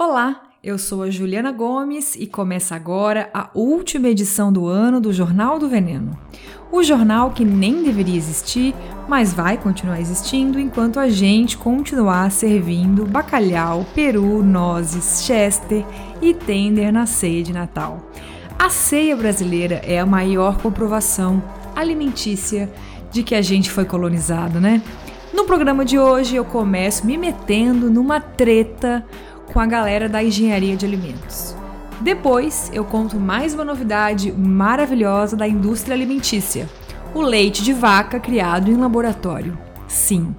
Olá, 0.00 0.42
eu 0.62 0.78
sou 0.78 1.02
a 1.02 1.10
Juliana 1.10 1.50
Gomes 1.50 2.14
e 2.14 2.24
começa 2.24 2.76
agora 2.76 3.28
a 3.34 3.50
última 3.52 4.06
edição 4.06 4.52
do 4.52 4.68
ano 4.68 5.00
do 5.00 5.12
Jornal 5.12 5.58
do 5.58 5.68
Veneno. 5.68 6.16
O 6.70 6.84
jornal 6.84 7.32
que 7.32 7.44
nem 7.44 7.82
deveria 7.82 8.16
existir, 8.16 8.76
mas 9.08 9.34
vai 9.34 9.56
continuar 9.56 10.00
existindo 10.00 10.60
enquanto 10.60 11.00
a 11.00 11.08
gente 11.08 11.58
continuar 11.58 12.30
servindo 12.30 13.04
bacalhau, 13.06 13.84
peru, 13.92 14.40
nozes, 14.40 15.24
chester 15.24 15.84
e 16.22 16.32
tender 16.32 16.92
na 16.92 17.04
ceia 17.04 17.42
de 17.42 17.52
Natal. 17.52 18.00
A 18.56 18.70
ceia 18.70 19.16
brasileira 19.16 19.82
é 19.84 19.98
a 19.98 20.06
maior 20.06 20.58
comprovação 20.58 21.42
alimentícia 21.74 22.70
de 23.10 23.24
que 23.24 23.34
a 23.34 23.42
gente 23.42 23.68
foi 23.68 23.84
colonizado, 23.84 24.60
né? 24.60 24.80
No 25.34 25.44
programa 25.44 25.84
de 25.84 25.98
hoje 25.98 26.36
eu 26.36 26.44
começo 26.44 27.04
me 27.04 27.16
metendo 27.16 27.90
numa 27.90 28.20
treta 28.20 29.04
com 29.52 29.60
a 29.60 29.66
galera 29.66 30.08
da 30.08 30.22
engenharia 30.22 30.76
de 30.76 30.86
alimentos. 30.86 31.56
Depois 32.00 32.70
eu 32.72 32.84
conto 32.84 33.18
mais 33.18 33.54
uma 33.54 33.64
novidade 33.64 34.32
maravilhosa 34.32 35.36
da 35.36 35.48
indústria 35.48 35.94
alimentícia: 35.94 36.68
o 37.14 37.20
leite 37.20 37.62
de 37.62 37.72
vaca 37.72 38.20
criado 38.20 38.70
em 38.70 38.76
laboratório. 38.76 39.58
Sim. 39.86 40.34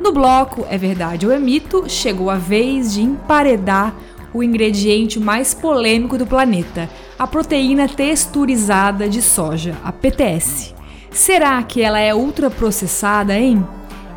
No 0.00 0.12
bloco 0.12 0.64
É 0.70 0.78
Verdade 0.78 1.26
ou 1.26 1.32
é 1.32 1.38
Mito, 1.38 1.88
chegou 1.88 2.30
a 2.30 2.36
vez 2.36 2.92
de 2.92 3.02
emparedar 3.02 3.94
o 4.32 4.42
ingrediente 4.42 5.18
mais 5.18 5.54
polêmico 5.54 6.18
do 6.18 6.26
planeta, 6.26 6.88
a 7.18 7.26
proteína 7.26 7.88
texturizada 7.88 9.08
de 9.08 9.22
soja, 9.22 9.76
a 9.82 9.90
PTS. 9.90 10.74
Será 11.10 11.62
que 11.62 11.80
ela 11.80 11.98
é 11.98 12.14
ultraprocessada, 12.14 13.36
hein? 13.36 13.66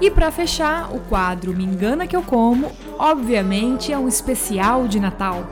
E 0.02 0.10
para 0.10 0.32
fechar, 0.32 0.92
o 0.92 1.00
quadro 1.02 1.54
Me 1.54 1.64
Engana 1.64 2.08
Que 2.08 2.16
Eu 2.16 2.24
Como, 2.24 2.72
obviamente 2.98 3.94
é 3.94 3.98
um 4.00 4.08
especial 4.08 4.88
de 4.88 5.00
Natal. 5.00 5.46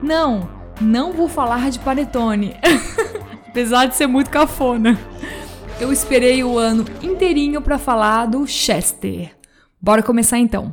Não, 0.00 0.48
não 0.80 1.12
vou 1.12 1.28
falar 1.28 1.70
de 1.70 1.80
panetone, 1.80 2.54
apesar 3.48 3.86
de 3.86 3.96
ser 3.96 4.06
muito 4.06 4.30
cafona. 4.30 4.96
Eu 5.80 5.92
esperei 5.92 6.44
o 6.44 6.56
ano 6.56 6.84
inteirinho 7.02 7.60
para 7.60 7.78
falar 7.78 8.26
do 8.26 8.46
Chester. 8.46 9.32
Bora 9.82 10.04
começar 10.04 10.38
então. 10.38 10.72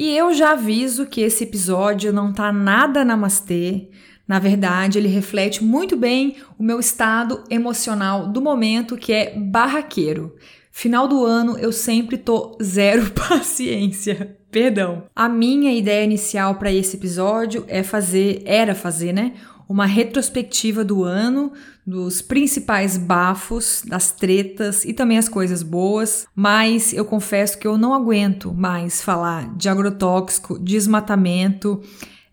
E 0.00 0.16
eu 0.16 0.32
já 0.32 0.52
aviso 0.52 1.04
que 1.04 1.20
esse 1.20 1.44
episódio 1.44 2.10
não 2.10 2.32
tá 2.32 2.50
nada 2.50 3.04
namastê. 3.04 3.90
Na 4.26 4.38
verdade, 4.38 4.96
ele 4.96 5.08
reflete 5.08 5.62
muito 5.62 5.94
bem 5.94 6.36
o 6.58 6.62
meu 6.62 6.80
estado 6.80 7.44
emocional 7.50 8.26
do 8.26 8.40
momento, 8.40 8.96
que 8.96 9.12
é 9.12 9.34
barraqueiro. 9.36 10.34
Final 10.72 11.06
do 11.06 11.22
ano 11.26 11.58
eu 11.58 11.70
sempre 11.70 12.16
tô 12.16 12.56
zero 12.62 13.10
paciência. 13.12 14.38
Perdão. 14.50 15.04
A 15.14 15.28
minha 15.28 15.70
ideia 15.70 16.02
inicial 16.02 16.54
para 16.54 16.72
esse 16.72 16.96
episódio 16.96 17.66
é 17.68 17.82
fazer, 17.82 18.40
era 18.46 18.74
fazer, 18.74 19.12
né, 19.12 19.34
uma 19.70 19.86
retrospectiva 19.86 20.84
do 20.84 21.04
ano, 21.04 21.52
dos 21.86 22.20
principais 22.20 22.96
bafos, 22.96 23.84
das 23.86 24.10
tretas 24.10 24.84
e 24.84 24.92
também 24.92 25.16
as 25.16 25.28
coisas 25.28 25.62
boas, 25.62 26.26
mas 26.34 26.92
eu 26.92 27.04
confesso 27.04 27.56
que 27.56 27.68
eu 27.68 27.78
não 27.78 27.94
aguento 27.94 28.52
mais 28.52 29.00
falar 29.00 29.54
de 29.56 29.68
agrotóxico, 29.68 30.58
desmatamento, 30.58 31.80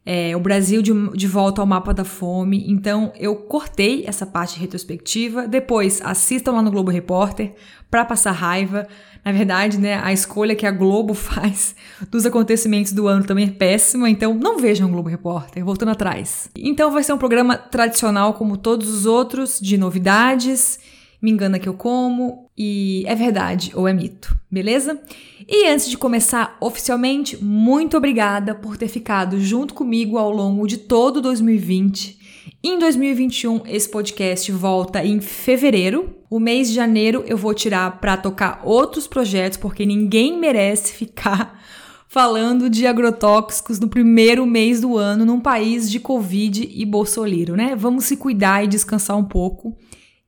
é, 0.03 0.35
o 0.35 0.39
Brasil 0.39 0.81
de, 0.81 0.91
de 1.15 1.27
volta 1.27 1.61
ao 1.61 1.67
mapa 1.67 1.93
da 1.93 2.03
fome. 2.03 2.65
Então 2.67 3.13
eu 3.19 3.35
cortei 3.35 4.03
essa 4.07 4.25
parte 4.25 4.59
retrospectiva. 4.59 5.47
Depois 5.47 6.01
assistam 6.01 6.53
lá 6.53 6.61
no 6.63 6.71
Globo 6.71 6.89
Repórter 6.89 7.53
para 7.91 8.03
passar 8.03 8.31
raiva. 8.31 8.87
Na 9.27 9.33
verdade, 9.33 9.77
né, 9.77 9.99
a 10.01 10.13
escolha 10.13 10.55
que 10.55 10.65
a 10.65 10.71
Globo 10.71 11.11
faz 11.13 11.75
dos 12.09 12.25
acontecimentos 12.25 12.93
do 12.93 13.09
ano 13.09 13.25
também 13.25 13.47
é 13.47 13.51
péssima, 13.51 14.09
então 14.09 14.33
não 14.33 14.57
vejam 14.57 14.89
Globo 14.89 15.09
Repórter, 15.09 15.65
voltando 15.65 15.91
atrás. 15.91 16.49
Então 16.57 16.91
vai 16.91 17.03
ser 17.03 17.11
um 17.11 17.17
programa 17.17 17.57
tradicional 17.57 18.35
como 18.35 18.55
todos 18.55 18.87
os 18.87 19.05
outros, 19.05 19.59
de 19.59 19.77
novidades, 19.77 20.79
me 21.21 21.29
engana 21.29 21.59
que 21.59 21.67
eu 21.67 21.73
como 21.73 22.49
e 22.57 23.03
é 23.05 23.15
verdade 23.15 23.73
ou 23.75 23.85
é 23.85 23.91
mito, 23.91 24.33
beleza? 24.49 24.97
E 25.45 25.67
antes 25.67 25.89
de 25.89 25.97
começar 25.97 26.55
oficialmente, 26.61 27.43
muito 27.43 27.97
obrigada 27.97 28.55
por 28.55 28.77
ter 28.77 28.87
ficado 28.87 29.41
junto 29.41 29.73
comigo 29.73 30.17
ao 30.17 30.31
longo 30.31 30.65
de 30.65 30.77
todo 30.77 31.19
2020 31.19 32.16
em 32.63 32.79
2021, 32.79 33.61
esse 33.65 33.89
podcast 33.89 34.51
volta 34.51 35.03
em 35.05 35.19
fevereiro. 35.19 36.15
O 36.29 36.39
mês 36.39 36.69
de 36.69 36.75
janeiro 36.75 37.23
eu 37.27 37.37
vou 37.37 37.53
tirar 37.53 37.99
para 37.99 38.17
tocar 38.17 38.61
outros 38.63 39.07
projetos, 39.07 39.57
porque 39.57 39.85
ninguém 39.85 40.37
merece 40.37 40.93
ficar 40.93 41.59
falando 42.07 42.69
de 42.69 42.85
agrotóxicos 42.85 43.79
no 43.79 43.87
primeiro 43.87 44.45
mês 44.45 44.81
do 44.81 44.97
ano 44.97 45.25
num 45.25 45.39
país 45.39 45.89
de 45.89 45.99
Covid 45.99 46.69
e 46.73 46.85
Bolsonaro, 46.85 47.55
né? 47.55 47.75
Vamos 47.75 48.05
se 48.05 48.17
cuidar 48.17 48.63
e 48.63 48.67
descansar 48.67 49.17
um 49.17 49.25
pouco. 49.25 49.77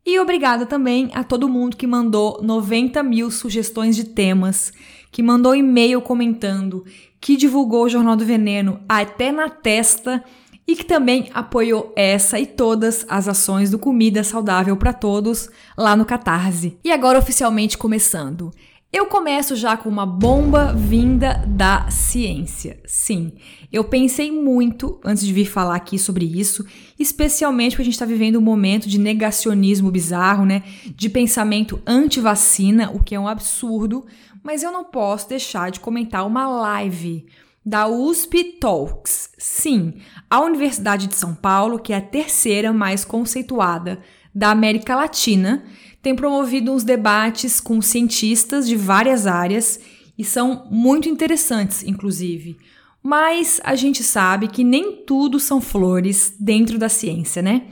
E 0.05 0.19
obrigada 0.19 0.65
também 0.65 1.09
a 1.13 1.23
todo 1.23 1.49
mundo 1.49 1.77
que 1.77 1.85
mandou 1.85 2.41
90 2.41 3.03
mil 3.03 3.29
sugestões 3.29 3.95
de 3.95 4.05
temas, 4.05 4.71
que 5.11 5.21
mandou 5.21 5.55
e-mail 5.55 6.01
comentando, 6.01 6.83
que 7.21 7.35
divulgou 7.35 7.83
o 7.85 7.89
Jornal 7.89 8.15
do 8.15 8.25
Veneno 8.25 8.79
até 8.87 9.31
na 9.31 9.49
testa 9.49 10.23
e 10.69 10.75
que 10.75 10.85
também 10.85 11.31
apoiou 11.33 11.91
essa 11.95 12.39
e 12.39 12.45
todas 12.45 13.03
as 13.09 13.27
ações 13.27 13.71
do 13.71 13.79
Comida 13.79 14.23
Saudável 14.23 14.77
para 14.77 14.93
Todos 14.93 15.49
lá 15.75 15.95
no 15.95 16.05
Catarse. 16.05 16.77
E 16.83 16.91
agora 16.91 17.17
oficialmente 17.17 17.75
começando. 17.75 18.51
Eu 18.93 19.07
começo 19.07 19.55
já 19.55 19.75
com 19.75 19.89
uma 19.89 20.05
bomba 20.05 20.71
vinda 20.73 21.43
da 21.47 21.89
ciência. 21.89 22.79
Sim, 22.85 23.33
eu 23.71 23.83
pensei 23.83 24.31
muito 24.31 24.99
antes 25.03 25.25
de 25.25 25.33
vir 25.33 25.45
falar 25.45 25.75
aqui 25.75 25.97
sobre 25.97 26.25
isso, 26.25 26.63
especialmente 26.99 27.71
porque 27.71 27.81
a 27.81 27.85
gente 27.85 27.95
está 27.95 28.05
vivendo 28.05 28.37
um 28.37 28.41
momento 28.41 28.87
de 28.87 28.99
negacionismo 28.99 29.89
bizarro, 29.89 30.45
né? 30.45 30.61
De 30.95 31.09
pensamento 31.09 31.81
anti-vacina, 31.85 32.91
o 32.91 33.01
que 33.01 33.15
é 33.15 33.19
um 33.19 33.27
absurdo, 33.27 34.05
mas 34.43 34.61
eu 34.61 34.71
não 34.71 34.83
posso 34.83 35.29
deixar 35.29 35.71
de 35.71 35.79
comentar 35.79 36.27
uma 36.27 36.47
live 36.47 37.25
da 37.69 37.87
USP 37.87 38.55
Talks. 38.59 39.29
Sim, 39.37 39.93
a 40.27 40.41
Universidade 40.41 41.05
de 41.05 41.13
São 41.13 41.35
Paulo, 41.35 41.77
que 41.77 41.93
é 41.93 41.97
a 41.97 42.01
terceira 42.01 42.73
mais 42.73 43.05
conceituada 43.05 43.99
da 44.33 44.49
América 44.49 44.95
Latina, 44.95 45.63
tem 46.01 46.15
promovido 46.15 46.73
uns 46.73 46.83
debates 46.83 47.59
com 47.59 47.79
cientistas 47.79 48.67
de 48.67 48.75
várias 48.75 49.27
áreas 49.27 49.79
e 50.17 50.23
são 50.23 50.67
muito 50.71 51.07
interessantes, 51.07 51.83
inclusive. 51.83 52.57
Mas 53.03 53.61
a 53.63 53.75
gente 53.75 54.01
sabe 54.01 54.47
que 54.47 54.63
nem 54.63 55.03
tudo 55.05 55.39
são 55.39 55.61
flores 55.61 56.33
dentro 56.39 56.79
da 56.79 56.89
ciência, 56.89 57.39
né? 57.39 57.67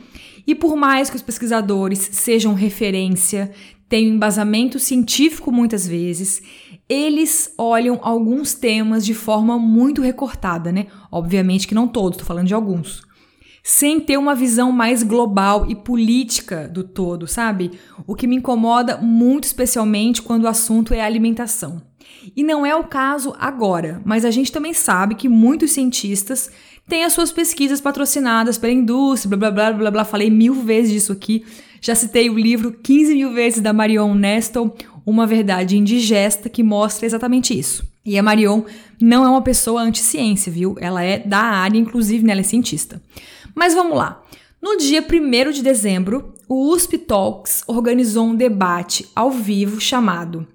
E 0.46 0.54
por 0.54 0.76
mais 0.76 1.10
que 1.10 1.16
os 1.16 1.24
pesquisadores 1.24 2.08
sejam 2.12 2.54
referência, 2.54 3.52
tenham 3.90 4.14
embasamento 4.14 4.78
científico 4.78 5.52
muitas 5.52 5.88
vezes, 5.88 6.42
eles 6.90 7.54
olham 7.58 8.00
alguns 8.02 8.54
temas 8.54 9.06
de 9.06 9.14
forma 9.14 9.58
muito 9.60 10.02
recortada, 10.02 10.72
né? 10.72 10.88
Obviamente 11.12 11.68
que 11.68 11.76
não 11.76 11.88
todos, 11.88 12.20
tô 12.20 12.26
falando 12.26 12.48
de 12.48 12.54
alguns. 12.54 13.06
Sem 13.62 14.00
ter 14.00 14.18
uma 14.18 14.34
visão 14.34 14.72
mais 14.72 15.04
global 15.04 15.66
e 15.70 15.76
política 15.76 16.70
do 16.70 16.86
todo, 16.86 17.28
sabe? 17.28 17.72
O 18.06 18.16
que 18.16 18.26
me 18.26 18.38
incomoda 18.38 18.98
muito 18.98 19.44
especialmente 19.44 20.22
quando 20.22 20.44
o 20.44 20.48
assunto 20.48 20.94
é 20.94 21.02
alimentação. 21.02 21.82
E 22.34 22.44
não 22.44 22.66
é 22.66 22.74
o 22.74 22.86
caso 22.86 23.36
agora, 23.38 24.02
mas 24.06 24.24
a 24.24 24.32
gente 24.32 24.52
também 24.52 24.74
sabe 24.74 25.16
que 25.16 25.28
muitos 25.28 25.72
cientistas 25.72 26.50
têm 26.88 27.04
as 27.04 27.12
suas 27.12 27.32
pesquisas 27.32 27.82
patrocinadas 27.82 28.58
pela 28.58 28.72
indústria, 28.72 29.36
blá 29.36 29.52
blá 29.52 29.52
blá 29.52 29.74
blá 29.74 29.92
blá. 29.92 30.06
Falei 30.06 30.30
mil 30.30 30.54
vezes 30.54 30.94
disso 30.94 31.12
aqui. 31.12 31.46
Já 31.82 31.96
citei 31.96 32.30
o 32.30 32.38
livro 32.38 32.72
15 32.72 33.14
mil 33.14 33.34
vezes 33.34 33.62
da 33.62 33.74
Marion 33.74 34.14
Nestle, 34.14 34.72
uma 35.06 35.26
verdade 35.26 35.78
indigesta 35.78 36.50
que 36.50 36.64
mostra 36.64 37.06
exatamente 37.06 37.58
isso. 37.58 37.88
E 38.06 38.18
a 38.18 38.24
Marion 38.24 38.64
não 39.00 39.24
é 39.24 39.30
uma 39.30 39.42
pessoa 39.42 39.82
anti-ciência, 39.82 40.52
viu? 40.52 40.76
Ela 40.80 41.04
é 41.04 41.20
da 41.20 41.40
área, 41.40 41.78
inclusive, 41.78 42.26
né? 42.26 42.32
ela 42.32 42.42
é 42.42 42.44
cientista. 42.44 43.02
Mas 43.54 43.74
vamos 43.74 43.98
lá. 43.98 44.24
No 44.62 44.78
dia 44.78 45.02
1 45.02 45.52
de 45.52 45.62
dezembro, 45.62 46.34
o 46.48 46.74
USP 46.74 46.98
Talks 46.98 47.64
organizou 47.68 48.26
um 48.26 48.36
debate 48.36 49.08
ao 49.16 49.30
vivo 49.30 49.80
chamado, 49.80 50.48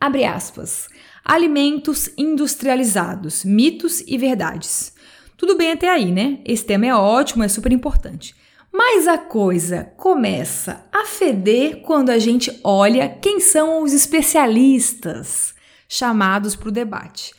abre 0.00 0.24
aspas, 0.24 0.88
Alimentos 1.24 2.10
industrializados, 2.16 3.44
mitos 3.44 4.00
e 4.06 4.16
verdades. 4.16 4.92
Tudo 5.36 5.56
bem 5.56 5.72
até 5.72 5.88
aí, 5.88 6.10
né? 6.10 6.38
Esse 6.44 6.64
tema 6.64 6.86
é 6.86 6.94
ótimo, 6.94 7.44
é 7.44 7.48
super 7.48 7.70
importante. 7.72 8.34
Mas 8.72 9.08
a 9.08 9.18
coisa 9.18 9.84
começa 9.96 10.86
a 10.92 11.04
feder 11.04 11.82
quando 11.82 12.10
a 12.10 12.18
gente 12.18 12.58
olha 12.62 13.08
quem 13.08 13.40
são 13.40 13.82
os 13.82 13.92
especialistas 13.92 15.54
chamados 15.88 16.54
para 16.54 16.68
o 16.68 16.72
debate. 16.72 17.34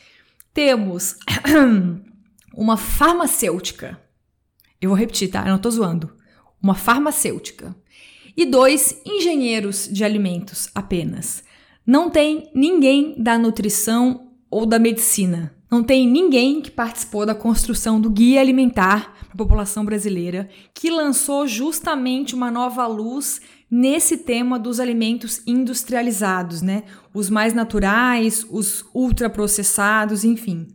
Temos 0.52 1.16
uma 2.54 2.76
farmacêutica. 2.76 3.98
Eu 4.80 4.90
vou 4.90 4.98
repetir, 4.98 5.30
tá? 5.30 5.40
Eu 5.40 5.52
não 5.52 5.58
tô 5.58 5.70
zoando. 5.70 6.14
Uma 6.62 6.74
farmacêutica. 6.74 7.74
E 8.36 8.44
dois 8.44 9.00
engenheiros 9.04 9.88
de 9.90 10.04
alimentos 10.04 10.68
apenas. 10.74 11.42
Não 11.86 12.10
tem 12.10 12.50
ninguém 12.54 13.14
da 13.20 13.38
nutrição 13.38 14.32
ou 14.50 14.66
da 14.66 14.78
medicina. 14.78 15.54
Não 15.72 15.82
tem 15.82 16.06
ninguém 16.06 16.60
que 16.60 16.70
participou 16.70 17.24
da 17.24 17.34
construção 17.34 17.98
do 17.98 18.10
guia 18.10 18.42
alimentar 18.42 19.14
para 19.20 19.32
a 19.32 19.36
população 19.38 19.86
brasileira, 19.86 20.50
que 20.74 20.90
lançou 20.90 21.46
justamente 21.46 22.34
uma 22.34 22.50
nova 22.50 22.86
luz 22.86 23.40
nesse 23.70 24.18
tema 24.18 24.58
dos 24.58 24.78
alimentos 24.78 25.40
industrializados, 25.46 26.60
né? 26.60 26.82
Os 27.14 27.30
mais 27.30 27.54
naturais, 27.54 28.44
os 28.50 28.84
ultraprocessados, 28.92 30.24
enfim 30.24 30.68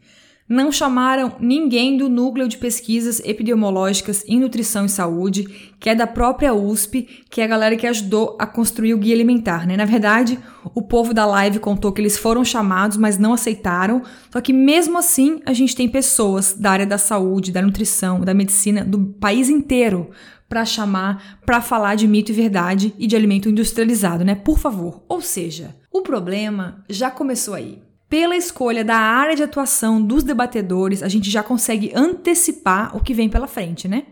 não 0.48 0.72
chamaram 0.72 1.34
ninguém 1.40 1.98
do 1.98 2.08
Núcleo 2.08 2.48
de 2.48 2.58
Pesquisas 2.58 3.20
Epidemiológicas 3.20 4.24
em 4.28 4.40
Nutrição 4.40 4.86
e 4.86 4.90
Saúde, 4.90 5.74
que 5.80 5.90
é 5.90 5.96
da 5.96 6.08
própria 6.08 6.54
USP, 6.54 7.26
que 7.30 7.42
é 7.42 7.44
a 7.44 7.48
galera 7.48 7.76
que 7.76 7.86
ajudou 7.86 8.38
a 8.40 8.46
construir 8.46 8.94
o 8.94 8.98
Guia 8.98 9.14
Alimentar, 9.14 9.68
né? 9.68 9.76
Na 9.76 9.84
verdade, 9.84 10.40
o 10.74 10.82
povo 10.82 11.14
da 11.14 11.26
live 11.26 11.60
contou 11.60 11.92
que 11.92 12.00
eles 12.00 12.18
foram 12.18 12.46
chamados, 12.46 12.98
mas 12.98 13.18
não 13.18 13.34
aceitaram. 13.34 14.02
Só 14.32 14.40
que 14.40 14.54
mesmo 14.54 14.98
assim, 14.98 15.42
a 15.46 15.52
gente 15.52 15.76
tem 15.76 15.90
pessoas 15.90 16.54
da 16.54 16.72
área 16.72 16.86
da 16.86 16.98
saúde, 16.98 17.52
da 17.52 17.62
nutrição, 17.62 18.22
da 18.22 18.34
medicina 18.34 18.86
do 18.86 19.00
país 19.20 19.50
inteiro 19.50 20.10
para 20.48 20.64
chamar, 20.64 21.40
para 21.46 21.60
falar 21.60 21.96
de 21.96 22.08
mito 22.08 22.32
e 22.32 22.36
verdade 22.36 22.94
e 22.98 23.06
de 23.06 23.16
alimento 23.16 23.50
industrializado, 23.50 24.24
né? 24.24 24.34
Por 24.34 24.58
favor. 24.58 25.04
Ou 25.10 25.20
seja, 25.20 25.76
o 25.92 26.02
problema 26.02 26.86
já 26.90 27.12
começou 27.12 27.54
aí. 27.54 27.87
Pela 28.10 28.38
escolha 28.38 28.86
da 28.86 28.96
área 28.96 29.36
de 29.36 29.44
atuação 29.44 30.02
dos 30.02 30.24
debatedores, 30.24 31.04
a 31.04 31.10
gente 31.10 31.30
já 31.30 31.44
consegue 31.44 31.92
antecipar 31.94 32.96
o 32.96 33.02
que 33.02 33.14
vem 33.14 33.28
pela 33.28 33.48
frente, 33.48 33.88
né? 33.88 34.04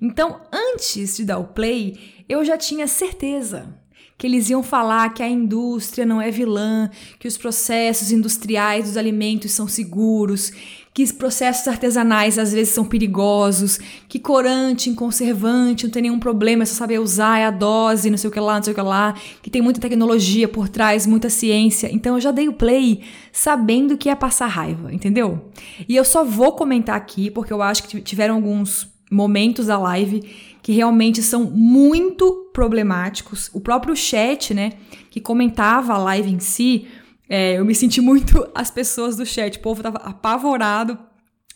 Então, 0.00 0.40
antes 0.52 1.16
de 1.16 1.24
dar 1.24 1.38
o 1.38 1.48
play, 1.48 2.24
eu 2.28 2.44
já 2.44 2.56
tinha 2.56 2.86
certeza 2.86 3.76
que 4.16 4.26
eles 4.28 4.48
iam 4.48 4.62
falar 4.62 5.12
que 5.12 5.22
a 5.22 5.28
indústria 5.28 6.06
não 6.06 6.22
é 6.22 6.30
vilã, 6.30 6.88
que 7.18 7.26
os 7.26 7.36
processos 7.36 8.12
industriais 8.12 8.84
dos 8.84 8.96
alimentos 8.96 9.50
são 9.50 9.66
seguros, 9.66 10.52
que 10.94 11.10
processos 11.12 11.66
artesanais 11.66 12.38
às 12.38 12.52
vezes 12.52 12.74
são 12.74 12.84
perigosos, 12.84 13.78
que 14.08 14.18
corante, 14.18 14.92
conservante, 14.92 15.84
não 15.84 15.90
tem 15.90 16.02
nenhum 16.02 16.18
problema, 16.18 16.64
é 16.64 16.66
só 16.66 16.74
saber 16.74 16.98
usar, 16.98 17.38
é 17.38 17.46
a 17.46 17.50
dose, 17.50 18.10
não 18.10 18.18
sei 18.18 18.28
o 18.28 18.32
que 18.32 18.40
lá, 18.40 18.56
não 18.56 18.62
sei 18.62 18.72
o 18.72 18.76
que 18.76 18.82
lá, 18.82 19.14
que 19.40 19.50
tem 19.50 19.62
muita 19.62 19.80
tecnologia 19.80 20.46
por 20.46 20.68
trás, 20.68 21.06
muita 21.06 21.30
ciência. 21.30 21.88
Então 21.90 22.16
eu 22.16 22.20
já 22.20 22.30
dei 22.30 22.46
o 22.46 22.52
play 22.52 23.02
sabendo 23.32 23.96
que 23.96 24.08
ia 24.10 24.16
passar 24.16 24.48
raiva, 24.48 24.92
entendeu? 24.92 25.50
E 25.88 25.96
eu 25.96 26.04
só 26.04 26.24
vou 26.24 26.52
comentar 26.52 26.96
aqui 26.96 27.30
porque 27.30 27.52
eu 27.52 27.62
acho 27.62 27.84
que 27.84 28.00
tiveram 28.02 28.34
alguns 28.34 28.86
momentos 29.10 29.66
da 29.66 29.78
live 29.78 30.22
que 30.62 30.72
realmente 30.72 31.22
são 31.22 31.44
muito 31.44 32.50
problemáticos. 32.52 33.50
O 33.52 33.60
próprio 33.60 33.96
chat, 33.96 34.54
né, 34.54 34.72
que 35.10 35.20
comentava 35.20 35.94
a 35.94 35.98
live 35.98 36.30
em 36.30 36.38
si, 36.38 36.86
é, 37.34 37.58
eu 37.58 37.64
me 37.64 37.74
senti 37.74 37.98
muito 37.98 38.46
as 38.54 38.70
pessoas 38.70 39.16
do 39.16 39.24
chat, 39.24 39.56
o 39.56 39.62
povo 39.62 39.82
tava 39.82 39.96
apavorado, 39.96 40.98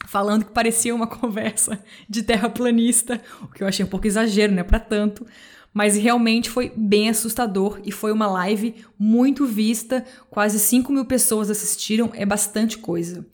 falando 0.06 0.46
que 0.46 0.50
parecia 0.50 0.94
uma 0.94 1.04
conversa 1.06 1.78
de 2.08 2.22
terraplanista, 2.22 3.20
o 3.42 3.48
que 3.48 3.62
eu 3.62 3.68
achei 3.68 3.84
um 3.84 3.88
pouco 3.88 4.06
exagero, 4.06 4.54
né, 4.54 4.62
para 4.62 4.80
tanto. 4.80 5.26
Mas 5.74 5.94
realmente 5.94 6.48
foi 6.48 6.72
bem 6.74 7.10
assustador 7.10 7.78
e 7.84 7.92
foi 7.92 8.10
uma 8.10 8.26
live 8.26 8.74
muito 8.98 9.44
vista, 9.44 10.02
quase 10.30 10.58
5 10.58 10.90
mil 10.90 11.04
pessoas 11.04 11.50
assistiram, 11.50 12.10
é 12.14 12.24
bastante 12.24 12.78
coisa. 12.78 13.26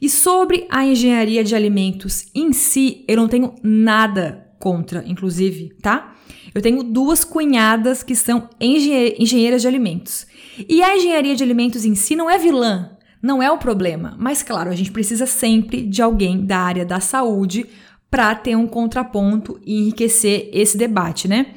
E 0.00 0.10
sobre 0.10 0.66
a 0.70 0.84
engenharia 0.84 1.44
de 1.44 1.54
alimentos 1.54 2.26
em 2.34 2.52
si, 2.52 3.04
eu 3.06 3.16
não 3.16 3.28
tenho 3.28 3.54
nada 3.62 4.50
contra, 4.58 5.04
inclusive, 5.06 5.76
tá? 5.80 6.16
Eu 6.52 6.60
tenho 6.60 6.82
duas 6.82 7.24
cunhadas 7.24 8.02
que 8.02 8.16
são 8.16 8.48
engenheiras 8.60 9.62
de 9.62 9.68
alimentos. 9.68 10.26
E 10.68 10.82
a 10.82 10.96
engenharia 10.96 11.34
de 11.34 11.42
alimentos 11.42 11.84
em 11.84 11.94
si 11.94 12.14
não 12.14 12.30
é 12.30 12.38
vilã, 12.38 12.96
não 13.22 13.42
é 13.42 13.50
o 13.50 13.58
problema. 13.58 14.14
Mas, 14.18 14.42
claro, 14.42 14.70
a 14.70 14.74
gente 14.74 14.92
precisa 14.92 15.26
sempre 15.26 15.82
de 15.82 16.02
alguém 16.02 16.44
da 16.44 16.58
área 16.58 16.84
da 16.84 17.00
saúde 17.00 17.66
para 18.10 18.34
ter 18.34 18.56
um 18.56 18.66
contraponto 18.66 19.60
e 19.64 19.80
enriquecer 19.80 20.48
esse 20.52 20.76
debate, 20.76 21.26
né? 21.26 21.54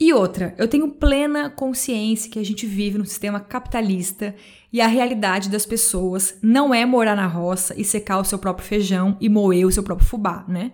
E 0.00 0.12
outra, 0.12 0.54
eu 0.58 0.66
tenho 0.66 0.88
plena 0.88 1.50
consciência 1.50 2.30
que 2.30 2.38
a 2.38 2.44
gente 2.44 2.66
vive 2.66 2.98
num 2.98 3.04
sistema 3.04 3.38
capitalista 3.38 4.34
e 4.72 4.80
a 4.80 4.86
realidade 4.86 5.48
das 5.48 5.66
pessoas 5.66 6.38
não 6.42 6.74
é 6.74 6.84
morar 6.84 7.14
na 7.14 7.26
roça 7.26 7.74
e 7.78 7.84
secar 7.84 8.18
o 8.18 8.24
seu 8.24 8.38
próprio 8.38 8.66
feijão 8.66 9.16
e 9.20 9.28
moer 9.28 9.66
o 9.66 9.70
seu 9.70 9.82
próprio 9.82 10.08
fubá, 10.08 10.44
né? 10.48 10.72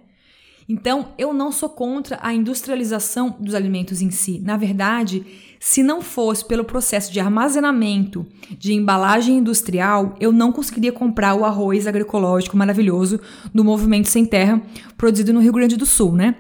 Então, 0.69 1.15
eu 1.17 1.33
não 1.33 1.51
sou 1.51 1.71
contra 1.71 2.19
a 2.21 2.35
industrialização 2.35 3.35
dos 3.41 3.55
alimentos 3.55 4.03
em 4.03 4.11
si. 4.11 4.39
Na 4.45 4.55
verdade, 4.55 5.25
se 5.59 5.83
não 5.83 6.03
fosse 6.03 6.45
pelo 6.45 6.63
processo 6.63 7.11
de 7.11 7.19
armazenamento, 7.19 8.27
de 8.51 8.75
embalagem 8.75 9.39
industrial, 9.39 10.15
eu 10.21 10.31
não 10.31 10.53
conseguiria 10.53 10.93
comprar 10.93 11.35
o 11.35 11.43
arroz 11.43 11.87
agroecológico 11.87 12.55
maravilhoso 12.55 13.19
do 13.55 13.65
Movimento 13.65 14.09
Sem 14.09 14.27
Terra, 14.27 14.61
produzido 14.99 15.33
no 15.33 15.41
Rio 15.41 15.55
Grande 15.55 15.75
do 15.75 15.87
Sul, 15.87 16.13
né? 16.13 16.35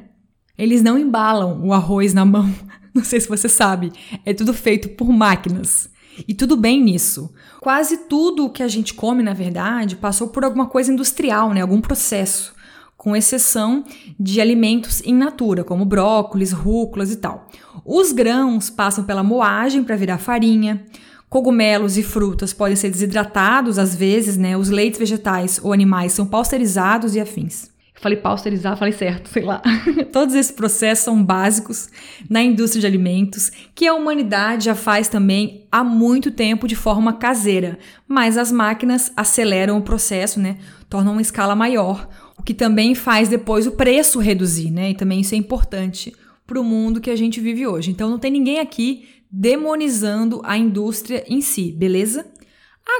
Eles 0.58 0.82
não 0.82 0.98
embalam 0.98 1.64
o 1.64 1.72
arroz 1.72 2.12
na 2.12 2.26
mão, 2.26 2.54
não 2.92 3.02
sei 3.02 3.20
se 3.20 3.28
você 3.28 3.48
sabe, 3.48 3.92
é 4.26 4.34
tudo 4.34 4.52
feito 4.52 4.90
por 4.90 5.10
máquinas. 5.10 5.88
E 6.26 6.34
tudo 6.34 6.56
bem 6.56 6.82
nisso. 6.82 7.32
Quase 7.60 8.08
tudo 8.08 8.50
que 8.50 8.62
a 8.62 8.68
gente 8.68 8.92
come, 8.92 9.22
na 9.22 9.32
verdade, 9.32 9.96
passou 9.96 10.28
por 10.28 10.44
alguma 10.44 10.66
coisa 10.66 10.92
industrial, 10.92 11.54
né? 11.54 11.62
Algum 11.62 11.80
processo 11.80 12.57
com 12.98 13.14
exceção 13.14 13.84
de 14.18 14.40
alimentos 14.40 15.00
in 15.06 15.14
natura, 15.14 15.62
como 15.62 15.84
brócolis, 15.84 16.50
rúculas 16.50 17.12
e 17.12 17.16
tal. 17.16 17.48
Os 17.84 18.10
grãos 18.10 18.68
passam 18.68 19.04
pela 19.04 19.22
moagem 19.22 19.84
para 19.84 19.94
virar 19.94 20.18
farinha. 20.18 20.84
Cogumelos 21.30 21.96
e 21.96 22.02
frutas 22.02 22.52
podem 22.52 22.74
ser 22.74 22.90
desidratados, 22.90 23.78
às 23.78 23.94
vezes, 23.94 24.36
né? 24.36 24.56
Os 24.56 24.68
leites 24.68 24.98
vegetais 24.98 25.60
ou 25.62 25.72
animais 25.72 26.12
são 26.12 26.26
pasteurizados 26.26 27.14
e 27.14 27.20
afins. 27.20 27.70
Eu 27.94 28.02
falei 28.02 28.18
pasteurizar, 28.18 28.76
falei 28.76 28.92
certo, 28.92 29.28
sei 29.28 29.44
lá. 29.44 29.62
Todos 30.12 30.34
esses 30.34 30.52
processos 30.52 31.04
são 31.04 31.22
básicos 31.22 31.88
na 32.28 32.42
indústria 32.42 32.80
de 32.80 32.86
alimentos, 32.86 33.52
que 33.74 33.86
a 33.86 33.94
humanidade 33.94 34.64
já 34.64 34.74
faz 34.74 35.08
também 35.08 35.66
há 35.70 35.84
muito 35.84 36.30
tempo 36.30 36.66
de 36.66 36.74
forma 36.74 37.12
caseira, 37.12 37.78
mas 38.08 38.36
as 38.36 38.50
máquinas 38.50 39.12
aceleram 39.16 39.78
o 39.78 39.82
processo, 39.82 40.40
né? 40.40 40.56
Tornam 40.88 41.12
uma 41.12 41.22
escala 41.22 41.54
maior, 41.54 42.08
o 42.38 42.42
que 42.42 42.54
também 42.54 42.94
faz 42.94 43.28
depois 43.28 43.66
o 43.66 43.72
preço 43.72 44.18
reduzir, 44.18 44.70
né? 44.70 44.90
E 44.90 44.94
também 44.94 45.20
isso 45.20 45.34
é 45.34 45.38
importante 45.38 46.14
para 46.46 46.60
o 46.60 46.64
mundo 46.64 47.00
que 47.00 47.10
a 47.10 47.16
gente 47.16 47.40
vive 47.40 47.66
hoje. 47.66 47.90
Então 47.90 48.08
não 48.08 48.18
tem 48.18 48.30
ninguém 48.30 48.58
aqui 48.58 49.08
demonizando 49.30 50.40
a 50.44 50.56
indústria 50.56 51.24
em 51.28 51.40
si, 51.40 51.72
beleza? 51.72 52.26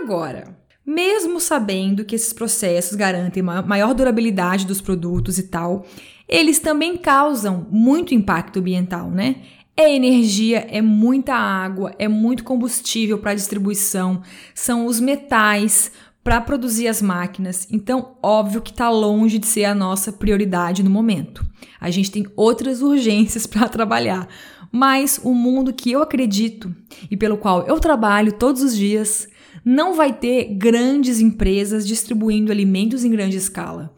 Agora, 0.00 0.58
mesmo 0.84 1.40
sabendo 1.40 2.04
que 2.04 2.14
esses 2.14 2.32
processos 2.32 2.94
garantem 2.94 3.42
maior 3.42 3.94
durabilidade 3.94 4.66
dos 4.66 4.80
produtos 4.80 5.38
e 5.38 5.44
tal, 5.44 5.86
eles 6.28 6.58
também 6.58 6.96
causam 6.96 7.66
muito 7.70 8.14
impacto 8.14 8.58
ambiental, 8.58 9.10
né? 9.10 9.36
É 9.74 9.94
energia, 9.94 10.66
é 10.68 10.82
muita 10.82 11.34
água, 11.34 11.94
é 11.98 12.08
muito 12.08 12.42
combustível 12.42 13.18
para 13.18 13.34
distribuição, 13.34 14.22
são 14.54 14.86
os 14.86 14.98
metais, 14.98 15.92
para 16.28 16.42
produzir 16.42 16.88
as 16.88 17.00
máquinas. 17.00 17.66
Então, 17.70 18.18
óbvio 18.22 18.60
que 18.60 18.70
está 18.70 18.90
longe 18.90 19.38
de 19.38 19.46
ser 19.46 19.64
a 19.64 19.74
nossa 19.74 20.12
prioridade 20.12 20.82
no 20.82 20.90
momento. 20.90 21.42
A 21.80 21.90
gente 21.90 22.10
tem 22.10 22.26
outras 22.36 22.82
urgências 22.84 23.46
para 23.46 23.66
trabalhar. 23.66 24.28
Mas 24.70 25.18
o 25.24 25.32
mundo 25.32 25.72
que 25.72 25.90
eu 25.90 26.02
acredito 26.02 26.70
e 27.10 27.16
pelo 27.16 27.38
qual 27.38 27.66
eu 27.66 27.80
trabalho 27.80 28.30
todos 28.30 28.60
os 28.62 28.76
dias 28.76 29.26
não 29.64 29.94
vai 29.94 30.12
ter 30.12 30.54
grandes 30.54 31.18
empresas 31.18 31.86
distribuindo 31.86 32.52
alimentos 32.52 33.04
em 33.04 33.10
grande 33.10 33.38
escala, 33.38 33.90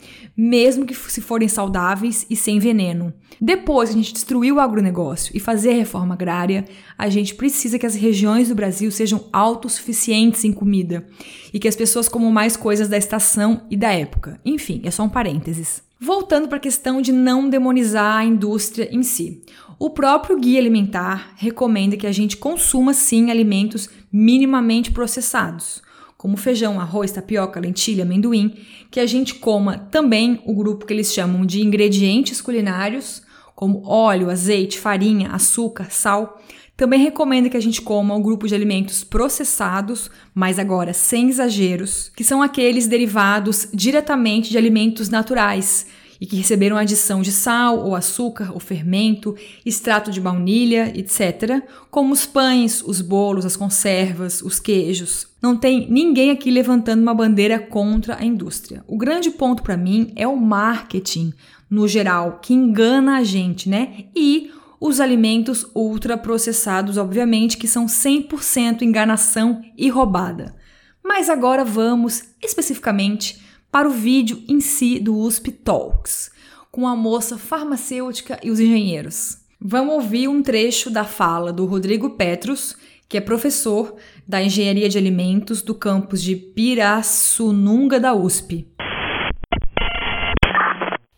mesmo 0.43 0.87
que 0.87 0.95
se 0.95 1.21
forem 1.21 1.49
saudáveis 1.49 2.25
e 2.31 2.35
sem 2.35 2.59
veneno. 2.59 3.13
Depois 3.39 3.91
que 3.91 3.95
a 3.95 3.99
gente 3.99 4.15
destruir 4.15 4.53
o 4.53 4.59
agronegócio 4.59 5.37
e 5.37 5.41
fazer 5.41 5.73
a 5.73 5.75
reforma 5.75 6.15
agrária, 6.15 6.65
a 6.97 7.11
gente 7.11 7.35
precisa 7.35 7.79
que 7.79 7.85
as 7.85 7.95
regiões 7.95 8.49
do 8.49 8.55
Brasil 8.55 8.91
sejam 8.91 9.27
autossuficientes 9.35 10.43
em 10.45 10.53
comida 10.53 11.07
e 11.53 11.59
que 11.59 11.69
as 11.69 11.77
pessoas 11.77 12.09
comam 12.09 12.31
mais 12.31 12.57
coisas 12.57 12.89
da 12.89 12.97
estação 12.97 13.67
e 13.71 13.77
da 13.77 13.93
época. 13.93 14.41
Enfim, 14.43 14.81
é 14.83 14.91
só 14.91 15.03
um 15.03 15.11
parênteses. 15.11 15.83
Voltando 16.01 16.49
para 16.49 16.57
a 16.57 16.61
questão 16.61 17.03
de 17.03 17.13
não 17.13 17.51
demonizar 17.51 18.17
a 18.17 18.25
indústria 18.25 18.89
em 18.91 19.03
si. 19.03 19.43
O 19.79 19.91
próprio 19.91 20.39
Guia 20.39 20.59
Alimentar 20.59 21.35
recomenda 21.37 21.99
que 21.99 22.07
a 22.07 22.13
gente 22.13 22.39
consuma 22.39 22.95
sim 22.95 23.31
alimentos 23.31 23.91
minimamente 24.11 24.91
processados, 24.91 25.83
como 26.21 26.37
feijão, 26.37 26.79
arroz, 26.79 27.11
tapioca, 27.11 27.59
lentilha, 27.59 28.05
amendoim, 28.05 28.55
que 28.91 29.01
a 29.01 29.07
gente 29.07 29.37
coma 29.37 29.79
também 29.91 30.43
o 30.45 30.55
grupo 30.55 30.85
que 30.85 30.93
eles 30.93 31.15
chamam 31.15 31.47
de 31.47 31.63
ingredientes 31.63 32.43
culinários, 32.43 33.23
como 33.55 33.89
óleo, 33.89 34.29
azeite, 34.29 34.79
farinha, 34.79 35.31
açúcar, 35.31 35.87
sal. 35.91 36.39
Também 36.77 37.01
recomenda 37.01 37.49
que 37.49 37.57
a 37.57 37.63
gente 37.63 37.81
coma 37.81 38.15
o 38.15 38.21
grupo 38.21 38.47
de 38.47 38.55
alimentos 38.55 39.03
processados, 39.03 40.11
mas 40.35 40.59
agora 40.59 40.93
sem 40.93 41.31
exageros, 41.31 42.13
que 42.15 42.23
são 42.23 42.43
aqueles 42.43 42.87
derivados 42.87 43.67
diretamente 43.73 44.51
de 44.51 44.59
alimentos 44.59 45.09
naturais 45.09 45.87
e 46.21 46.27
que 46.27 46.37
receberam 46.37 46.77
adição 46.77 47.23
de 47.23 47.33
sal 47.33 47.79
ou 47.79 47.97
açúcar 47.97 48.53
ou 48.53 48.61
fermento, 48.61 49.35
extrato 49.65 50.11
de 50.11 50.21
baunilha, 50.21 50.93
etc., 50.95 51.63
como 51.91 52.13
os 52.13 52.27
pães, 52.27 52.83
os 52.83 53.01
bolos, 53.01 53.47
as 53.47 53.57
conservas, 53.57 54.43
os 54.43 54.61
queijos. 54.61 55.27
Não 55.41 55.57
tem 55.57 55.91
ninguém 55.91 56.31
aqui 56.31 56.51
levantando 56.51 57.01
uma 57.01 57.15
bandeira 57.15 57.59
contra 57.59 58.17
a 58.17 58.25
indústria. 58.25 58.85
O 58.87 58.99
grande 58.99 59.31
ponto 59.31 59.63
para 59.63 59.77
mim 59.77 60.13
é 60.15 60.29
o 60.29 60.37
marketing, 60.37 61.33
no 61.71 61.89
geral, 61.89 62.41
que 62.43 62.53
engana 62.53 63.17
a 63.17 63.25
gente, 63.25 63.69
né? 63.69 64.05
E 64.15 64.51
os 64.79 65.01
alimentos 65.01 65.67
ultraprocessados, 65.75 66.99
obviamente, 66.99 67.57
que 67.57 67.69
são 67.69 67.87
100% 67.87 68.83
enganação 68.83 69.63
e 69.77 69.89
roubada. 69.89 70.55
Mas 71.03 71.29
agora 71.31 71.65
vamos 71.65 72.23
especificamente 72.43 73.41
para 73.71 73.89
o 73.89 73.93
vídeo 73.93 74.43
em 74.49 74.61
si 74.61 74.99
do 74.99 75.17
USP 75.17 75.53
Talks, 75.53 76.31
com 76.73 76.87
a 76.87 76.97
moça 76.97 77.39
farmacêutica 77.39 78.39
e 78.43 78.51
os 78.51 78.59
engenheiros. 78.59 79.39
Vamos 79.61 79.95
ouvir 79.95 80.27
um 80.29 80.43
trecho 80.43 80.91
da 80.91 81.05
fala 81.05 81.53
do 81.53 81.67
Rodrigo 81.67 82.11
Petros, 82.11 82.77
que 83.09 83.17
é 83.17 83.21
professor 83.21 83.95
da 84.27 84.43
Engenharia 84.43 84.89
de 84.89 84.99
Alimentos 84.99 85.63
do 85.63 85.75
campus 85.75 86.23
de 86.23 86.35
Pirassununga 86.35 88.01
da 88.01 88.15
USP. 88.15 88.67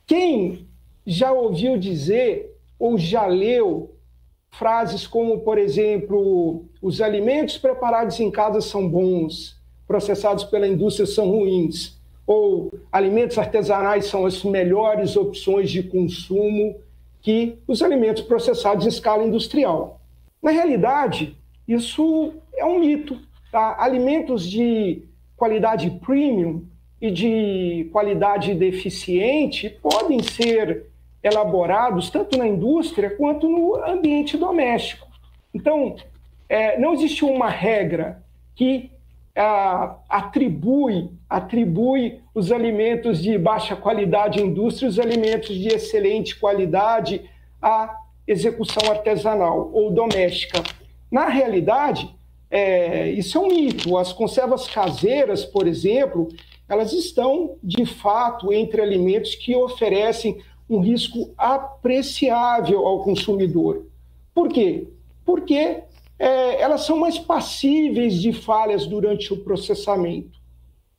Quem 0.06 0.68
já 1.06 1.32
ouviu 1.32 1.78
dizer 1.78 2.54
ou 2.78 2.98
já 2.98 3.26
leu 3.26 3.96
frases 4.50 5.06
como, 5.06 5.40
por 5.40 5.56
exemplo, 5.56 6.66
os 6.82 7.00
alimentos 7.00 7.56
preparados 7.56 8.20
em 8.20 8.30
casa 8.30 8.60
são 8.60 8.86
bons, 8.88 9.56
processados 9.86 10.44
pela 10.44 10.66
indústria 10.66 11.06
são 11.06 11.30
ruins, 11.30 12.01
ou 12.26 12.72
alimentos 12.90 13.38
artesanais 13.38 14.06
são 14.06 14.26
as 14.26 14.42
melhores 14.44 15.16
opções 15.16 15.70
de 15.70 15.82
consumo 15.82 16.76
que 17.20 17.58
os 17.66 17.82
alimentos 17.82 18.22
processados 18.22 18.84
em 18.84 18.88
escala 18.88 19.24
industrial. 19.24 20.00
Na 20.42 20.50
realidade, 20.50 21.36
isso 21.66 22.34
é 22.56 22.64
um 22.64 22.80
mito. 22.80 23.18
Tá? 23.50 23.76
Alimentos 23.78 24.48
de 24.48 25.02
qualidade 25.36 25.90
premium 26.04 26.64
e 27.00 27.10
de 27.10 27.88
qualidade 27.92 28.54
deficiente 28.54 29.70
podem 29.82 30.22
ser 30.22 30.86
elaborados 31.22 32.10
tanto 32.10 32.36
na 32.36 32.46
indústria 32.46 33.10
quanto 33.10 33.48
no 33.48 33.76
ambiente 33.84 34.36
doméstico. 34.36 35.06
Então, 35.54 35.96
é, 36.48 36.78
não 36.78 36.92
existe 36.92 37.24
uma 37.24 37.48
regra 37.48 38.22
que 38.54 38.90
a, 39.36 39.96
atribui, 40.08 41.10
atribui 41.32 42.20
os 42.34 42.52
alimentos 42.52 43.22
de 43.22 43.38
baixa 43.38 43.74
qualidade 43.74 44.38
à 44.38 44.42
indústria, 44.42 44.86
os 44.86 44.98
alimentos 44.98 45.56
de 45.56 45.68
excelente 45.68 46.38
qualidade 46.38 47.22
à 47.60 47.96
execução 48.26 48.90
artesanal 48.90 49.70
ou 49.72 49.90
doméstica. 49.90 50.62
Na 51.10 51.28
realidade, 51.28 52.14
é, 52.50 53.10
isso 53.10 53.38
é 53.38 53.40
um 53.40 53.48
mito. 53.48 53.96
As 53.96 54.12
conservas 54.12 54.68
caseiras, 54.68 55.42
por 55.42 55.66
exemplo, 55.66 56.28
elas 56.68 56.92
estão 56.92 57.56
de 57.62 57.86
fato 57.86 58.52
entre 58.52 58.82
alimentos 58.82 59.34
que 59.34 59.56
oferecem 59.56 60.38
um 60.68 60.80
risco 60.80 61.32
apreciável 61.38 62.86
ao 62.86 63.02
consumidor. 63.02 63.86
Por 64.34 64.50
quê? 64.50 64.86
Porque 65.24 65.82
é, 66.18 66.60
elas 66.60 66.82
são 66.82 66.98
mais 66.98 67.18
passíveis 67.18 68.20
de 68.20 68.34
falhas 68.34 68.86
durante 68.86 69.32
o 69.32 69.38
processamento. 69.38 70.41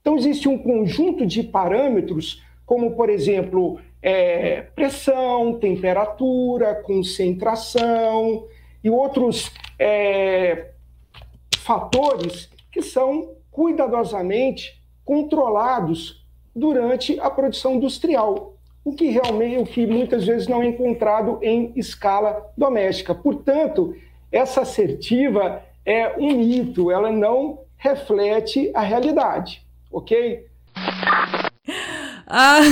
Então, 0.04 0.18
existe 0.18 0.50
um 0.50 0.58
conjunto 0.58 1.26
de 1.26 1.42
parâmetros, 1.42 2.44
como, 2.66 2.92
por 2.92 3.10
exemplo, 3.10 3.80
é, 4.02 4.60
pressão, 4.76 5.58
temperatura, 5.58 6.76
concentração 6.76 8.46
e 8.84 8.90
outros 8.90 9.50
é, 9.80 10.72
fatores 11.60 12.50
que 12.70 12.82
são 12.82 13.32
cuidadosamente 13.50 14.84
controlados 15.06 16.22
durante 16.54 17.18
a 17.22 17.30
produção 17.30 17.76
industrial 17.76 18.54
o 18.84 18.94
que 18.94 19.10
realmente, 19.10 19.58
o 19.58 19.66
que 19.66 19.86
muitas 19.86 20.26
vezes 20.26 20.48
não 20.48 20.62
é 20.62 20.68
encontrado 20.68 21.40
em 21.42 21.72
escala 21.76 22.52
doméstica. 22.58 23.16
Portanto, 23.16 23.96
essa 24.32 24.62
assertiva 24.62 25.64
é 25.86 26.16
um 26.18 26.38
mito, 26.38 26.92
ela 26.92 27.12
não 27.12 27.60
reflete 27.78 28.72
a 28.74 28.82
realidade, 28.82 29.63
ok? 29.94 30.46
Ah. 32.28 32.62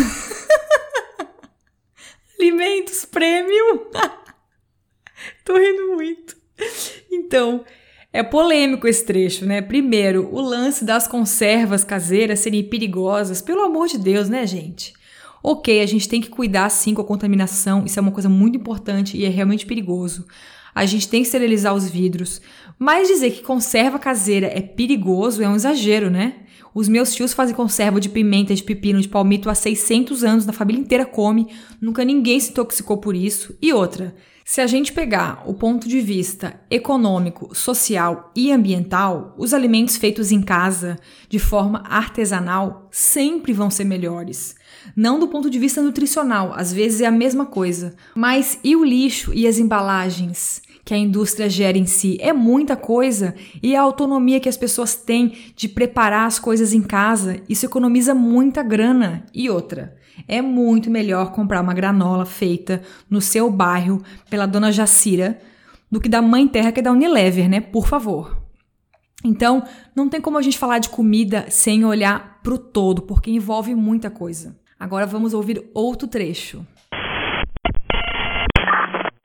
Alimentos 2.39 3.05
premium. 3.05 3.85
Tô 5.45 5.55
rindo 5.55 5.93
muito. 5.93 6.35
Então, 7.11 7.63
é 8.11 8.23
polêmico 8.23 8.87
esse 8.87 9.05
trecho, 9.05 9.45
né? 9.45 9.61
Primeiro, 9.61 10.27
o 10.33 10.41
lance 10.41 10.83
das 10.83 11.07
conservas 11.07 11.83
caseiras 11.83 12.39
serem 12.39 12.63
perigosas. 12.63 13.41
Pelo 13.41 13.61
amor 13.61 13.87
de 13.87 13.99
Deus, 13.99 14.27
né, 14.27 14.47
gente? 14.47 14.93
Ok, 15.43 15.81
a 15.81 15.85
gente 15.85 16.09
tem 16.09 16.19
que 16.19 16.29
cuidar 16.29 16.69
sim 16.69 16.93
com 16.93 17.01
a 17.01 17.05
contaminação, 17.05 17.83
isso 17.85 17.97
é 17.97 18.01
uma 18.01 18.11
coisa 18.11 18.29
muito 18.29 18.57
importante 18.57 19.17
e 19.17 19.25
é 19.25 19.29
realmente 19.29 19.65
perigoso. 19.65 20.27
A 20.73 20.85
gente 20.85 21.09
tem 21.09 21.21
que 21.21 21.27
esterilizar 21.27 21.73
os 21.73 21.89
vidros, 21.89 22.41
mas 22.77 23.07
dizer 23.07 23.31
que 23.31 23.41
conserva 23.41 23.97
caseira 23.97 24.47
é 24.47 24.61
perigoso 24.61 25.41
é 25.41 25.49
um 25.49 25.55
exagero, 25.55 26.11
né? 26.11 26.45
Os 26.73 26.87
meus 26.87 27.13
tios 27.13 27.33
fazem 27.33 27.55
conserva 27.55 27.99
de 27.99 28.09
pimenta, 28.09 28.55
de 28.55 28.63
pepino, 28.63 29.01
de 29.01 29.09
palmito 29.09 29.49
há 29.49 29.55
600 29.55 30.23
anos, 30.23 30.47
a 30.47 30.53
família 30.53 30.81
inteira 30.81 31.05
come, 31.05 31.47
nunca 31.81 32.05
ninguém 32.05 32.39
se 32.39 32.51
intoxicou 32.51 32.97
por 32.97 33.15
isso. 33.15 33.57
E 33.61 33.73
outra, 33.73 34.15
se 34.45 34.59
a 34.61 34.67
gente 34.67 34.91
pegar 34.91 35.43
o 35.45 35.53
ponto 35.53 35.87
de 35.87 36.01
vista 36.01 36.59
econômico, 36.69 37.53
social 37.53 38.31
e 38.35 38.51
ambiental, 38.51 39.35
os 39.37 39.53
alimentos 39.53 39.97
feitos 39.97 40.31
em 40.31 40.41
casa, 40.41 40.97
de 41.29 41.39
forma 41.39 41.83
artesanal, 41.85 42.87
sempre 42.89 43.53
vão 43.53 43.69
ser 43.69 43.83
melhores. 43.83 44.55
Não 44.95 45.19
do 45.19 45.27
ponto 45.27 45.49
de 45.49 45.59
vista 45.59 45.81
nutricional, 45.81 46.53
às 46.55 46.73
vezes 46.73 47.01
é 47.01 47.05
a 47.05 47.11
mesma 47.11 47.45
coisa. 47.45 47.95
Mas 48.15 48.59
e 48.63 48.75
o 48.75 48.83
lixo 48.83 49.33
e 49.33 49.45
as 49.45 49.57
embalagens 49.57 50.61
que 50.83 50.93
a 50.93 50.97
indústria 50.97 51.49
gera 51.49 51.77
em 51.77 51.85
si? 51.85 52.17
É 52.19 52.33
muita 52.33 52.75
coisa. 52.75 53.35
E 53.61 53.75
a 53.75 53.81
autonomia 53.81 54.39
que 54.39 54.49
as 54.49 54.57
pessoas 54.57 54.95
têm 54.95 55.33
de 55.55 55.67
preparar 55.67 56.25
as 56.25 56.39
coisas 56.39 56.73
em 56.73 56.81
casa, 56.81 57.41
isso 57.47 57.65
economiza 57.65 58.13
muita 58.13 58.63
grana. 58.63 59.25
E 59.33 59.49
outra, 59.49 59.95
é 60.27 60.41
muito 60.41 60.89
melhor 60.89 61.31
comprar 61.31 61.61
uma 61.61 61.73
granola 61.73 62.25
feita 62.25 62.81
no 63.09 63.21
seu 63.21 63.49
bairro 63.49 64.01
pela 64.29 64.45
dona 64.45 64.71
Jacira 64.71 65.39
do 65.89 65.99
que 65.99 66.09
da 66.09 66.21
mãe 66.21 66.47
terra 66.47 66.71
que 66.71 66.79
é 66.79 66.83
da 66.83 66.91
Unilever, 66.91 67.49
né? 67.49 67.59
Por 67.59 67.87
favor. 67.87 68.41
Então, 69.23 69.63
não 69.95 70.09
tem 70.09 70.19
como 70.19 70.37
a 70.37 70.41
gente 70.41 70.57
falar 70.57 70.79
de 70.79 70.89
comida 70.89 71.45
sem 71.49 71.85
olhar 71.85 72.39
para 72.41 72.53
o 72.53 72.57
todo, 72.57 73.03
porque 73.03 73.29
envolve 73.29 73.75
muita 73.75 74.09
coisa. 74.09 74.59
Agora 74.79 75.05
vamos 75.05 75.33
ouvir 75.33 75.69
outro 75.75 76.07
trecho. 76.07 76.65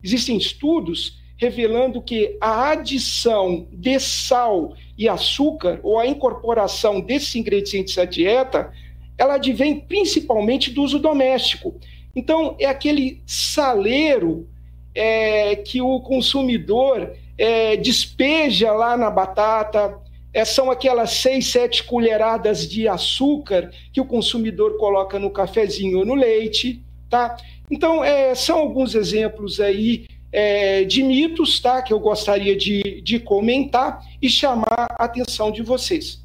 Existem 0.03 0.37
estudos 0.37 1.19
revelando 1.37 2.01
que 2.01 2.37
a 2.41 2.71
adição 2.71 3.67
de 3.71 3.99
sal 4.01 4.75
e 4.97 5.09
açúcar 5.09 5.81
ou 5.83 5.99
a 5.99 6.07
incorporação 6.07 7.01
desses 7.01 7.35
ingredientes 7.37 7.99
à 7.99 8.05
dieta, 8.05 8.73
ela 9.19 9.35
advém 9.35 9.81
principalmente 9.81 10.71
do 10.71 10.83
uso 10.83 10.99
doméstico. 10.99 11.75
Então, 12.15 12.57
é 12.59 12.65
aquele 12.65 13.23
saleiro 13.27 14.49
é, 14.95 15.57
que 15.57 15.81
o 15.83 16.01
consumidor 16.01 17.13
é, 17.37 17.77
despeja 17.77 18.73
lá 18.73 18.97
na 18.97 19.11
batata, 19.11 19.99
é, 20.33 20.45
são 20.45 20.71
aquelas 20.71 21.11
seis, 21.11 21.47
sete 21.47 21.85
colheradas 21.85 22.67
de 22.67 22.89
açúcar 22.89 23.71
que 23.93 24.01
o 24.01 24.07
consumidor 24.07 24.79
coloca 24.79 25.19
no 25.19 25.31
cafezinho 25.31 25.99
ou 25.99 26.07
no 26.07 26.15
leite, 26.15 26.83
tá? 27.11 27.37
Então, 27.71 28.03
é, 28.03 28.35
são 28.35 28.59
alguns 28.59 28.95
exemplos 28.95 29.61
aí 29.61 30.07
é, 30.33 30.85
de 30.85 31.03
mitos, 31.03 31.61
tá? 31.61 31.83
Que 31.83 31.93
eu 31.93 32.01
gostaria 32.01 32.57
de, 32.57 33.01
de 33.03 33.19
comentar 33.19 34.01
e 34.21 34.29
chamar 34.29 34.87
a 34.99 35.05
atenção 35.05 35.51
de 35.51 35.63
vocês. 35.63 36.25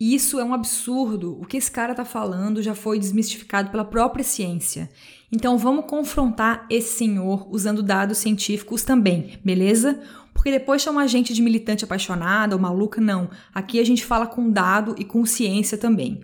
Isso 0.00 0.40
é 0.40 0.44
um 0.44 0.52
absurdo. 0.52 1.38
O 1.40 1.46
que 1.46 1.56
esse 1.56 1.70
cara 1.70 1.94
tá 1.94 2.04
falando 2.04 2.60
já 2.60 2.74
foi 2.74 2.98
desmistificado 2.98 3.70
pela 3.70 3.84
própria 3.84 4.24
ciência. 4.24 4.90
Então 5.30 5.56
vamos 5.56 5.86
confrontar 5.86 6.66
esse 6.68 6.98
senhor 6.98 7.46
usando 7.50 7.82
dados 7.82 8.18
científicos 8.18 8.82
também, 8.82 9.38
beleza? 9.44 10.02
Porque 10.34 10.50
depois 10.50 10.82
chama 10.82 11.02
a 11.02 11.06
gente 11.06 11.32
de 11.32 11.40
militante 11.40 11.84
apaixonada 11.84 12.56
ou 12.56 12.60
maluca, 12.60 13.00
não. 13.00 13.30
Aqui 13.54 13.78
a 13.78 13.84
gente 13.84 14.04
fala 14.04 14.26
com 14.26 14.50
dado 14.50 14.94
e 14.98 15.04
com 15.04 15.24
ciência 15.24 15.78
também. 15.78 16.20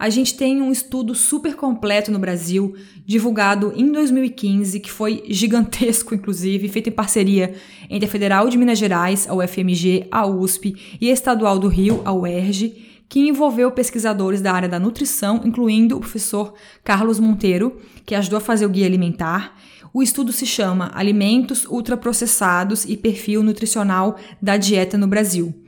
A 0.00 0.08
gente 0.08 0.34
tem 0.34 0.62
um 0.62 0.72
estudo 0.72 1.14
super 1.14 1.54
completo 1.54 2.10
no 2.10 2.18
Brasil, 2.18 2.74
divulgado 3.04 3.70
em 3.76 3.92
2015, 3.92 4.80
que 4.80 4.90
foi 4.90 5.22
gigantesco, 5.28 6.14
inclusive, 6.14 6.70
feito 6.70 6.88
em 6.88 6.92
parceria 6.92 7.54
entre 7.90 8.06
a 8.06 8.10
Federal 8.10 8.48
de 8.48 8.56
Minas 8.56 8.78
Gerais, 8.78 9.28
a 9.28 9.34
UFMG, 9.34 10.06
a 10.10 10.26
USP, 10.26 10.74
e 10.98 11.10
a 11.10 11.12
Estadual 11.12 11.58
do 11.58 11.68
Rio, 11.68 12.00
a 12.02 12.14
UERJ, 12.14 13.02
que 13.10 13.20
envolveu 13.20 13.70
pesquisadores 13.72 14.40
da 14.40 14.54
área 14.54 14.70
da 14.70 14.80
nutrição, 14.80 15.42
incluindo 15.44 15.98
o 15.98 16.00
professor 16.00 16.54
Carlos 16.82 17.20
Monteiro, 17.20 17.78
que 18.06 18.14
ajudou 18.14 18.38
a 18.38 18.40
fazer 18.40 18.64
o 18.64 18.70
guia 18.70 18.86
alimentar. 18.86 19.54
O 19.92 20.02
estudo 20.02 20.32
se 20.32 20.46
chama 20.46 20.90
Alimentos 20.94 21.66
Ultraprocessados 21.66 22.86
e 22.86 22.96
Perfil 22.96 23.42
Nutricional 23.42 24.16
da 24.40 24.56
Dieta 24.56 24.96
no 24.96 25.06
Brasil. 25.06 25.59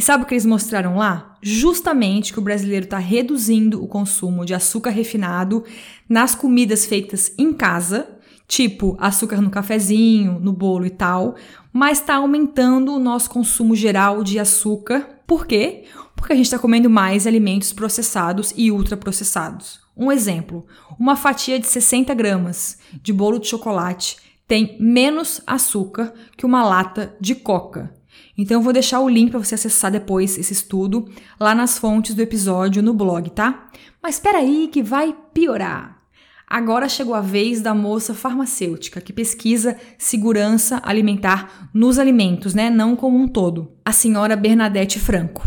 E 0.00 0.02
sabe 0.02 0.24
o 0.24 0.26
que 0.26 0.32
eles 0.32 0.46
mostraram 0.46 0.96
lá? 0.96 1.36
Justamente 1.42 2.32
que 2.32 2.38
o 2.38 2.42
brasileiro 2.42 2.84
está 2.84 2.96
reduzindo 2.96 3.84
o 3.84 3.86
consumo 3.86 4.46
de 4.46 4.54
açúcar 4.54 4.88
refinado 4.88 5.62
nas 6.08 6.34
comidas 6.34 6.86
feitas 6.86 7.34
em 7.36 7.52
casa, 7.52 8.08
tipo 8.48 8.96
açúcar 8.98 9.42
no 9.42 9.50
cafezinho, 9.50 10.40
no 10.40 10.54
bolo 10.54 10.86
e 10.86 10.90
tal, 10.90 11.34
mas 11.70 12.00
está 12.00 12.14
aumentando 12.14 12.94
o 12.94 12.98
nosso 12.98 13.28
consumo 13.28 13.76
geral 13.76 14.24
de 14.24 14.38
açúcar. 14.38 15.06
Por 15.26 15.46
quê? 15.46 15.84
porque 16.16 16.32
a 16.32 16.36
gente 16.36 16.46
está 16.46 16.58
comendo 16.58 16.88
mais 16.88 17.26
alimentos 17.26 17.70
processados 17.70 18.54
e 18.56 18.72
ultraprocessados. 18.72 19.80
Um 19.94 20.10
exemplo: 20.10 20.64
uma 20.98 21.14
fatia 21.14 21.60
de 21.60 21.66
60 21.66 22.14
gramas 22.14 22.78
de 23.02 23.12
bolo 23.12 23.38
de 23.38 23.48
chocolate 23.48 24.16
tem 24.48 24.78
menos 24.80 25.42
açúcar 25.46 26.14
que 26.38 26.46
uma 26.46 26.64
lata 26.64 27.14
de 27.20 27.34
coca. 27.34 27.99
Então 28.36 28.58
eu 28.58 28.62
vou 28.62 28.72
deixar 28.72 29.00
o 29.00 29.08
link 29.08 29.30
para 29.30 29.38
você 29.38 29.54
acessar 29.54 29.90
depois 29.90 30.38
esse 30.38 30.52
estudo 30.52 31.08
lá 31.38 31.54
nas 31.54 31.78
fontes 31.78 32.14
do 32.14 32.22
episódio 32.22 32.82
no 32.82 32.94
blog, 32.94 33.30
tá? 33.30 33.68
Mas 34.02 34.14
espera 34.14 34.38
aí 34.38 34.68
que 34.72 34.82
vai 34.82 35.14
piorar. 35.34 36.00
Agora 36.48 36.88
chegou 36.88 37.14
a 37.14 37.20
vez 37.20 37.60
da 37.60 37.72
moça 37.72 38.12
farmacêutica 38.12 39.00
que 39.00 39.12
pesquisa 39.12 39.76
segurança 39.96 40.80
alimentar 40.84 41.70
nos 41.72 41.96
alimentos, 41.96 42.54
né? 42.54 42.68
Não 42.68 42.96
como 42.96 43.16
um 43.16 43.28
todo. 43.28 43.70
A 43.84 43.92
senhora 43.92 44.34
Bernadette 44.34 44.98
Franco. 44.98 45.42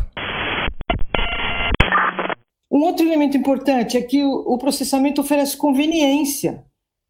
Um 2.71 2.79
outro 2.85 3.05
elemento 3.05 3.37
importante 3.37 3.97
é 3.97 4.01
que 4.01 4.23
o, 4.23 4.57
processamento 4.57 5.21
oferece 5.21 5.55
conveniência. 5.55 6.63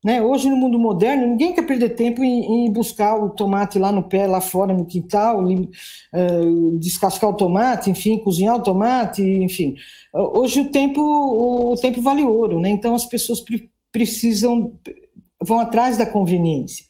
Né? 0.03 0.22
Hoje, 0.22 0.50
no 0.50 0.57
mundo 0.57 0.77
moderno, 0.77 1.25
ninguém 1.25 1.53
quer 1.53 1.62
perder 1.62 1.95
tempo 1.95 2.24
em, 2.24 2.65
em, 2.65 2.72
buscar 2.72 3.15
o 3.15 3.29
tomate 3.29 3.79
lá 3.79 3.91
no 3.91 4.03
pé, 4.03 4.27
lá 4.27 4.41
fora 4.41 4.74
no 4.74 4.86
quintal, 4.86 5.43
uh, 5.45 6.77
descascar 6.77 7.29
o 7.29 7.36
tomate, 7.36 7.89
enfim, 7.89 8.17
cozinhar 8.17 8.57
o 8.57 8.63
tomate, 8.63 9.22
enfim. 9.22 9.75
Hoje 10.13 10.60
o 10.60 10.69
tempo, 10.69 11.01
o 11.01 11.75
tempo 11.75 12.01
vale 12.01 12.24
ouro, 12.24 12.60
né? 12.60 12.69
então 12.69 12.93
as 12.93 13.05
pessoas 13.05 13.39
pre 13.39 13.72
precisam, 13.93 14.74
vão 15.39 15.60
atrás 15.60 15.98
da 15.98 16.05
conveniência. 16.05 16.83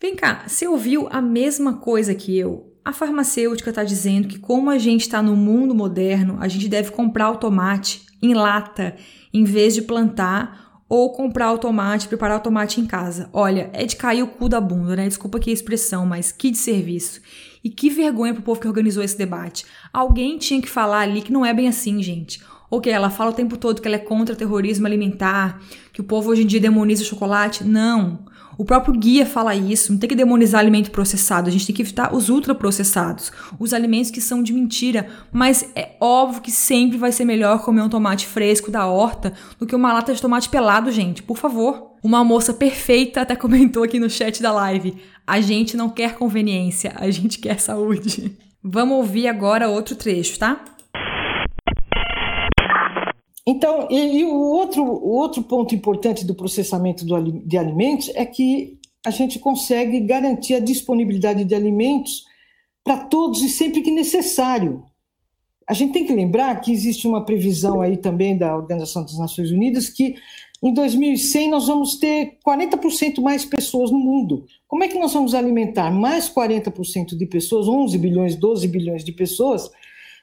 Vem 0.00 0.14
cá, 0.14 0.44
você 0.46 0.68
ouviu 0.68 1.08
a 1.10 1.20
mesma 1.20 1.78
coisa 1.78 2.14
que 2.14 2.38
eu? 2.38 2.72
A 2.84 2.92
farmacêutica 2.92 3.70
está 3.70 3.82
dizendo 3.82 4.28
que, 4.28 4.38
como 4.38 4.70
a 4.70 4.78
gente 4.78 5.00
está 5.00 5.20
no 5.20 5.34
mundo 5.34 5.74
moderno, 5.74 6.36
a 6.40 6.46
gente 6.46 6.68
deve 6.68 6.92
comprar 6.92 7.32
o 7.32 7.38
tomate 7.38 8.02
em 8.22 8.34
lata 8.34 8.94
em 9.32 9.42
vez 9.42 9.74
de 9.74 9.82
plantar 9.82 10.63
ou 10.94 11.10
comprar 11.10 11.52
o 11.52 11.58
tomate, 11.58 12.06
preparar 12.06 12.38
o 12.38 12.42
tomate 12.42 12.80
em 12.80 12.86
casa. 12.86 13.28
Olha, 13.32 13.68
é 13.72 13.84
de 13.84 13.96
cair 13.96 14.22
o 14.22 14.28
cu 14.28 14.48
da 14.48 14.60
bunda, 14.60 14.94
né? 14.94 15.08
Desculpa 15.08 15.38
aqui 15.38 15.50
a 15.50 15.52
expressão, 15.52 16.06
mas 16.06 16.30
que 16.30 16.52
de 16.52 16.56
serviço. 16.56 17.20
E 17.64 17.68
que 17.68 17.90
vergonha 17.90 18.32
pro 18.32 18.44
povo 18.44 18.60
que 18.60 18.68
organizou 18.68 19.02
esse 19.02 19.18
debate. 19.18 19.66
Alguém 19.92 20.38
tinha 20.38 20.62
que 20.62 20.68
falar 20.70 21.00
ali 21.00 21.20
que 21.20 21.32
não 21.32 21.44
é 21.44 21.52
bem 21.52 21.66
assim, 21.66 22.00
gente. 22.00 22.40
Ok, 22.70 22.92
ela 22.92 23.10
fala 23.10 23.30
o 23.30 23.34
tempo 23.34 23.56
todo 23.56 23.82
que 23.82 23.88
ela 23.88 23.96
é 23.96 24.00
contra 24.00 24.36
terrorismo 24.36 24.86
alimentar, 24.86 25.60
que 25.92 26.00
o 26.00 26.04
povo 26.04 26.30
hoje 26.30 26.44
em 26.44 26.46
dia 26.46 26.60
demoniza 26.60 27.02
o 27.02 27.06
chocolate. 27.06 27.64
Não. 27.64 28.26
O 28.56 28.64
próprio 28.64 28.94
guia 28.94 29.26
fala 29.26 29.54
isso, 29.54 29.92
não 29.92 29.98
tem 29.98 30.08
que 30.08 30.14
demonizar 30.14 30.60
alimento 30.60 30.90
processado, 30.90 31.48
a 31.48 31.52
gente 31.52 31.66
tem 31.66 31.74
que 31.74 31.82
evitar 31.82 32.14
os 32.14 32.28
ultraprocessados, 32.28 33.32
os 33.58 33.72
alimentos 33.72 34.10
que 34.10 34.20
são 34.20 34.42
de 34.42 34.52
mentira, 34.52 35.08
mas 35.32 35.68
é 35.74 35.96
óbvio 36.00 36.42
que 36.42 36.50
sempre 36.50 36.96
vai 36.96 37.12
ser 37.12 37.24
melhor 37.24 37.62
comer 37.62 37.82
um 37.82 37.88
tomate 37.88 38.26
fresco 38.26 38.70
da 38.70 38.86
horta 38.86 39.32
do 39.58 39.66
que 39.66 39.74
uma 39.74 39.92
lata 39.92 40.14
de 40.14 40.22
tomate 40.22 40.48
pelado, 40.48 40.90
gente, 40.90 41.22
por 41.22 41.36
favor. 41.36 41.94
Uma 42.02 42.22
moça 42.22 42.52
perfeita 42.52 43.22
até 43.22 43.34
comentou 43.34 43.82
aqui 43.82 43.98
no 43.98 44.10
chat 44.10 44.42
da 44.42 44.52
live: 44.52 44.94
a 45.26 45.40
gente 45.40 45.76
não 45.76 45.88
quer 45.88 46.14
conveniência, 46.16 46.92
a 46.96 47.10
gente 47.10 47.38
quer 47.38 47.58
saúde. 47.58 48.36
Vamos 48.62 48.96
ouvir 48.96 49.26
agora 49.26 49.68
outro 49.68 49.96
trecho, 49.96 50.38
tá? 50.38 50.64
Então, 53.46 53.88
e, 53.90 54.20
e, 54.20 54.24
o, 54.24 54.34
outro, 54.34 54.82
o 54.82 55.10
outro 55.10 55.42
ponto 55.42 55.74
importante 55.74 56.24
do 56.24 56.34
processamento 56.34 57.04
do, 57.04 57.32
de 57.46 57.58
alimentos 57.58 58.10
é 58.14 58.24
que 58.24 58.78
a 59.04 59.10
gente 59.10 59.38
consegue 59.38 60.00
garantir 60.00 60.54
a 60.54 60.60
disponibilidade 60.60 61.44
de 61.44 61.54
alimentos 61.54 62.24
para 62.82 62.98
todos 63.04 63.42
e 63.42 63.48
sempre 63.48 63.82
que 63.82 63.90
necessário. 63.90 64.84
A 65.68 65.74
gente 65.74 65.92
tem 65.92 66.06
que 66.06 66.14
lembrar 66.14 66.60
que 66.60 66.72
existe 66.72 67.06
uma 67.06 67.24
previsão 67.24 67.80
aí 67.80 67.96
também 67.96 68.36
da 68.36 68.54
Organização 68.54 69.02
das 69.02 69.18
Nações 69.18 69.50
Unidas 69.50 69.88
que 69.88 70.14
em 70.62 70.72
2100 70.72 71.50
nós 71.50 71.66
vamos 71.66 71.96
ter 71.96 72.38
40% 72.46 73.20
mais 73.20 73.44
pessoas 73.44 73.90
no 73.90 73.98
mundo. 73.98 74.46
Como 74.66 74.82
é 74.82 74.88
que 74.88 74.98
nós 74.98 75.12
vamos 75.12 75.34
alimentar 75.34 75.90
mais 75.90 76.28
40% 76.28 77.16
de 77.16 77.26
pessoas, 77.26 77.68
11 77.68 77.98
bilhões, 77.98 78.36
12 78.36 78.66
bilhões 78.68 79.04
de 79.04 79.12
pessoas, 79.12 79.70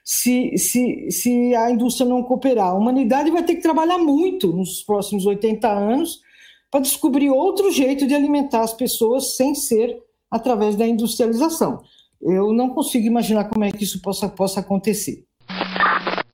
se, 0.04 0.58
se, 0.58 1.12
se 1.12 1.56
a 1.56 1.72
indústria 1.72 2.08
não 2.08 2.24
cooperar. 2.24 2.70
A 2.70 2.74
humanidade 2.74 3.32
vai 3.32 3.44
ter 3.44 3.56
que 3.56 3.62
trabalhar 3.62 3.98
muito 3.98 4.52
nos 4.52 4.82
próximos 4.82 5.26
80 5.26 5.68
anos 5.68 6.20
para 6.70 6.80
descobrir 6.80 7.30
outro 7.30 7.72
jeito 7.72 8.08
de 8.08 8.16
alimentar 8.16 8.62
as 8.62 8.74
pessoas 8.74 9.36
sem 9.36 9.54
ser 9.54 9.98
através 10.30 10.76
da 10.76 10.88
industrialização. 10.88 11.82
Eu 12.22 12.54
não 12.54 12.70
consigo 12.70 13.06
imaginar 13.06 13.46
como 13.46 13.64
é 13.66 13.72
que 13.72 13.84
isso 13.84 14.02
possa, 14.02 14.30
possa 14.30 14.60
acontecer. 14.60 15.26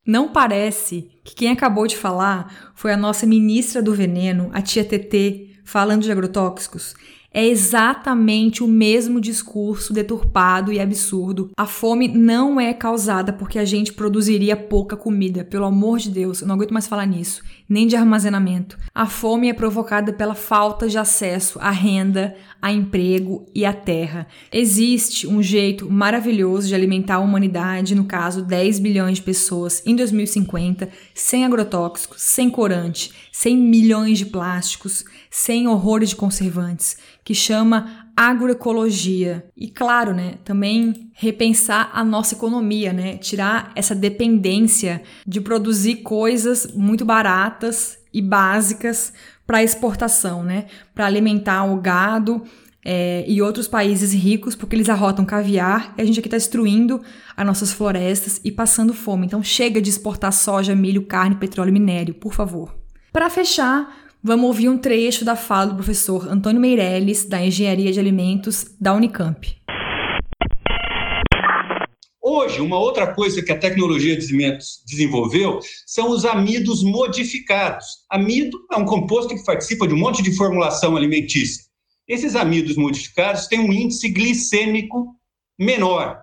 Não 0.06 0.32
parece 0.32 1.10
que 1.24 1.36
quem 1.36 1.52
acabou 1.52 1.88
de 1.88 1.98
falar 1.98 2.72
foi 2.76 2.94
a 2.94 2.98
nossa 2.98 3.26
ministra 3.26 3.82
do 3.82 3.94
veneno, 3.94 4.50
a 4.54 4.62
tia 4.62 4.86
TT, 4.86 5.60
falando 5.66 6.04
de 6.04 6.12
agrotóxicos 6.12 6.96
é 7.38 7.46
exatamente 7.46 8.64
o 8.64 8.68
mesmo 8.68 9.22
discurso 9.22 9.94
deturpado 9.94 10.74
e 10.74 10.80
absurdo. 10.80 11.52
A 11.56 11.68
fome 11.68 12.08
não 12.08 12.60
é 12.60 12.74
causada 12.74 13.32
porque 13.32 13.60
a 13.60 13.64
gente 13.64 13.94
produziria 13.94 14.58
pouca 14.58 14.98
comida, 14.98 15.46
pelo 15.46 15.66
amor 15.66 16.00
de 16.00 16.10
Deus, 16.10 16.42
eu 16.42 16.48
não 16.48 16.56
aguento 16.56 16.74
mais 16.74 16.88
falar 16.88 17.06
nisso, 17.06 17.44
nem 17.70 17.86
de 17.86 17.96
armazenamento. 17.96 18.76
A 18.92 19.06
fome 19.06 19.50
é 19.50 19.54
provocada 19.54 20.12
pela 20.12 20.34
falta 20.34 20.88
de 20.88 20.98
acesso 20.98 21.60
à 21.62 21.70
renda, 21.70 22.36
a 22.68 22.72
emprego 22.72 23.48
e 23.56 23.66
à 23.66 23.72
terra. 23.72 24.28
Existe 24.52 25.26
um 25.26 25.42
jeito 25.42 25.90
maravilhoso 25.90 26.68
de 26.68 26.76
alimentar 26.76 27.16
a 27.16 27.20
humanidade, 27.20 27.96
no 27.96 28.04
caso 28.04 28.42
10 28.42 28.80
bilhões 28.80 29.20
de 29.20 29.24
pessoas 29.24 29.82
em 29.86 29.96
2050, 29.96 30.90
sem 31.14 31.46
agrotóxicos, 31.46 32.22
sem 32.22 32.50
corante, 32.50 33.14
sem 33.32 33.56
milhões 33.56 34.18
de 34.18 34.26
plásticos, 34.26 35.06
sem 35.32 35.66
horrores 35.66 36.10
de 36.10 36.18
conservantes 36.18 36.98
que 37.24 37.34
chama 37.34 38.10
agroecologia. 38.18 39.46
E 39.56 39.70
claro, 39.70 40.14
né, 40.14 40.36
também 40.44 41.10
repensar 41.14 41.90
a 41.94 42.04
nossa 42.04 42.36
economia, 42.36 42.92
né, 42.92 43.16
tirar 43.16 43.72
essa 43.76 43.96
dependência 43.96 45.04
de 45.26 45.40
produzir 45.40 45.98
coisas 45.98 46.68
muito 46.74 47.06
baratas 47.06 47.98
e 48.14 48.22
básicas 48.22 49.14
para 49.48 49.64
exportação, 49.64 50.44
né, 50.44 50.66
para 50.94 51.06
alimentar 51.06 51.64
o 51.64 51.78
gado 51.78 52.44
é, 52.86 53.26
e 53.28 53.42
outros 53.42 53.68
países 53.68 54.14
ricos, 54.14 54.56
porque 54.56 54.76
eles 54.76 54.90
arrotam 54.90 55.26
caviar 55.26 55.94
e 55.98 56.02
a 56.02 56.06
gente 56.06 56.20
aqui 56.20 56.28
está 56.28 56.38
destruindo 56.38 57.02
as 57.36 57.46
nossas 57.46 57.72
florestas 57.72 58.40
e 58.44 58.52
passando 58.52 58.94
fome. 58.94 59.26
Então 59.26 59.42
chega 59.42 59.82
de 59.82 59.90
exportar 59.90 60.34
soja, 60.34 60.76
milho, 60.76 61.04
carne, 61.06 61.36
petróleo 61.36 61.70
e 61.70 61.74
minério, 61.74 62.14
por 62.14 62.34
favor. 62.34 62.76
Para 63.12 63.30
fechar, 63.30 64.06
Vamos 64.24 64.48
ouvir 64.48 64.68
um 64.68 64.78
trecho 64.78 65.24
da 65.24 65.36
fala 65.36 65.68
do 65.68 65.76
professor 65.76 66.28
Antônio 66.28 66.60
Meirelles, 66.60 67.24
da 67.24 67.42
Engenharia 67.42 67.94
de 67.94 68.00
Alimentos 68.00 68.76
da 68.82 68.94
Unicamp. 68.94 69.56
Hoje, 72.30 72.60
uma 72.60 72.78
outra 72.78 73.14
coisa 73.14 73.42
que 73.42 73.54
a 73.54 73.58
tecnologia 73.58 74.18
de 74.18 74.26
alimentos 74.26 74.84
desenvolveu 74.86 75.62
são 75.86 76.10
os 76.10 76.26
amidos 76.26 76.84
modificados. 76.84 77.86
Amido 78.10 78.60
é 78.70 78.76
um 78.76 78.84
composto 78.84 79.34
que 79.34 79.46
participa 79.46 79.88
de 79.88 79.94
um 79.94 79.98
monte 79.98 80.22
de 80.22 80.36
formulação 80.36 80.98
alimentícia. 80.98 81.64
Esses 82.06 82.36
amidos 82.36 82.76
modificados 82.76 83.48
têm 83.48 83.62
um 83.62 83.72
índice 83.72 84.10
glicêmico 84.10 85.16
menor. 85.58 86.22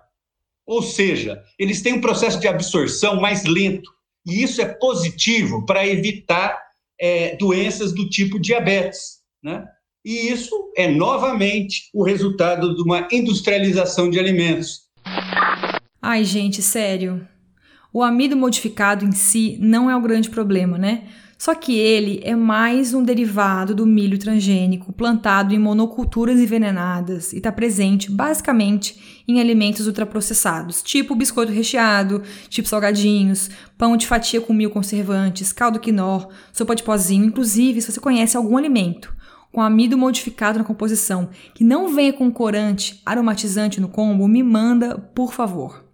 Ou 0.63 0.83
seja, 0.83 1.41
eles 1.57 1.81
têm 1.81 1.93
um 1.93 2.01
processo 2.01 2.39
de 2.39 2.47
absorção 2.47 3.19
mais 3.19 3.43
lento. 3.43 3.89
E 4.27 4.43
isso 4.43 4.61
é 4.61 4.65
positivo 4.65 5.65
para 5.65 5.87
evitar 5.87 6.55
é, 7.01 7.35
doenças 7.35 7.95
do 7.95 8.07
tipo 8.07 8.39
diabetes. 8.39 9.21
Né? 9.43 9.65
E 10.05 10.29
isso 10.29 10.71
é 10.77 10.87
novamente 10.87 11.89
o 11.91 12.03
resultado 12.03 12.75
de 12.75 12.83
uma 12.83 13.07
industrialização 13.11 14.07
de 14.07 14.19
alimentos. 14.19 14.85
Ai, 16.07 16.23
gente, 16.23 16.61
sério. 16.61 17.27
O 17.91 18.03
amido 18.03 18.37
modificado 18.37 19.03
em 19.03 19.11
si 19.11 19.57
não 19.59 19.89
é 19.89 19.95
o 19.95 20.01
grande 20.01 20.29
problema, 20.29 20.77
né? 20.77 21.05
Só 21.35 21.55
que 21.55 21.75
ele 21.75 22.21
é 22.23 22.35
mais 22.35 22.93
um 22.93 23.01
derivado 23.01 23.73
do 23.73 23.87
milho 23.87 24.19
transgênico 24.19 24.93
plantado 24.93 25.55
em 25.55 25.57
monoculturas 25.57 26.39
envenenadas 26.39 27.33
e 27.33 27.37
está 27.37 27.51
presente 27.51 28.11
basicamente 28.11 29.23
em 29.27 29.39
alimentos 29.39 29.87
ultraprocessados, 29.87 30.83
tipo 30.83 31.15
biscoito 31.15 31.51
recheado, 31.51 32.21
tipo 32.49 32.69
salgadinhos, 32.69 33.49
pão 33.75 33.97
de 33.97 34.05
fatia 34.05 34.39
com 34.39 34.53
mil 34.53 34.69
conservantes, 34.69 35.51
caldo 35.51 35.79
quinó, 35.79 36.27
sopa 36.53 36.75
de 36.75 36.83
pozinho, 36.83 37.25
inclusive 37.25 37.81
se 37.81 37.91
você 37.91 37.99
conhece 37.99 38.37
algum 38.37 38.57
alimento 38.57 39.11
com 39.51 39.59
amido 39.59 39.97
modificado 39.97 40.59
na 40.59 40.65
composição 40.65 41.29
que 41.55 41.63
não 41.63 41.95
venha 41.95 42.13
com 42.13 42.29
corante 42.29 43.01
aromatizante 43.03 43.81
no 43.81 43.89
combo, 43.89 44.27
me 44.27 44.43
manda, 44.43 44.99
por 44.99 45.33
favor. 45.33 45.84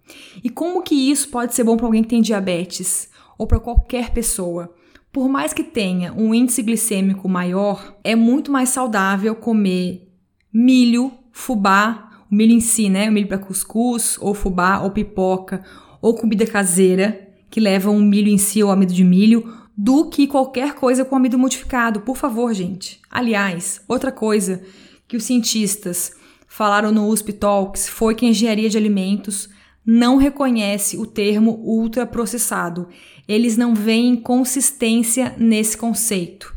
E 0.42 0.50
como 0.50 0.82
que 0.82 0.94
isso 0.94 1.28
pode 1.28 1.54
ser 1.54 1.64
bom 1.64 1.76
para 1.76 1.86
alguém 1.86 2.02
que 2.02 2.08
tem 2.08 2.22
diabetes 2.22 3.08
ou 3.38 3.46
para 3.46 3.60
qualquer 3.60 4.10
pessoa? 4.10 4.72
Por 5.12 5.28
mais 5.28 5.52
que 5.52 5.62
tenha 5.62 6.12
um 6.14 6.34
índice 6.34 6.62
glicêmico 6.62 7.28
maior, 7.28 7.98
é 8.02 8.16
muito 8.16 8.50
mais 8.50 8.70
saudável 8.70 9.34
comer 9.34 10.08
milho, 10.52 11.12
fubá, 11.30 12.24
o 12.30 12.34
milho 12.34 12.52
em 12.52 12.60
si, 12.60 12.88
né? 12.88 13.08
O 13.08 13.12
milho 13.12 13.28
para 13.28 13.38
cuscuz, 13.38 14.16
ou 14.20 14.32
fubá, 14.32 14.80
ou 14.80 14.90
pipoca, 14.90 15.62
ou 16.00 16.14
comida 16.14 16.46
caseira, 16.46 17.28
que 17.50 17.60
leva 17.60 17.90
um 17.90 18.00
milho 18.00 18.28
em 18.28 18.38
si 18.38 18.62
ou 18.62 18.70
amido 18.70 18.94
de 18.94 19.04
milho, 19.04 19.52
do 19.76 20.08
que 20.08 20.26
qualquer 20.26 20.74
coisa 20.74 21.04
com 21.04 21.16
amido 21.16 21.38
modificado, 21.38 22.00
por 22.00 22.16
favor, 22.16 22.52
gente. 22.54 23.00
Aliás, 23.10 23.82
outra 23.86 24.10
coisa 24.10 24.62
que 25.06 25.16
os 25.16 25.24
cientistas 25.24 26.12
falaram 26.46 26.90
no 26.90 27.08
USP 27.08 27.32
Talks 27.32 27.88
foi 27.88 28.14
que 28.14 28.24
a 28.24 28.28
engenharia 28.28 28.68
de 28.68 28.78
alimentos 28.78 29.48
não 29.84 30.16
reconhece 30.16 30.96
o 30.96 31.06
termo 31.06 31.60
ultraprocessado. 31.64 32.88
Eles 33.26 33.56
não 33.56 33.74
veem 33.74 34.16
consistência 34.16 35.34
nesse 35.36 35.76
conceito. 35.76 36.54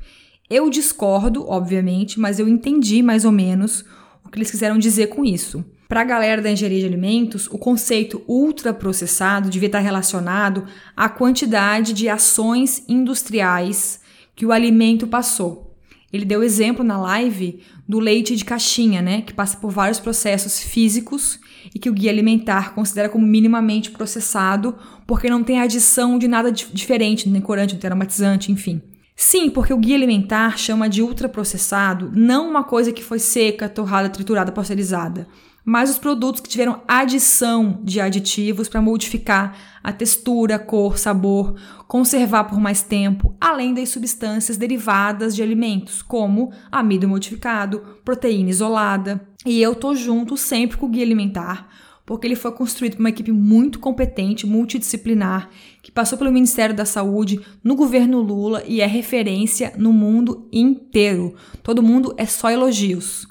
Eu 0.50 0.70
discordo, 0.70 1.48
obviamente, 1.48 2.20
mas 2.20 2.40
eu 2.40 2.48
entendi 2.48 3.02
mais 3.02 3.26
ou 3.26 3.32
menos 3.32 3.84
o 4.24 4.30
que 4.30 4.38
eles 4.38 4.52
quiseram 4.52 4.78
dizer 4.78 5.08
com 5.08 5.26
isso. 5.26 5.66
Para 5.88 6.02
a 6.02 6.06
galera 6.06 6.42
da 6.42 6.52
engenharia 6.52 6.80
de 6.80 6.86
alimentos, 6.86 7.48
o 7.48 7.58
conceito 7.58 8.24
ultraprocessado 8.28 9.50
devia 9.50 9.68
estar 9.68 9.80
relacionado 9.80 10.66
à 10.96 11.08
quantidade 11.08 11.94
de 11.94 12.10
ações 12.10 12.84
industriais 12.88 14.00
que 14.36 14.46
o 14.46 14.52
alimento 14.52 15.08
passou. 15.08 15.76
Ele 16.12 16.26
deu 16.26 16.44
exemplo 16.44 16.84
na 16.84 16.98
live 16.98 17.62
do 17.88 18.00
leite 18.00 18.36
de 18.36 18.46
caixinha, 18.46 19.02
né, 19.02 19.22
que 19.22 19.34
passa 19.34 19.58
por 19.58 19.70
vários 19.70 20.00
processos 20.00 20.60
físicos 20.60 21.40
e 21.74 21.80
que 21.80 21.90
o 21.90 21.94
guia 21.94 22.12
alimentar 22.12 22.74
considera 22.74 23.10
como 23.10 23.26
minimamente 23.26 23.92
processado, 23.92 24.76
porque 25.08 25.30
não 25.30 25.44
tem 25.44 25.60
adição 25.60 26.20
de 26.20 26.28
nada 26.28 26.52
diferente, 26.52 27.30
nem 27.30 27.42
corante, 27.42 27.76
nem 27.76 27.86
aromatizante, 27.86 28.52
enfim. 28.52 28.82
Sim, 29.16 29.50
porque 29.50 29.74
o 29.74 29.78
guia 29.78 29.96
alimentar 29.96 30.58
chama 30.58 30.90
de 30.90 31.02
ultraprocessado 31.02 32.12
não 32.14 32.50
uma 32.50 32.64
coisa 32.64 32.92
que 32.92 33.04
foi 33.04 33.18
seca, 33.18 33.70
torrada, 33.70 34.10
triturada, 34.10 34.52
pasteurizada, 34.52 35.26
mas 35.64 35.90
os 35.90 35.98
produtos 35.98 36.42
que 36.42 36.50
tiveram 36.50 36.84
adição 36.88 37.80
de 37.84 38.00
aditivos 38.00 38.70
para 38.70 38.82
modificar 38.82 39.58
a 39.84 39.92
textura, 39.92 40.60
cor, 40.60 40.98
sabor, 40.98 41.56
conservar 41.88 42.44
por 42.44 42.60
mais 42.60 42.84
tempo, 42.84 43.36
além 43.42 43.74
das 43.74 43.90
substâncias 43.90 44.58
derivadas 44.58 45.36
de 45.36 45.42
alimentos, 45.42 46.04
como 46.04 46.52
amido 46.72 47.08
modificado, 47.08 47.82
proteína 48.04 48.52
isolada. 48.52 49.28
E 49.46 49.62
eu 49.62 49.76
tô 49.76 49.94
junto 49.94 50.36
sempre 50.36 50.76
com 50.76 50.88
o 50.88 50.90
guia 50.90 51.04
alimentar, 51.04 51.70
porque 52.06 52.26
ele 52.26 52.36
foi 52.36 52.52
construído 52.52 52.94
por 52.94 53.02
uma 53.02 53.10
equipe 53.10 53.32
muito 53.32 53.80
competente, 53.80 54.48
multidisciplinar, 54.48 55.50
que 55.84 55.92
passou 55.92 56.18
pelo 56.18 56.32
Ministério 56.32 56.76
da 56.76 56.86
Saúde, 56.86 57.40
no 57.64 57.76
governo 57.76 58.22
Lula 58.22 58.64
e 58.66 58.82
é 58.82 58.88
referência 58.88 59.74
no 59.78 59.94
mundo 59.94 60.48
inteiro. 60.52 61.36
Todo 61.62 61.84
mundo 61.84 62.14
é 62.18 62.26
só 62.26 62.50
elogios. 62.50 63.28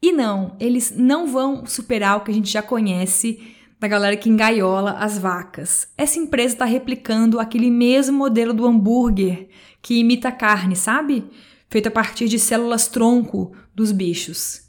E 0.00 0.12
não, 0.12 0.56
eles 0.60 0.94
não 0.96 1.26
vão 1.26 1.66
superar 1.66 2.16
o 2.16 2.20
que 2.20 2.30
a 2.30 2.34
gente 2.34 2.50
já 2.50 2.62
conhece 2.62 3.40
da 3.80 3.88
galera 3.88 4.16
que 4.16 4.28
engaiola 4.28 4.92
as 4.92 5.18
vacas. 5.18 5.88
Essa 5.96 6.18
empresa 6.18 6.54
está 6.54 6.64
replicando 6.64 7.38
aquele 7.38 7.70
mesmo 7.70 8.16
modelo 8.18 8.52
do 8.52 8.66
hambúrguer 8.66 9.48
que 9.80 9.94
imita 9.94 10.32
carne, 10.32 10.74
sabe? 10.74 11.24
feito 11.68 11.88
a 11.88 11.90
partir 11.90 12.28
de 12.28 12.38
células 12.38 12.88
tronco 12.88 13.52
dos 13.74 13.92
bichos. 13.92 14.62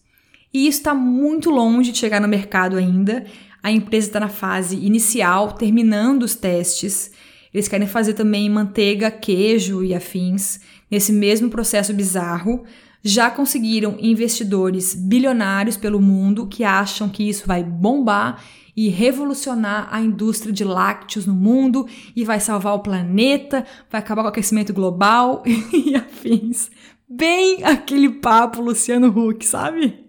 E 0.54 0.68
isso 0.68 0.80
está 0.80 0.94
muito 0.94 1.50
longe 1.50 1.92
de 1.92 1.98
chegar 1.98 2.20
no 2.20 2.28
mercado 2.28 2.78
ainda. 2.78 3.26
A 3.62 3.72
empresa 3.72 4.08
está 4.08 4.20
na 4.20 4.30
fase 4.30 4.76
inicial, 4.76 5.54
terminando 5.54 6.24
os 6.24 6.36
testes. 6.36 7.12
Eles 7.54 7.68
querem 7.68 7.88
fazer 7.88 8.14
também 8.14 8.50
manteiga, 8.50 9.12
queijo 9.12 9.84
e 9.84 9.94
afins 9.94 10.60
nesse 10.90 11.12
mesmo 11.12 11.50
processo 11.50 11.94
bizarro. 11.94 12.64
Já 13.04 13.32
conseguiram 13.32 13.98
investidores 14.00 14.94
bilionários 14.94 15.78
pelo 15.78 16.02
mundo 16.02 16.48
que 16.48 16.64
acham 16.64 17.08
que 17.08 17.28
isso 17.28 17.48
vai 17.48 17.64
bombar 17.64 18.44
e 18.76 18.90
revolucionar 18.90 19.88
a 19.92 20.02
indústria 20.02 20.54
de 20.54 20.64
lácteos 20.64 21.26
no 21.26 21.34
mundo 21.34 21.88
e 22.16 22.24
vai 22.24 22.40
salvar 22.40 22.74
o 22.76 22.80
planeta, 22.80 23.66
vai 23.90 24.00
acabar 24.00 24.22
com 24.22 24.28
o 24.28 24.30
aquecimento 24.30 24.74
global 24.74 25.44
e 25.48 25.96
afins. 25.96 26.70
Bem 27.08 27.64
aquele 27.64 28.10
papo 28.10 28.62
Luciano 28.62 29.08
Huck, 29.08 29.46
sabe? 29.46 30.06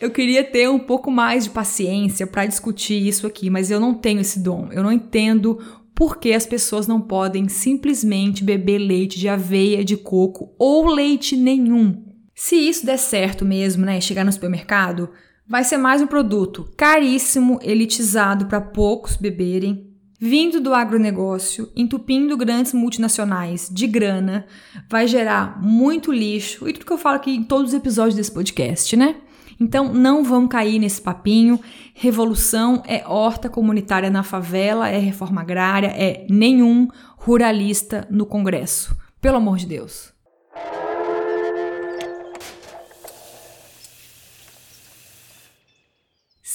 Eu 0.00 0.10
queria 0.10 0.44
ter 0.44 0.68
um 0.68 0.78
pouco 0.78 1.10
mais 1.10 1.44
de 1.44 1.50
paciência 1.50 2.26
para 2.26 2.46
discutir 2.46 3.06
isso 3.06 3.26
aqui, 3.26 3.50
mas 3.50 3.70
eu 3.70 3.80
não 3.80 3.92
tenho 3.94 4.20
esse 4.20 4.38
dom. 4.38 4.68
Eu 4.70 4.82
não 4.82 4.92
entendo 4.92 5.58
por 6.02 6.16
que 6.16 6.32
as 6.32 6.44
pessoas 6.44 6.88
não 6.88 7.00
podem 7.00 7.48
simplesmente 7.48 8.42
beber 8.42 8.78
leite 8.78 9.20
de 9.20 9.28
aveia, 9.28 9.84
de 9.84 9.96
coco 9.96 10.52
ou 10.58 10.84
leite 10.86 11.36
nenhum. 11.36 12.04
Se 12.34 12.56
isso 12.56 12.84
der 12.84 12.96
certo 12.96 13.44
mesmo, 13.44 13.86
né, 13.86 14.00
chegar 14.00 14.24
no 14.24 14.32
supermercado, 14.32 15.10
vai 15.46 15.62
ser 15.62 15.76
mais 15.76 16.02
um 16.02 16.08
produto 16.08 16.68
caríssimo, 16.76 17.60
elitizado 17.62 18.46
para 18.46 18.60
poucos 18.60 19.14
beberem, 19.14 19.91
vindo 20.24 20.60
do 20.60 20.72
agronegócio, 20.72 21.68
entupindo 21.74 22.36
grandes 22.36 22.72
multinacionais 22.72 23.68
de 23.68 23.88
grana, 23.88 24.46
vai 24.88 25.08
gerar 25.08 25.60
muito 25.60 26.12
lixo 26.12 26.68
e 26.68 26.72
tudo 26.72 26.86
que 26.86 26.92
eu 26.92 26.98
falo 26.98 27.16
aqui 27.16 27.32
em 27.32 27.42
todos 27.42 27.72
os 27.72 27.74
episódios 27.76 28.14
desse 28.14 28.30
podcast, 28.30 28.96
né? 28.96 29.16
Então 29.58 29.92
não 29.92 30.22
vamos 30.22 30.48
cair 30.48 30.78
nesse 30.78 31.02
papinho. 31.02 31.58
Revolução 31.92 32.84
é 32.86 33.02
horta 33.04 33.48
comunitária 33.48 34.10
na 34.10 34.22
favela, 34.22 34.88
é 34.88 34.96
reforma 34.96 35.40
agrária, 35.40 35.88
é 35.88 36.24
nenhum 36.30 36.86
ruralista 37.16 38.06
no 38.08 38.24
Congresso. 38.24 38.96
Pelo 39.20 39.38
amor 39.38 39.56
de 39.56 39.66
Deus. 39.66 40.11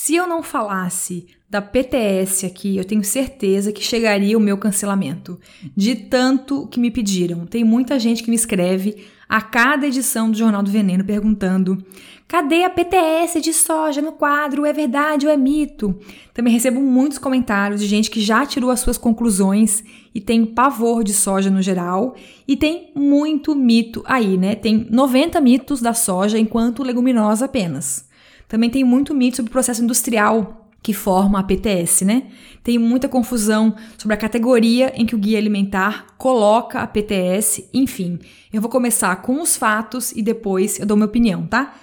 Se 0.07 0.15
eu 0.15 0.25
não 0.25 0.41
falasse 0.41 1.27
da 1.49 1.61
PTS 1.61 2.45
aqui, 2.45 2.77
eu 2.77 2.85
tenho 2.85 3.03
certeza 3.03 3.73
que 3.73 3.83
chegaria 3.83 4.37
o 4.37 4.39
meu 4.39 4.57
cancelamento. 4.57 5.37
De 5.75 5.95
tanto 5.95 6.65
que 6.67 6.79
me 6.79 6.89
pediram. 6.89 7.45
Tem 7.45 7.61
muita 7.65 7.99
gente 7.99 8.23
que 8.23 8.29
me 8.29 8.35
escreve 8.37 9.03
a 9.27 9.41
cada 9.41 9.85
edição 9.85 10.31
do 10.31 10.37
Jornal 10.37 10.63
do 10.63 10.71
Veneno 10.71 11.03
perguntando: 11.03 11.85
cadê 12.25 12.63
a 12.63 12.69
PTS 12.69 13.41
de 13.41 13.51
soja 13.51 14.01
no 14.01 14.13
quadro? 14.13 14.65
É 14.65 14.71
verdade 14.71 15.27
ou 15.27 15.33
é 15.33 15.35
mito? 15.35 15.93
Também 16.33 16.53
recebo 16.53 16.79
muitos 16.79 17.17
comentários 17.17 17.81
de 17.81 17.87
gente 17.87 18.09
que 18.09 18.21
já 18.21 18.45
tirou 18.45 18.71
as 18.71 18.79
suas 18.79 18.97
conclusões 18.97 19.83
e 20.15 20.21
tem 20.21 20.45
pavor 20.45 21.03
de 21.03 21.11
soja 21.11 21.49
no 21.49 21.61
geral. 21.61 22.15
E 22.47 22.55
tem 22.55 22.93
muito 22.95 23.53
mito 23.53 24.01
aí, 24.05 24.37
né? 24.37 24.55
Tem 24.55 24.87
90 24.89 25.41
mitos 25.41 25.81
da 25.81 25.93
soja 25.93 26.39
enquanto 26.39 26.81
leguminosa 26.81 27.43
apenas. 27.43 28.06
Também 28.47 28.69
tem 28.69 28.83
muito 28.83 29.13
mito 29.13 29.37
sobre 29.37 29.49
o 29.49 29.51
processo 29.51 29.83
industrial 29.83 30.67
que 30.81 30.93
forma 30.93 31.39
a 31.39 31.43
PTS, 31.43 32.05
né? 32.05 32.23
Tem 32.63 32.77
muita 32.77 33.09
confusão 33.09 33.75
sobre 33.97 34.13
a 34.13 34.17
categoria 34.17 34.93
em 34.95 35.05
que 35.05 35.15
o 35.15 35.17
guia 35.17 35.37
alimentar 35.37 36.07
coloca 36.17 36.79
a 36.79 36.87
PTS, 36.87 37.69
enfim. 37.73 38.19
Eu 38.53 38.61
vou 38.61 38.69
começar 38.69 39.15
com 39.17 39.41
os 39.41 39.57
fatos 39.57 40.11
e 40.13 40.21
depois 40.21 40.79
eu 40.79 40.85
dou 40.85 40.95
minha 40.95 41.07
opinião, 41.07 41.45
tá? 41.45 41.75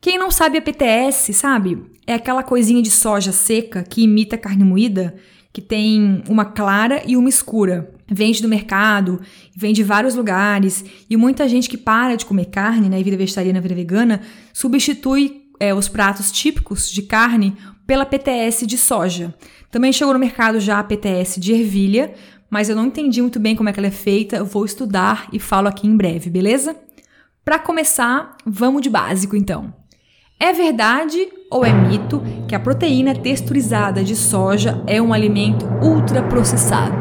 Quem 0.00 0.18
não 0.18 0.30
sabe 0.30 0.58
a 0.58 0.62
PTS, 0.62 1.32
sabe? 1.32 1.82
É 2.06 2.14
aquela 2.14 2.42
coisinha 2.42 2.82
de 2.82 2.90
soja 2.90 3.32
seca 3.32 3.82
que 3.82 4.02
imita 4.02 4.36
carne 4.36 4.64
moída, 4.64 5.14
que 5.52 5.60
tem 5.60 6.22
uma 6.28 6.44
clara 6.44 7.02
e 7.06 7.16
uma 7.16 7.28
escura. 7.28 7.94
Vende 8.06 8.42
do 8.42 8.48
mercado, 8.48 9.20
vem 9.54 9.72
de 9.72 9.82
vários 9.82 10.14
lugares, 10.14 10.84
e 11.08 11.16
muita 11.16 11.48
gente 11.48 11.68
que 11.68 11.76
para 11.76 12.16
de 12.16 12.26
comer 12.26 12.46
carne, 12.46 12.88
né, 12.88 13.02
vida 13.02 13.16
vegetariana, 13.16 13.60
vida 13.60 13.74
vegana, 13.74 14.20
substitui 14.52 15.39
é, 15.60 15.74
os 15.74 15.86
pratos 15.86 16.32
típicos 16.32 16.90
de 16.90 17.02
carne 17.02 17.56
pela 17.86 18.06
PTS 18.06 18.66
de 18.66 18.78
soja. 18.78 19.34
Também 19.70 19.92
chegou 19.92 20.14
no 20.14 20.18
mercado 20.18 20.58
já 20.58 20.78
a 20.78 20.84
PTS 20.84 21.38
de 21.38 21.52
ervilha, 21.52 22.14
mas 22.48 22.68
eu 22.68 22.74
não 22.74 22.86
entendi 22.86 23.20
muito 23.20 23.38
bem 23.38 23.54
como 23.54 23.68
é 23.68 23.72
que 23.72 23.78
ela 23.78 23.86
é 23.86 23.92
feita, 23.92 24.42
vou 24.42 24.64
estudar 24.64 25.28
e 25.32 25.38
falo 25.38 25.68
aqui 25.68 25.86
em 25.86 25.96
breve, 25.96 26.30
beleza? 26.30 26.74
Para 27.44 27.58
começar, 27.58 28.36
vamos 28.44 28.82
de 28.82 28.88
básico 28.88 29.36
então. 29.36 29.72
É 30.38 30.52
verdade 30.52 31.28
ou 31.50 31.64
é 31.64 31.72
mito 31.72 32.22
que 32.48 32.54
a 32.54 32.60
proteína 32.60 33.14
texturizada 33.14 34.02
de 34.02 34.16
soja 34.16 34.82
é 34.86 35.00
um 35.00 35.12
alimento 35.12 35.66
ultraprocessado? 35.82 36.96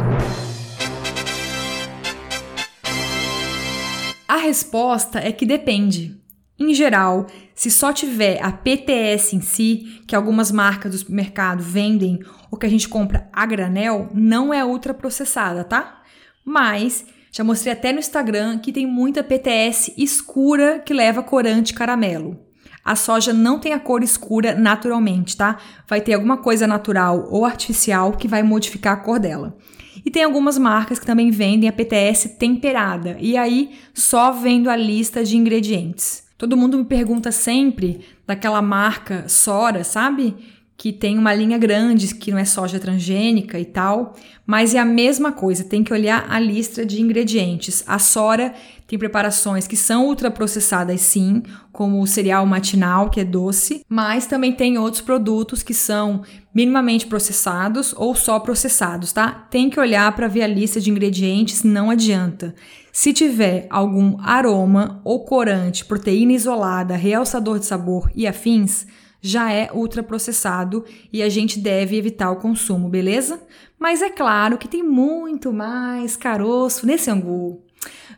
A 4.27 4.37
resposta 4.37 5.19
é 5.19 5.31
que 5.31 5.45
depende. 5.45 6.19
Em 6.59 6.73
geral, 6.73 7.25
se 7.59 7.69
só 7.69 7.91
tiver 7.91 8.41
a 8.41 8.53
PTS 8.53 9.35
em 9.35 9.41
si, 9.41 10.01
que 10.07 10.15
algumas 10.15 10.49
marcas 10.49 10.93
do 10.93 10.97
supermercado 10.97 11.61
vendem 11.61 12.17
ou 12.49 12.57
que 12.57 12.65
a 12.65 12.69
gente 12.69 12.87
compra 12.87 13.27
a 13.33 13.45
granel, 13.45 14.07
não 14.13 14.53
é 14.53 14.63
ultraprocessada, 14.63 15.65
tá? 15.65 16.01
Mas 16.45 17.05
já 17.29 17.43
mostrei 17.43 17.73
até 17.73 17.91
no 17.91 17.99
Instagram 17.99 18.59
que 18.59 18.71
tem 18.71 18.87
muita 18.87 19.25
PTS 19.25 19.93
escura 19.97 20.79
que 20.79 20.93
leva 20.93 21.21
corante 21.21 21.73
caramelo. 21.73 22.39
A 22.81 22.95
soja 22.95 23.33
não 23.33 23.59
tem 23.59 23.73
a 23.73 23.79
cor 23.79 24.03
escura 24.03 24.55
naturalmente, 24.55 25.35
tá? 25.35 25.57
Vai 25.85 25.99
ter 25.99 26.13
alguma 26.13 26.37
coisa 26.37 26.65
natural 26.65 27.27
ou 27.29 27.43
artificial 27.43 28.13
que 28.13 28.25
vai 28.29 28.41
modificar 28.41 28.93
a 28.93 29.01
cor 29.01 29.19
dela. 29.19 29.57
E 30.05 30.09
tem 30.09 30.23
algumas 30.23 30.57
marcas 30.57 30.97
que 30.97 31.05
também 31.05 31.29
vendem 31.29 31.67
a 31.67 31.73
PTS 31.73 32.37
temperada, 32.39 33.17
e 33.19 33.35
aí 33.35 33.71
só 33.93 34.31
vendo 34.31 34.69
a 34.69 34.77
lista 34.77 35.25
de 35.25 35.35
ingredientes. 35.35 36.28
Todo 36.39 36.55
mundo 36.55 36.77
me 36.77 36.85
pergunta 36.85 37.33
sempre 37.33 37.99
daquela 38.25 38.61
marca 38.61 39.27
Sora, 39.27 39.83
sabe? 39.83 40.37
Que 40.77 40.93
tem 40.93 41.17
uma 41.17 41.33
linha 41.33 41.57
grande, 41.57 42.15
que 42.15 42.31
não 42.31 42.37
é 42.37 42.45
soja 42.45 42.79
transgênica 42.79 43.59
e 43.59 43.65
tal, 43.65 44.15
mas 44.45 44.73
é 44.73 44.79
a 44.79 44.85
mesma 44.85 45.33
coisa, 45.33 45.65
tem 45.65 45.83
que 45.83 45.91
olhar 45.91 46.25
a 46.29 46.39
lista 46.39 46.85
de 46.85 47.01
ingredientes. 47.01 47.83
A 47.85 47.99
Sora 47.99 48.53
tem 48.87 48.97
preparações 48.97 49.67
que 49.67 49.75
são 49.75 50.07
ultraprocessadas 50.07 51.01
sim, 51.01 51.43
como 51.73 52.01
o 52.01 52.07
cereal 52.07 52.45
matinal, 52.45 53.09
que 53.09 53.19
é 53.19 53.25
doce, 53.25 53.83
mas 53.89 54.25
também 54.25 54.53
tem 54.53 54.77
outros 54.77 55.01
produtos 55.01 55.61
que 55.61 55.73
são 55.73 56.21
minimamente 56.55 57.05
processados 57.05 57.93
ou 57.97 58.15
só 58.15 58.39
processados, 58.39 59.11
tá? 59.11 59.29
Tem 59.51 59.69
que 59.69 59.79
olhar 59.79 60.09
para 60.15 60.29
ver 60.29 60.43
a 60.43 60.47
lista 60.47 60.79
de 60.79 60.89
ingredientes, 60.89 61.63
não 61.63 61.89
adianta. 61.91 62.55
Se 62.91 63.13
tiver 63.13 63.67
algum 63.69 64.19
aroma 64.21 65.01
ou 65.03 65.23
corante, 65.23 65.85
proteína 65.85 66.33
isolada, 66.33 66.95
realçador 66.95 67.59
de 67.59 67.65
sabor 67.65 68.11
e 68.15 68.27
afins, 68.27 68.87
já 69.21 69.51
é 69.51 69.69
ultraprocessado 69.73 70.85
e 71.11 71.21
a 71.21 71.29
gente 71.29 71.59
deve 71.59 71.97
evitar 71.97 72.31
o 72.31 72.37
consumo, 72.37 72.89
beleza? 72.89 73.41
Mas 73.77 74.01
é 74.01 74.09
claro 74.09 74.57
que 74.57 74.67
tem 74.67 74.83
muito 74.83 75.51
mais 75.51 76.15
caroço 76.15 76.85
nesse 76.85 77.09
angu. 77.09 77.61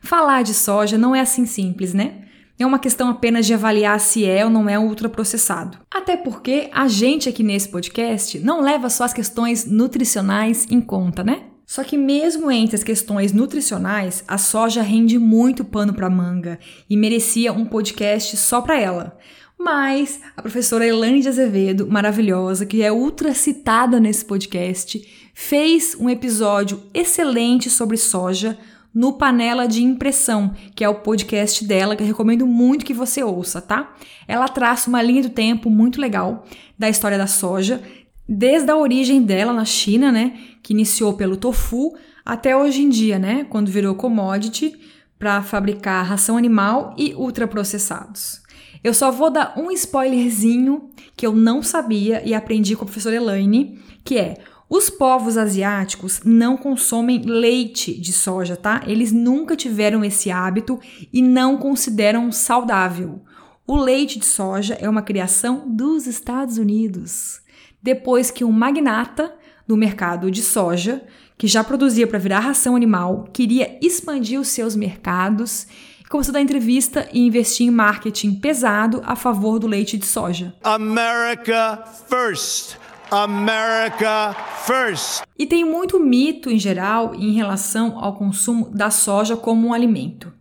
Falar 0.02 0.44
de 0.44 0.54
soja 0.54 0.98
não 0.98 1.16
é 1.16 1.20
assim 1.20 1.46
simples, 1.46 1.94
né? 1.94 2.26
É 2.58 2.66
uma 2.66 2.80
questão 2.80 3.10
apenas 3.10 3.48
de 3.48 3.56
avaliar 3.56 4.00
se 4.00 4.24
é 4.24 4.46
ou 4.46 4.52
não 4.52 4.70
é 4.70 4.78
ultraprocessado. 4.78 5.80
Até 5.90 6.16
porque 6.16 6.70
a 6.72 6.88
gente 6.88 7.28
aqui 7.28 7.42
nesse 7.42 7.68
podcast 7.70 8.38
não 8.40 8.62
leva 8.62 8.88
só 8.90 9.04
as 9.04 9.14
questões 9.14 9.66
nutricionais 9.66 10.68
em 10.70 10.80
conta, 10.80 11.24
né? 11.24 11.51
Só 11.72 11.86
que 11.86 11.98
mesmo 11.98 12.52
entre 12.52 12.76
as 12.76 12.84
questões 12.84 13.32
nutricionais, 13.32 14.26
a 14.28 14.38
soja 14.38 14.82
rende 14.82 15.18
muito 15.18 15.64
pano 15.64 15.94
para 15.94 16.10
manga 16.10 16.60
e 16.90 16.98
merecia 16.98 17.54
um 17.54 17.64
podcast 17.64 18.36
só 18.36 18.60
para 18.60 18.78
ela. 18.78 19.18
Mas 19.58 20.20
a 20.36 20.42
professora 20.42 20.86
Elane 20.86 21.22
de 21.22 21.30
Azevedo, 21.30 21.88
maravilhosa, 21.88 22.66
que 22.66 22.84
é 22.84 22.92
ultra 22.92 23.34
citada 23.34 24.02
nesse 24.02 24.26
podcast, 24.26 25.02
fez 25.34 25.96
um 25.98 26.10
episódio 26.10 26.84
excelente 26.94 27.70
sobre 27.70 27.96
soja 27.96 28.60
no 28.94 29.14
Panela 29.14 29.66
de 29.66 29.82
Impressão, 29.82 30.54
que 30.76 30.84
é 30.84 30.90
o 30.90 30.96
podcast 30.96 31.64
dela, 31.64 31.96
que 31.96 32.04
eu 32.04 32.08
recomendo 32.08 32.46
muito 32.46 32.84
que 32.84 32.94
você 32.94 33.24
ouça, 33.24 33.62
tá? 33.62 33.96
Ela 34.28 34.50
traça 34.50 34.90
uma 34.90 35.02
linha 35.02 35.24
do 35.24 35.30
tempo 35.30 35.70
muito 35.70 36.02
legal 36.02 36.46
da 36.78 36.90
história 36.90 37.18
da 37.18 37.28
soja, 37.28 37.82
desde 38.28 38.72
a 38.72 38.78
origem 38.78 39.22
dela 39.22 39.54
na 39.54 39.66
China, 39.66 40.12
né, 40.12 40.38
que 40.62 40.74
iniciou 40.74 41.14
pelo 41.14 41.38
tofu, 41.38 41.96
até 42.26 42.56
hoje 42.56 42.82
em 42.82 42.90
dia, 42.90 43.18
né, 43.18 43.46
quando 43.50 43.72
virou 43.72 43.96
commodity 43.96 44.80
para 45.18 45.42
fabricar 45.42 46.06
ração 46.06 46.38
animal 46.38 46.96
e 46.98 47.14
ultraprocessados. 47.14 48.42
Eu 48.84 48.94
só 48.94 49.12
vou 49.12 49.30
dar 49.30 49.54
um 49.58 49.70
spoilerzinho 49.72 50.90
que 51.16 51.26
eu 51.26 51.34
não 51.36 51.62
sabia 51.62 52.22
e 52.26 52.34
aprendi 52.34 52.76
com 52.76 52.84
a 52.84 52.86
professora 52.86 53.16
Elaine, 53.16 53.80
que 54.04 54.18
é 54.18 54.38
os 54.68 54.90
povos 54.90 55.38
asiáticos 55.38 56.22
não 56.24 56.56
consomem 56.56 57.22
leite 57.24 57.94
de 57.94 58.14
soja, 58.14 58.56
tá? 58.56 58.82
Eles 58.88 59.12
nunca 59.12 59.56
tiveram 59.56 60.04
esse 60.04 60.32
hábito 60.32 60.80
e 61.12 61.22
não 61.22 61.58
consideram 61.58 62.32
saudável. 62.32 63.22
O 63.68 63.76
leite 63.76 64.18
de 64.18 64.26
soja 64.26 64.76
é 64.76 64.90
uma 64.90 65.02
criação 65.02 65.66
dos 65.68 66.08
Estados 66.08 66.58
Unidos 66.58 67.42
depois 67.82 68.30
que 68.30 68.44
um 68.44 68.52
magnata 68.52 69.34
do 69.68 69.78
mercado 69.78 70.30
de 70.30 70.42
soja, 70.42 71.04
que 71.38 71.48
já 71.48 71.64
produzia 71.64 72.06
para 72.06 72.20
virar 72.20 72.40
ração 72.40 72.76
animal, 72.76 73.28
queria 73.34 73.78
expandir 73.82 74.40
os 74.40 74.50
seus 74.50 74.76
mercados 74.76 75.66
e 76.00 76.04
começou 76.06 76.32
a 76.32 76.34
dar 76.34 76.42
entrevista 76.42 77.08
e 77.12 77.26
investir 77.26 77.68
em 77.68 77.72
marketing 77.72 78.36
pesado 78.36 79.02
a 79.06 79.16
favor 79.16 79.58
do 79.58 79.68
leite 79.68 79.98
de 79.98 80.06
soja. 80.06 80.54
America 80.64 81.84
first. 82.08 82.78
America 83.10 84.36
first. 84.66 85.24
E 85.38 85.46
tem 85.46 85.66
muito 85.66 86.00
mito 86.00 86.50
em 86.50 86.60
geral 86.60 87.16
em 87.16 87.34
relação 87.34 87.98
ao 87.98 88.16
consumo 88.16 88.70
da 88.70 88.92
soja 88.92 89.36
como 89.36 89.68
um 89.68 89.74
alimento. 89.74 90.32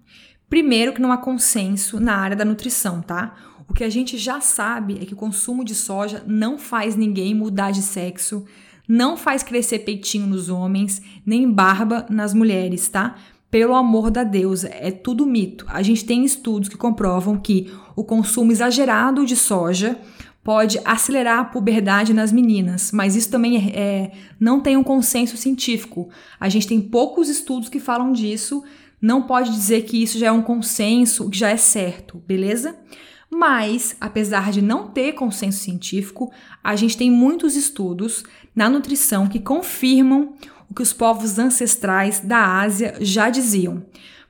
Primeiro 0.48 0.92
que 0.92 1.00
não 1.00 1.12
há 1.12 1.16
consenso 1.16 1.98
na 1.98 2.16
área 2.16 2.36
da 2.36 2.44
nutrição, 2.44 3.00
tá? 3.00 3.34
O 3.70 3.72
que 3.72 3.84
a 3.84 3.88
gente 3.88 4.18
já 4.18 4.40
sabe 4.40 4.98
é 5.00 5.06
que 5.06 5.14
o 5.14 5.16
consumo 5.16 5.64
de 5.64 5.76
soja 5.76 6.24
não 6.26 6.58
faz 6.58 6.96
ninguém 6.96 7.32
mudar 7.32 7.70
de 7.70 7.82
sexo, 7.82 8.44
não 8.86 9.16
faz 9.16 9.44
crescer 9.44 9.78
peitinho 9.78 10.26
nos 10.26 10.48
homens, 10.48 11.00
nem 11.24 11.48
barba 11.48 12.04
nas 12.10 12.34
mulheres, 12.34 12.88
tá? 12.88 13.14
Pelo 13.48 13.76
amor 13.76 14.10
da 14.10 14.24
deusa, 14.24 14.68
é 14.72 14.90
tudo 14.90 15.24
mito. 15.24 15.64
A 15.68 15.82
gente 15.82 16.04
tem 16.04 16.24
estudos 16.24 16.68
que 16.68 16.76
comprovam 16.76 17.38
que 17.38 17.72
o 17.94 18.02
consumo 18.02 18.50
exagerado 18.50 19.24
de 19.24 19.36
soja 19.36 19.96
pode 20.42 20.80
acelerar 20.84 21.38
a 21.38 21.44
puberdade 21.44 22.12
nas 22.12 22.32
meninas, 22.32 22.90
mas 22.90 23.14
isso 23.14 23.30
também 23.30 23.56
é, 23.56 23.78
é, 23.78 24.12
não 24.40 24.58
tem 24.58 24.76
um 24.76 24.82
consenso 24.82 25.36
científico. 25.36 26.08
A 26.40 26.48
gente 26.48 26.66
tem 26.66 26.80
poucos 26.80 27.28
estudos 27.28 27.68
que 27.68 27.78
falam 27.78 28.12
disso, 28.12 28.64
não 29.00 29.22
pode 29.22 29.52
dizer 29.52 29.82
que 29.82 30.02
isso 30.02 30.18
já 30.18 30.26
é 30.26 30.32
um 30.32 30.42
consenso, 30.42 31.30
que 31.30 31.38
já 31.38 31.50
é 31.50 31.56
certo, 31.56 32.18
beleza? 32.26 32.76
Mas, 33.30 33.96
apesar 34.00 34.50
de 34.50 34.60
não 34.60 34.88
ter 34.88 35.12
consenso 35.12 35.60
científico, 35.60 36.32
a 36.64 36.74
gente 36.74 36.96
tem 36.96 37.10
muitos 37.10 37.54
estudos 37.54 38.24
na 38.54 38.68
nutrição 38.68 39.28
que 39.28 39.38
confirmam 39.38 40.34
o 40.68 40.74
que 40.74 40.82
os 40.82 40.92
povos 40.92 41.38
ancestrais 41.38 42.18
da 42.20 42.58
Ásia 42.60 42.96
já 43.00 43.30
diziam. 43.30 43.86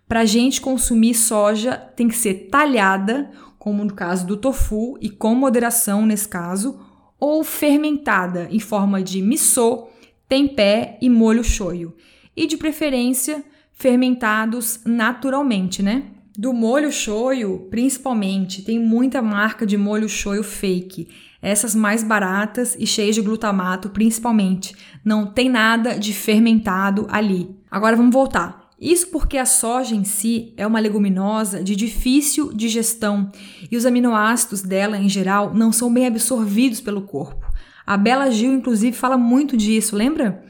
Para 0.07 0.21
a 0.21 0.25
gente 0.27 0.61
consumir 0.61 1.15
soja, 1.15 1.77
tem 1.97 2.09
que 2.09 2.17
ser 2.17 2.49
talhada, 2.51 3.31
como 3.59 3.85
no 3.85 3.95
caso 3.95 4.27
do 4.27 4.37
tofu, 4.37 4.99
e 5.01 5.09
com 5.09 5.35
moderação 5.35 6.05
nesse 6.05 6.29
caso, 6.29 6.79
ou 7.19 7.43
fermentada 7.43 8.49
em 8.51 8.59
forma 8.59 9.03
de 9.03 9.23
miso, 9.23 9.87
tempé 10.29 10.99
e 11.01 11.09
molho 11.09 11.45
shoyu. 11.45 11.95
E 12.37 12.47
de 12.47 12.57
preferência, 12.57 13.45
fermentados 13.73 14.81
naturalmente, 14.85 15.83
né? 15.83 16.05
Do 16.39 16.53
molho 16.53 16.93
shoyu, 16.93 17.67
principalmente, 17.71 18.63
tem 18.63 18.79
muita 18.79 19.21
marca 19.21 19.67
de 19.67 19.77
molho 19.77 20.09
shoyu 20.09 20.43
fake 20.43 21.09
essas 21.43 21.75
mais 21.75 22.03
baratas 22.03 22.77
e 22.79 22.87
cheias 22.87 23.15
de 23.15 23.23
glutamato, 23.23 23.91
principalmente. 23.91 24.75
Não 25.05 25.27
tem 25.27 25.49
nada 25.49 25.99
de 25.99 26.13
fermentado 26.13 27.07
ali. 27.11 27.49
Agora 27.71 27.97
vamos 27.97 28.13
voltar. 28.13 28.69
Isso 28.79 29.09
porque 29.09 29.37
a 29.37 29.45
soja 29.45 29.95
em 29.95 30.05
si 30.05 30.55
é 30.57 30.67
uma 30.67 30.81
leguminosa 30.81 31.63
de 31.63 31.77
difícil 31.77 32.53
digestão 32.53 33.31
e 33.71 33.77
os 33.77 33.85
aminoácidos 33.85 34.63
dela, 34.63 34.99
em 34.99 35.09
geral, 35.09 35.53
não 35.55 35.71
são 35.71 35.93
bem 35.93 36.07
absorvidos 36.07 36.81
pelo 36.81 37.03
corpo. 37.03 37.47
A 37.87 37.97
Bela 37.97 38.31
Gil, 38.31 38.53
inclusive, 38.53 38.97
fala 38.97 39.19
muito 39.19 39.57
disso, 39.57 39.97
lembra? 39.97 40.45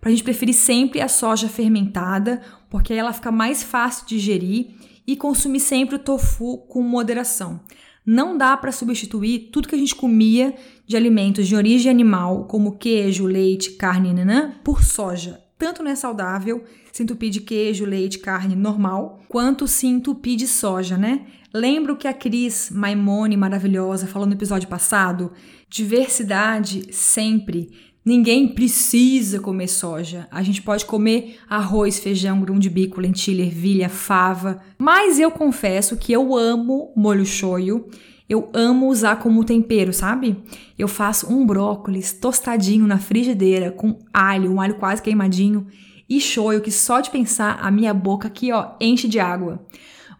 Para 0.00 0.10
a 0.10 0.12
gente 0.12 0.24
preferir 0.24 0.54
sempre 0.54 1.00
a 1.00 1.08
soja 1.08 1.48
fermentada, 1.48 2.40
porque 2.70 2.92
ela 2.92 3.12
fica 3.12 3.30
mais 3.30 3.62
fácil 3.62 4.06
de 4.06 4.16
digerir 4.16 4.70
e 5.06 5.16
consumir 5.16 5.60
sempre 5.60 5.96
o 5.96 6.00
tofu 6.00 6.58
com 6.68 6.82
moderação. 6.82 7.60
Não 8.04 8.38
dá 8.38 8.56
para 8.56 8.70
substituir 8.70 9.50
tudo 9.50 9.68
que 9.68 9.74
a 9.74 9.78
gente 9.78 9.94
comia 9.94 10.54
de 10.86 10.96
alimentos 10.96 11.48
de 11.48 11.56
origem 11.56 11.90
animal, 11.90 12.44
como 12.44 12.78
queijo, 12.78 13.26
leite, 13.26 13.72
carne, 13.72 14.12
nanã, 14.12 14.54
por 14.62 14.84
soja. 14.84 15.40
Tanto 15.58 15.82
não 15.82 15.90
é 15.90 15.96
saudável 15.96 16.64
se 16.92 17.02
entupir 17.02 17.30
de 17.30 17.40
queijo, 17.40 17.84
leite, 17.84 18.18
carne 18.18 18.54
normal, 18.54 19.22
quanto 19.28 19.66
se 19.66 19.86
entupir 19.86 20.36
de 20.36 20.46
soja, 20.46 20.96
né? 20.96 21.26
Lembro 21.52 21.96
que 21.96 22.06
a 22.06 22.12
Cris 22.12 22.70
Maimone, 22.70 23.36
maravilhosa, 23.36 24.06
falou 24.06 24.26
no 24.26 24.34
episódio 24.34 24.68
passado: 24.68 25.32
diversidade 25.68 26.92
sempre. 26.92 27.70
Ninguém 28.06 28.46
precisa 28.46 29.40
comer 29.40 29.66
soja. 29.66 30.28
A 30.30 30.40
gente 30.40 30.62
pode 30.62 30.84
comer 30.84 31.40
arroz, 31.50 31.98
feijão, 31.98 32.40
grão 32.40 32.56
de 32.56 32.70
bico, 32.70 33.00
lentilha, 33.00 33.42
ervilha, 33.42 33.88
fava. 33.88 34.62
Mas 34.78 35.18
eu 35.18 35.28
confesso 35.28 35.96
que 35.96 36.12
eu 36.12 36.36
amo 36.36 36.92
molho 36.96 37.26
shoyu. 37.26 37.88
Eu 38.28 38.48
amo 38.54 38.86
usar 38.86 39.16
como 39.16 39.44
tempero, 39.44 39.92
sabe? 39.92 40.36
Eu 40.78 40.86
faço 40.86 41.32
um 41.32 41.44
brócolis 41.44 42.12
tostadinho 42.12 42.86
na 42.86 42.98
frigideira 42.98 43.72
com 43.72 43.98
alho, 44.14 44.52
um 44.52 44.60
alho 44.60 44.76
quase 44.76 45.02
queimadinho 45.02 45.66
e 46.08 46.20
shoyu 46.20 46.60
que 46.60 46.70
só 46.70 47.00
de 47.00 47.10
pensar 47.10 47.58
a 47.60 47.72
minha 47.72 47.92
boca 47.92 48.28
aqui, 48.28 48.52
ó, 48.52 48.74
enche 48.80 49.08
de 49.08 49.18
água. 49.18 49.66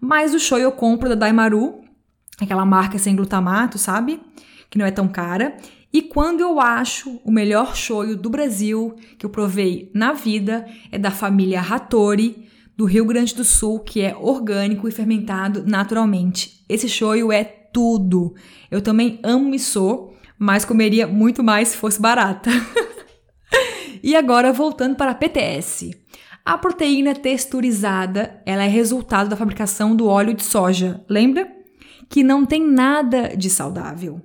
Mas 0.01 0.35
o 0.35 0.41
shoyu 0.41 0.65
eu 0.65 0.73
compro 0.73 1.09
da 1.09 1.15
Daimaru, 1.15 1.83
aquela 2.41 2.67
marca 2.67 2.99
sem 2.99 3.15
glutamato, 3.15 3.79
sabe? 3.79 4.21
Que 4.69 4.77
não 4.77 4.87
é 4.87 4.91
tão 4.91 5.07
cara. 5.07 5.57
E 5.97 6.03
quando 6.03 6.43
eu 6.43 6.61
acho 6.61 7.19
o 7.25 7.33
melhor 7.33 7.75
shoyu 7.75 8.19
do 8.19 8.29
Brasil 8.29 8.95
que 9.17 9.25
eu 9.25 9.31
provei 9.31 9.91
na 9.95 10.13
vida 10.13 10.67
é 10.93 10.99
da 10.99 11.11
família 11.11 11.59
Hattori, 11.59 12.47
do 12.77 12.85
Rio 12.85 13.07
Grande 13.07 13.35
do 13.35 13.43
Sul, 13.43 13.81
que 13.81 14.03
é 14.03 14.15
orgânico 14.15 14.87
e 14.87 14.93
fermentado 14.93 15.65
naturalmente. 15.67 16.63
Esse 16.69 16.87
shoyu 16.87 17.33
é 17.33 17.45
tudo. 17.45 18.35
Eu 18.71 18.83
também 18.83 19.19
amo 19.23 19.49
miso, 19.49 20.11
mas 20.39 20.67
comeria 20.67 21.07
muito 21.07 21.43
mais 21.43 21.69
se 21.69 21.79
fosse 21.79 21.99
barata. 21.99 22.51
e 24.03 24.15
agora 24.15 24.53
voltando 24.53 24.97
para 24.97 25.13
a 25.13 25.15
PTS. 25.15 25.93
A 26.45 26.59
proteína 26.59 27.15
texturizada, 27.15 28.43
ela 28.45 28.65
é 28.65 28.69
resultado 28.69 29.31
da 29.31 29.37
fabricação 29.37 29.97
do 29.97 30.07
óleo 30.07 30.35
de 30.35 30.45
soja, 30.45 31.03
lembra? 31.09 31.51
Que 32.07 32.23
não 32.23 32.45
tem 32.45 32.63
nada 32.63 33.35
de 33.35 33.49
saudável 33.49 34.21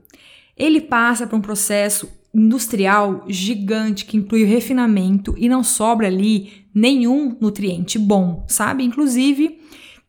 ele 0.57 0.81
passa 0.81 1.25
por 1.27 1.35
um 1.35 1.41
processo 1.41 2.09
industrial 2.33 3.25
gigante 3.27 4.05
que 4.05 4.17
inclui 4.17 4.43
o 4.43 4.47
refinamento 4.47 5.35
e 5.37 5.49
não 5.49 5.63
sobra 5.63 6.07
ali 6.07 6.65
nenhum 6.73 7.35
nutriente 7.39 7.99
bom, 7.99 8.45
sabe? 8.47 8.83
Inclusive, 8.83 9.59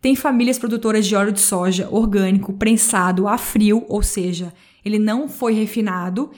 tem 0.01 0.15
famílias 0.15 0.59
produtoras 0.59 1.07
de 1.07 1.15
óleo 1.15 1.33
de 1.33 1.41
soja 1.41 1.89
orgânico 1.91 2.53
prensado 2.53 3.27
a 3.27 3.37
frio, 3.39 3.85
ou 3.89 4.03
seja, 4.03 4.53
ele 4.85 4.99
não 4.99 5.29
foi 5.29 5.53
refinado, 5.53 6.31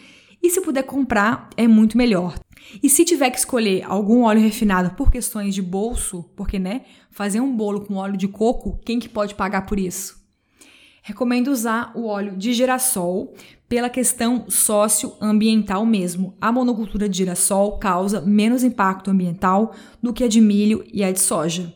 e 0.43 0.51
se 0.51 0.61
puder 0.61 0.83
comprar 0.83 1.49
é 1.57 1.67
muito 1.67 1.97
melhor. 1.97 2.39
E 2.83 2.89
se 2.91 3.05
tiver 3.05 3.31
que 3.31 3.39
escolher 3.39 3.83
algum 3.85 4.25
óleo 4.25 4.41
refinado 4.41 4.91
por 4.95 5.11
questões 5.11 5.55
de 5.55 5.63
bolso, 5.63 6.25
porque 6.37 6.59
né, 6.59 6.83
fazer 7.11 7.41
um 7.41 7.55
bolo 7.55 7.83
com 7.83 7.95
óleo 7.95 8.17
de 8.17 8.29
coco, 8.29 8.79
quem 8.85 8.99
que 8.99 9.09
pode 9.09 9.35
pagar 9.35 9.63
por 9.63 9.79
isso? 9.79 10.23
Recomendo 11.03 11.49
usar 11.49 11.93
o 11.95 12.07
óleo 12.07 12.37
de 12.37 12.53
girassol 12.53 13.35
pela 13.69 13.89
questão 13.89 14.45
socioambiental 14.49 15.85
mesmo. 15.87 16.35
A 16.41 16.53
monocultura 16.53 17.09
de 17.09 17.19
girassol 17.19 17.79
causa 17.79 18.21
menos 18.21 18.63
impacto 18.63 19.11
ambiental 19.11 19.75
do 20.03 20.13
que 20.13 20.25
a 20.25 20.29
de 20.29 20.41
milho 20.41 20.85
e 20.93 21.03
a 21.03 21.11
de 21.11 21.21
soja. 21.21 21.75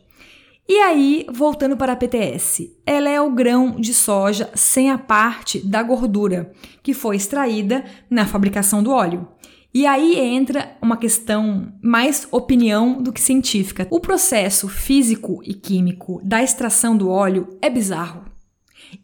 E 0.70 0.76
aí, 0.80 1.24
voltando 1.32 1.78
para 1.78 1.94
a 1.94 1.96
PTS, 1.96 2.76
ela 2.84 3.08
é 3.08 3.18
o 3.18 3.32
grão 3.32 3.80
de 3.80 3.94
soja 3.94 4.50
sem 4.54 4.90
a 4.90 4.98
parte 4.98 5.66
da 5.66 5.82
gordura, 5.82 6.52
que 6.82 6.92
foi 6.92 7.16
extraída 7.16 7.82
na 8.10 8.26
fabricação 8.26 8.82
do 8.82 8.90
óleo. 8.90 9.26
E 9.72 9.86
aí 9.86 10.18
entra 10.18 10.76
uma 10.82 10.98
questão 10.98 11.72
mais 11.82 12.28
opinião 12.30 13.02
do 13.02 13.12
que 13.12 13.20
científica. 13.20 13.86
O 13.90 13.98
processo 13.98 14.68
físico 14.68 15.40
e 15.42 15.54
químico 15.54 16.20
da 16.22 16.42
extração 16.42 16.96
do 16.96 17.08
óleo 17.08 17.56
é 17.62 17.70
bizarro. 17.70 18.27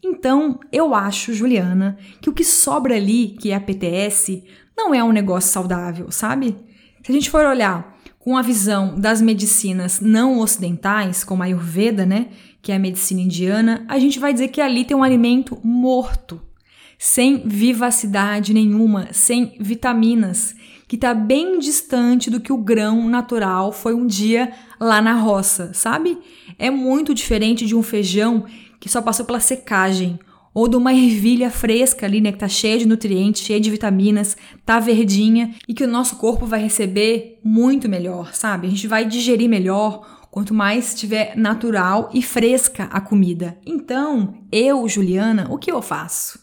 Então, 0.03 0.59
eu 0.71 0.93
acho, 0.93 1.33
Juliana, 1.33 1.97
que 2.21 2.29
o 2.29 2.33
que 2.33 2.43
sobra 2.43 2.95
ali, 2.95 3.35
que 3.39 3.51
é 3.51 3.55
a 3.55 3.59
PTS, 3.59 4.43
não 4.75 4.93
é 4.93 5.03
um 5.03 5.11
negócio 5.11 5.51
saudável, 5.51 6.11
sabe? 6.11 6.55
Se 7.03 7.11
a 7.11 7.13
gente 7.13 7.29
for 7.29 7.45
olhar 7.45 7.95
com 8.19 8.35
a 8.35 8.41
visão 8.41 8.99
das 8.99 9.21
medicinas 9.21 10.01
não 10.01 10.39
ocidentais, 10.39 11.23
como 11.23 11.43
a 11.43 11.45
Ayurveda, 11.45 12.05
né, 12.05 12.29
que 12.61 12.71
é 12.71 12.75
a 12.75 12.79
medicina 12.79 13.21
indiana, 13.21 13.85
a 13.87 13.99
gente 13.99 14.17
vai 14.17 14.33
dizer 14.33 14.47
que 14.47 14.59
ali 14.59 14.83
tem 14.83 14.97
um 14.97 15.03
alimento 15.03 15.59
morto, 15.63 16.41
sem 16.97 17.47
vivacidade 17.47 18.53
nenhuma, 18.53 19.09
sem 19.11 19.55
vitaminas, 19.59 20.55
que 20.87 20.95
está 20.95 21.13
bem 21.13 21.59
distante 21.59 22.29
do 22.29 22.39
que 22.39 22.51
o 22.51 22.57
grão 22.57 23.07
natural 23.07 23.71
foi 23.71 23.93
um 23.93 24.07
dia 24.07 24.51
lá 24.79 25.01
na 25.01 25.13
roça, 25.13 25.71
sabe? 25.73 26.17
É 26.57 26.71
muito 26.71 27.13
diferente 27.13 27.65
de 27.65 27.75
um 27.75 27.83
feijão 27.83 28.45
que 28.79 28.89
só 28.89 29.01
passou 29.01 29.25
pela 29.25 29.39
secagem, 29.39 30.19
ou 30.53 30.69
de 30.69 30.77
uma 30.77 30.93
ervilha 30.93 31.51
fresca 31.51 32.05
ali, 32.05 32.21
né, 32.21 32.31
que 32.31 32.37
tá 32.37 32.47
cheia 32.47 32.77
de 32.77 32.87
nutrientes, 32.87 33.41
cheia 33.41 33.59
de 33.59 33.69
vitaminas, 33.69 34.37
tá 34.65 34.79
verdinha 34.79 35.53
e 35.67 35.73
que 35.73 35.83
o 35.83 35.87
nosso 35.87 36.15
corpo 36.15 36.45
vai 36.45 36.61
receber 36.61 37.39
muito 37.43 37.89
melhor, 37.89 38.33
sabe? 38.33 38.67
A 38.67 38.69
gente 38.69 38.87
vai 38.87 39.03
digerir 39.03 39.49
melhor 39.49 40.27
quanto 40.31 40.53
mais 40.53 40.93
estiver 40.93 41.35
natural 41.35 42.09
e 42.13 42.21
fresca 42.21 42.85
a 42.85 43.01
comida. 43.01 43.57
Então, 43.65 44.35
eu, 44.49 44.87
Juliana, 44.87 45.47
o 45.49 45.57
que 45.57 45.69
eu 45.69 45.81
faço? 45.81 46.39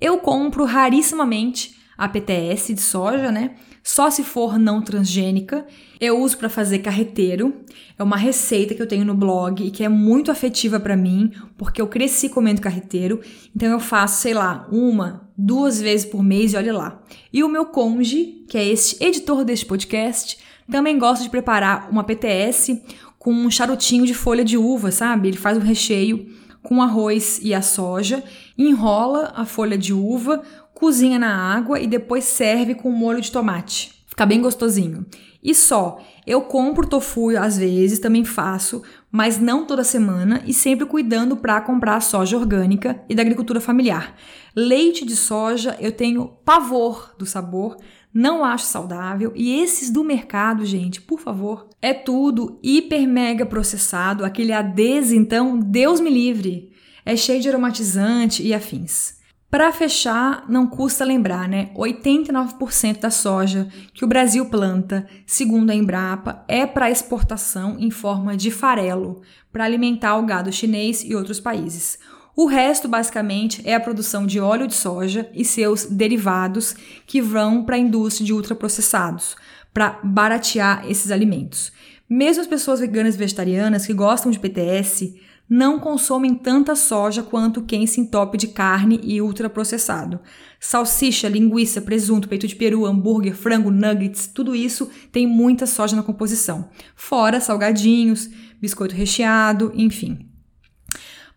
Eu 0.00 0.18
compro 0.18 0.64
rarissimamente 0.64 1.76
a 1.96 2.08
PTS 2.08 2.74
de 2.74 2.80
soja, 2.80 3.30
né? 3.30 3.52
Só 3.82 4.08
se 4.08 4.24
for 4.24 4.58
não 4.58 4.80
transgênica. 4.80 5.66
Eu 6.00 6.18
uso 6.20 6.38
para 6.38 6.48
fazer 6.48 6.78
carreteiro. 6.78 7.54
É 7.98 8.02
uma 8.02 8.16
receita 8.16 8.74
que 8.74 8.80
eu 8.80 8.86
tenho 8.86 9.04
no 9.04 9.14
blog 9.14 9.62
e 9.62 9.70
que 9.70 9.84
é 9.84 9.88
muito 9.88 10.30
afetiva 10.30 10.80
para 10.80 10.96
mim, 10.96 11.32
porque 11.56 11.82
eu 11.82 11.86
cresci 11.86 12.28
comendo 12.28 12.62
carreteiro. 12.62 13.20
Então 13.54 13.68
eu 13.70 13.78
faço, 13.78 14.22
sei 14.22 14.32
lá, 14.32 14.66
uma, 14.72 15.28
duas 15.36 15.80
vezes 15.80 16.06
por 16.06 16.22
mês 16.22 16.54
e 16.54 16.56
olha 16.56 16.72
lá. 16.72 17.02
E 17.32 17.44
o 17.44 17.48
meu 17.48 17.66
conge, 17.66 18.44
que 18.48 18.56
é 18.56 18.66
este 18.66 19.04
editor 19.04 19.44
deste 19.44 19.66
podcast, 19.66 20.38
também 20.70 20.98
gosta 20.98 21.22
de 21.22 21.30
preparar 21.30 21.90
uma 21.90 22.04
PTS 22.04 22.82
com 23.18 23.32
um 23.32 23.50
charutinho 23.50 24.06
de 24.06 24.14
folha 24.14 24.44
de 24.44 24.56
uva, 24.56 24.90
sabe? 24.90 25.28
Ele 25.28 25.36
faz 25.36 25.58
o 25.58 25.60
recheio 25.60 26.26
com 26.62 26.80
arroz 26.80 27.38
e 27.42 27.52
a 27.52 27.60
soja, 27.60 28.24
enrola 28.56 29.34
a 29.36 29.44
folha 29.44 29.76
de 29.76 29.92
uva, 29.92 30.42
cozinha 30.74 31.18
na 31.18 31.34
água 31.54 31.80
e 31.80 31.86
depois 31.86 32.24
serve 32.24 32.74
com 32.74 32.90
molho 32.90 33.20
de 33.20 33.32
tomate. 33.32 34.04
Fica 34.06 34.26
bem 34.26 34.40
gostosinho. 34.40 35.06
E 35.42 35.54
só, 35.54 36.00
eu 36.26 36.40
compro 36.42 36.86
tofu 36.86 37.36
às 37.36 37.58
vezes, 37.58 37.98
também 37.98 38.24
faço, 38.24 38.82
mas 39.12 39.38
não 39.38 39.66
toda 39.66 39.84
semana 39.84 40.42
e 40.46 40.54
sempre 40.54 40.86
cuidando 40.86 41.36
para 41.36 41.60
comprar 41.60 42.00
soja 42.00 42.38
orgânica 42.38 43.02
e 43.08 43.14
da 43.14 43.20
agricultura 43.20 43.60
familiar. 43.60 44.16
Leite 44.56 45.04
de 45.04 45.14
soja, 45.14 45.76
eu 45.78 45.92
tenho 45.92 46.28
pavor 46.44 47.14
do 47.18 47.26
sabor, 47.26 47.76
não 48.12 48.44
acho 48.44 48.64
saudável. 48.64 49.32
E 49.34 49.60
esses 49.60 49.90
do 49.90 50.02
mercado, 50.02 50.64
gente, 50.64 51.02
por 51.02 51.20
favor, 51.20 51.68
é 51.82 51.92
tudo 51.92 52.58
hiper 52.62 53.06
mega 53.06 53.44
processado, 53.44 54.24
aquele 54.24 54.52
ADES, 54.52 55.12
então, 55.12 55.58
Deus 55.58 56.00
me 56.00 56.08
livre. 56.08 56.70
É 57.04 57.16
cheio 57.16 57.42
de 57.42 57.48
aromatizante 57.50 58.42
e 58.42 58.54
afins. 58.54 59.23
Para 59.54 59.70
fechar, 59.70 60.44
não 60.48 60.66
custa 60.66 61.04
lembrar, 61.04 61.48
né? 61.48 61.70
89% 61.76 62.98
da 62.98 63.08
soja 63.08 63.68
que 63.92 64.04
o 64.04 64.08
Brasil 64.08 64.46
planta, 64.46 65.06
segundo 65.24 65.70
a 65.70 65.74
Embrapa, 65.76 66.44
é 66.48 66.66
para 66.66 66.90
exportação 66.90 67.76
em 67.78 67.88
forma 67.88 68.36
de 68.36 68.50
farelo, 68.50 69.22
para 69.52 69.62
alimentar 69.62 70.16
o 70.16 70.26
gado 70.26 70.50
chinês 70.50 71.04
e 71.04 71.14
outros 71.14 71.38
países. 71.38 72.00
O 72.34 72.46
resto, 72.46 72.88
basicamente, 72.88 73.62
é 73.64 73.76
a 73.76 73.80
produção 73.80 74.26
de 74.26 74.40
óleo 74.40 74.66
de 74.66 74.74
soja 74.74 75.30
e 75.32 75.44
seus 75.44 75.84
derivados 75.84 76.74
que 77.06 77.22
vão 77.22 77.64
para 77.64 77.76
a 77.76 77.78
indústria 77.78 78.26
de 78.26 78.32
ultraprocessados, 78.32 79.36
para 79.72 80.00
baratear 80.02 80.84
esses 80.90 81.12
alimentos. 81.12 81.70
Mesmo 82.10 82.40
as 82.40 82.48
pessoas 82.48 82.80
veganas 82.80 83.14
e 83.14 83.18
vegetarianas 83.18 83.86
que 83.86 83.94
gostam 83.94 84.32
de 84.32 84.40
PTS 84.40 85.14
não 85.48 85.78
consomem 85.78 86.34
tanta 86.34 86.74
soja 86.74 87.22
quanto 87.22 87.62
quem 87.62 87.86
se 87.86 88.00
entope 88.00 88.38
de 88.38 88.48
carne 88.48 88.98
e 89.02 89.20
ultraprocessado. 89.20 90.20
Salsicha, 90.58 91.28
linguiça, 91.28 91.82
presunto, 91.82 92.28
peito 92.28 92.46
de 92.46 92.56
peru, 92.56 92.86
hambúrguer, 92.86 93.34
frango, 93.34 93.70
nuggets, 93.70 94.26
tudo 94.26 94.54
isso 94.54 94.90
tem 95.12 95.26
muita 95.26 95.66
soja 95.66 95.94
na 95.94 96.02
composição. 96.02 96.70
Fora 96.96 97.40
salgadinhos, 97.40 98.30
biscoito 98.60 98.94
recheado, 98.94 99.70
enfim. 99.74 100.30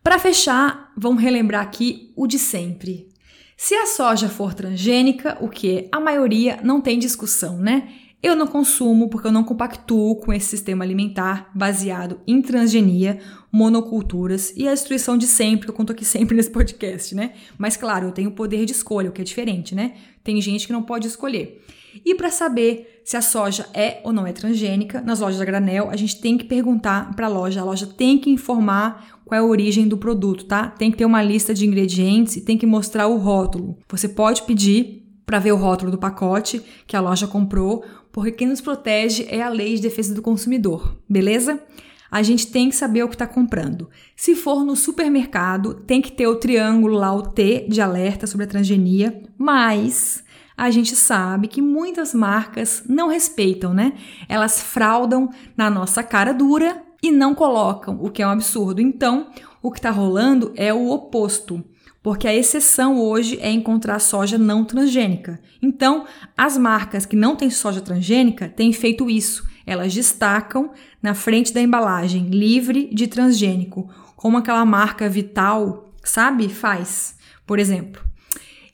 Para 0.01 0.19
fechar, 0.19 0.93
vamos 0.95 1.21
relembrar 1.21 1.61
aqui 1.61 2.13
o 2.15 2.25
de 2.25 2.39
sempre. 2.39 3.09
Se 3.57 3.75
a 3.75 3.87
soja 3.87 4.29
for 4.29 4.53
transgênica, 4.53 5.37
o 5.41 5.49
que 5.49 5.89
a 5.91 5.99
maioria 5.99 6.59
não 6.63 6.79
tem 6.79 6.97
discussão, 6.97 7.57
né? 7.57 7.89
Eu 8.21 8.35
não 8.35 8.47
consumo 8.47 9.09
porque 9.09 9.27
eu 9.27 9.31
não 9.31 9.43
compactuo 9.43 10.15
com 10.15 10.33
esse 10.33 10.47
sistema 10.47 10.83
alimentar 10.83 11.51
baseado 11.53 12.19
em 12.25 12.41
transgenia, 12.41 13.19
monoculturas 13.51 14.51
e 14.55 14.67
a 14.67 14.73
destruição 14.73 15.17
de 15.17 15.27
sempre, 15.27 15.65
que 15.65 15.71
eu 15.71 15.75
conto 15.75 15.91
aqui 15.91 16.03
sempre 16.03 16.35
nesse 16.37 16.49
podcast, 16.49 17.13
né? 17.13 17.33
Mas 17.57 17.77
claro, 17.77 18.07
eu 18.07 18.11
tenho 18.11 18.31
poder 18.31 18.65
de 18.65 18.71
escolha, 18.71 19.09
o 19.09 19.13
que 19.13 19.21
é 19.21 19.25
diferente, 19.25 19.75
né? 19.75 19.93
Tem 20.23 20.41
gente 20.41 20.65
que 20.65 20.73
não 20.73 20.81
pode 20.81 21.07
escolher. 21.07 21.63
E 22.03 22.15
para 22.15 22.29
saber 22.29 23.01
se 23.03 23.15
a 23.15 23.21
soja 23.21 23.67
é 23.73 24.01
ou 24.03 24.11
não 24.11 24.27
é 24.27 24.33
transgênica, 24.33 24.99
nas 25.01 25.19
lojas 25.19 25.39
da 25.39 25.45
granel, 25.45 25.89
a 25.89 25.95
gente 25.95 26.19
tem 26.19 26.37
que 26.37 26.45
perguntar 26.45 27.15
para 27.15 27.27
a 27.27 27.29
loja, 27.29 27.61
a 27.61 27.63
loja 27.63 27.87
tem 27.87 28.17
que 28.17 28.29
informar 28.29 29.19
qual 29.25 29.39
é 29.39 29.41
a 29.41 29.45
origem 29.45 29.87
do 29.87 29.97
produto, 29.97 30.45
tá? 30.45 30.67
Tem 30.67 30.91
que 30.91 30.97
ter 30.97 31.05
uma 31.05 31.21
lista 31.21 31.53
de 31.53 31.65
ingredientes 31.65 32.35
e 32.35 32.41
tem 32.41 32.57
que 32.57 32.65
mostrar 32.65 33.07
o 33.07 33.17
rótulo. 33.17 33.77
Você 33.89 34.09
pode 34.09 34.41
pedir 34.43 35.07
para 35.25 35.39
ver 35.39 35.51
o 35.51 35.57
rótulo 35.57 35.91
do 35.91 35.97
pacote 35.97 36.63
que 36.87 36.95
a 36.95 37.01
loja 37.01 37.27
comprou, 37.27 37.83
porque 38.17 38.31
quem 38.31 38.47
nos 38.47 38.61
protege 38.61 39.27
é 39.29 39.43
a 39.43 39.47
Lei 39.47 39.75
de 39.75 39.83
Defesa 39.83 40.11
do 40.11 40.23
Consumidor, 40.23 40.97
beleza? 41.07 41.61
A 42.09 42.23
gente 42.23 42.47
tem 42.47 42.67
que 42.67 42.75
saber 42.75 43.03
o 43.03 43.07
que 43.07 43.13
está 43.13 43.27
comprando. 43.27 43.91
Se 44.15 44.33
for 44.33 44.65
no 44.65 44.75
supermercado, 44.75 45.75
tem 45.75 46.01
que 46.01 46.11
ter 46.11 46.25
o 46.25 46.37
triângulo 46.37 46.95
lá, 46.95 47.13
o 47.13 47.21
T 47.21 47.67
de 47.69 47.79
alerta 47.79 48.25
sobre 48.25 48.45
a 48.45 48.47
transgenia, 48.47 49.21
mas 49.37 50.23
a 50.57 50.71
gente 50.71 50.95
sabe 50.95 51.47
que 51.47 51.61
muitas 51.61 52.11
marcas 52.11 52.81
não 52.89 53.07
respeitam, 53.07 53.71
né? 53.71 53.93
Elas 54.27 54.63
fraudam 54.63 55.29
na 55.55 55.69
nossa 55.69 56.01
cara 56.01 56.33
dura 56.33 56.81
e 57.03 57.11
não 57.11 57.35
colocam, 57.35 57.99
o 58.01 58.09
que 58.09 58.23
é 58.23 58.27
um 58.27 58.31
absurdo. 58.31 58.81
Então, 58.81 59.27
o 59.61 59.69
que 59.69 59.77
está 59.77 59.91
rolando 59.91 60.51
é 60.55 60.73
o 60.73 60.89
oposto, 60.89 61.63
porque 62.07 62.25
a 62.25 62.33
exceção 62.33 63.01
hoje 63.01 63.37
é 63.41 63.51
encontrar 63.51 63.99
soja 63.99 64.37
não 64.37 64.63
transgênica. 64.63 65.41
Então, 65.61 66.07
as 66.37 66.57
marcas 66.57 67.05
que 67.05 67.17
não 67.17 67.35
têm 67.35 67.49
soja 67.49 67.81
transgênica 67.81 68.47
têm 68.47 68.71
feito 68.71 69.09
isso. 69.09 69.45
Elas 69.65 69.93
destacam 69.93 70.71
na 71.03 71.13
frente 71.13 71.53
da 71.53 71.61
embalagem 71.61 72.29
livre 72.29 72.89
de 72.93 73.07
transgênico, 73.07 73.89
como 74.15 74.37
aquela 74.37 74.63
marca 74.63 75.09
Vital, 75.09 75.93
sabe? 76.01 76.47
Faz, 76.47 77.17
por 77.45 77.59
exemplo. 77.59 78.01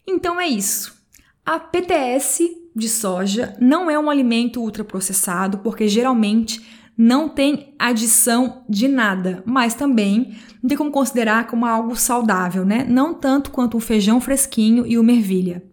Então 0.06 0.40
é 0.40 0.48
isso. 0.48 0.96
A 1.44 1.60
PTS 1.60 2.48
de 2.76 2.88
soja 2.88 3.58
não 3.60 3.90
é 3.90 3.98
um 3.98 4.12
alimento 4.12 4.62
ultraprocessado, 4.62 5.58
porque 5.58 5.88
geralmente 5.88 6.64
não 6.98 7.28
tem 7.28 7.74
adição 7.80 8.64
de 8.70 8.88
nada, 8.88 9.44
mas 9.46 9.74
também 9.74 10.38
não 10.62 10.68
tem 10.68 10.78
como 10.78 10.92
considerar 10.92 11.48
como 11.48 11.66
algo 11.66 11.96
saudável, 11.96 12.64
né? 12.66 12.86
Não 12.88 13.14
tanto 13.14 13.52
quanto 13.52 13.78
um 13.78 13.80
feijão 13.80 14.22
fresquinho 14.22 14.86
e 14.86 14.98
uma 14.98 15.12
ervilha. 15.12 15.64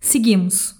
Seguimos. 0.00 0.74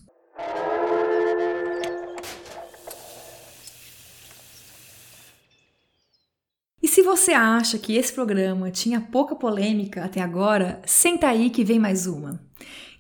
E 6.83 6.89
se 6.89 7.03
você 7.03 7.33
acha 7.33 7.79
que 7.79 7.95
esse 7.95 8.13
programa 8.13 8.71
tinha 8.71 9.01
pouca 9.01 9.37
polêmica 9.37 10.03
até 10.03 10.23
agora, 10.23 10.81
senta 10.87 11.29
aí 11.29 11.51
que 11.51 11.63
vem 11.63 11.79
mais 11.79 12.07
uma. 12.07 12.41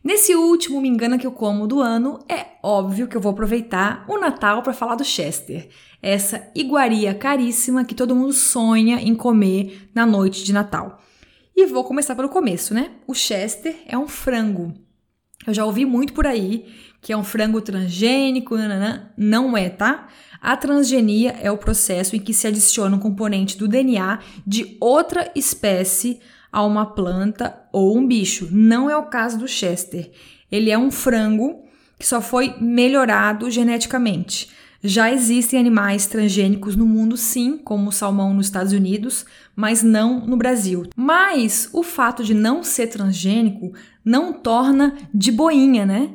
Nesse 0.02 0.34
último 0.34 0.80
Me 0.80 0.88
Engana 0.88 1.18
Que 1.18 1.26
Eu 1.26 1.32
Como 1.32 1.66
do 1.66 1.80
ano, 1.80 2.20
é 2.26 2.46
óbvio 2.62 3.06
que 3.06 3.16
eu 3.16 3.20
vou 3.20 3.32
aproveitar 3.32 4.04
o 4.08 4.18
Natal 4.18 4.62
para 4.62 4.72
falar 4.72 4.94
do 4.94 5.04
Chester, 5.04 5.68
essa 6.00 6.50
iguaria 6.54 7.12
caríssima 7.12 7.84
que 7.84 7.94
todo 7.94 8.16
mundo 8.16 8.32
sonha 8.32 8.96
em 8.96 9.14
comer 9.14 9.90
na 9.94 10.06
noite 10.06 10.42
de 10.42 10.54
Natal. 10.54 11.02
E 11.54 11.66
vou 11.66 11.84
começar 11.84 12.14
pelo 12.14 12.30
começo, 12.30 12.72
né? 12.72 12.92
O 13.06 13.14
Chester 13.14 13.76
é 13.86 13.98
um 13.98 14.08
frango. 14.08 14.72
Eu 15.46 15.52
já 15.52 15.66
ouvi 15.66 15.84
muito 15.84 16.14
por 16.14 16.26
aí 16.26 16.66
que 17.02 17.12
é 17.12 17.16
um 17.16 17.24
frango 17.24 17.60
transgênico, 17.60 18.56
nanana. 18.56 19.12
não 19.16 19.56
é, 19.56 19.68
tá? 19.68 20.08
A 20.40 20.56
transgenia 20.56 21.36
é 21.40 21.50
o 21.50 21.58
processo 21.58 22.14
em 22.14 22.20
que 22.20 22.34
se 22.34 22.46
adiciona 22.46 22.96
um 22.96 23.00
componente 23.00 23.56
do 23.56 23.68
DNA 23.68 24.20
de 24.46 24.76
outra 24.80 25.30
espécie 25.34 26.20
a 26.52 26.64
uma 26.64 26.86
planta 26.86 27.56
ou 27.72 27.96
um 27.96 28.06
bicho. 28.06 28.48
Não 28.50 28.90
é 28.90 28.96
o 28.96 29.06
caso 29.06 29.38
do 29.38 29.48
Chester. 29.48 30.10
Ele 30.50 30.70
é 30.70 30.78
um 30.78 30.90
frango 30.90 31.64
que 31.98 32.06
só 32.06 32.20
foi 32.20 32.54
melhorado 32.60 33.50
geneticamente. 33.50 34.50
Já 34.82 35.12
existem 35.12 35.60
animais 35.60 36.06
transgênicos 36.06 36.74
no 36.74 36.86
mundo, 36.86 37.14
sim, 37.14 37.58
como 37.58 37.90
o 37.90 37.92
salmão 37.92 38.32
nos 38.32 38.46
Estados 38.46 38.72
Unidos, 38.72 39.26
mas 39.54 39.82
não 39.82 40.26
no 40.26 40.38
Brasil. 40.38 40.86
Mas 40.96 41.68
o 41.72 41.82
fato 41.82 42.24
de 42.24 42.32
não 42.32 42.64
ser 42.64 42.86
transgênico 42.86 43.74
não 44.02 44.32
torna 44.32 44.96
de 45.12 45.30
boinha, 45.30 45.84
né? 45.84 46.14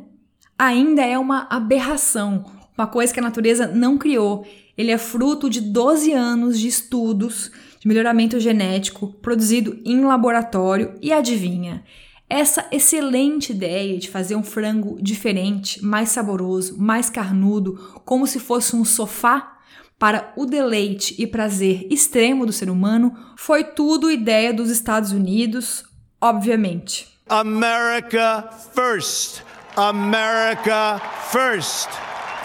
Ainda 0.58 1.04
é 1.04 1.18
uma 1.20 1.46
aberração, 1.48 2.44
uma 2.76 2.88
coisa 2.88 3.14
que 3.14 3.20
a 3.20 3.24
natureza 3.24 3.68
não 3.68 4.00
criou. 4.00 4.48
Ele 4.76 4.90
é 4.90 4.98
fruto 4.98 5.48
de 5.48 5.62
12 5.62 6.12
anos 6.12 6.60
de 6.60 6.68
estudos 6.68 7.52
de 7.86 7.88
melhoramento 7.88 8.40
genético 8.40 9.14
produzido 9.22 9.80
em 9.86 10.04
laboratório 10.04 10.98
e 11.04 11.14
adivinha, 11.14 11.84
essa 12.28 12.66
excelente 12.72 13.52
ideia 13.52 14.00
de 14.00 14.10
fazer 14.10 14.36
um 14.36 14.42
frango 14.42 14.98
diferente, 15.00 15.86
mais 15.86 16.10
saboroso, 16.10 16.76
mais 16.80 17.12
carnudo, 17.12 18.02
como 18.04 18.26
se 18.26 18.40
fosse 18.40 18.76
um 18.76 18.84
sofá 18.84 19.60
para 20.00 20.34
o 20.36 20.48
deleite 20.48 21.16
e 21.20 21.28
prazer 21.28 21.88
extremo 21.92 22.44
do 22.46 22.52
ser 22.52 22.72
humano, 22.72 23.16
foi 23.38 23.64
tudo 23.64 24.10
ideia 24.10 24.52
dos 24.52 24.72
Estados 24.72 25.12
Unidos, 25.12 25.86
obviamente. 26.20 27.08
America 27.30 28.50
first. 28.74 29.44
America 29.78 31.00
first 31.32 31.90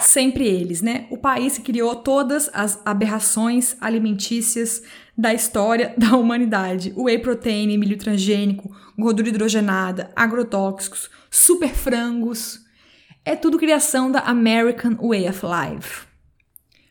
sempre 0.01 0.47
eles, 0.47 0.81
né? 0.81 1.05
O 1.09 1.17
país 1.17 1.57
que 1.57 1.63
criou 1.63 1.95
todas 1.95 2.49
as 2.53 2.79
aberrações 2.85 3.75
alimentícias 3.79 4.81
da 5.21 5.33
história 5.33 5.93
da 5.97 6.17
humanidade. 6.17 6.91
Whey 6.97 7.19
protein, 7.19 7.77
milho 7.77 7.97
transgênico, 7.97 8.75
gordura 8.97 9.29
hidrogenada, 9.29 10.11
agrotóxicos, 10.15 11.09
super 11.29 11.69
frangos. 11.69 12.59
É 13.23 13.35
tudo 13.35 13.59
criação 13.59 14.11
da 14.11 14.21
American 14.21 14.95
Way 14.95 15.29
of 15.29 15.41
Life. 15.45 16.07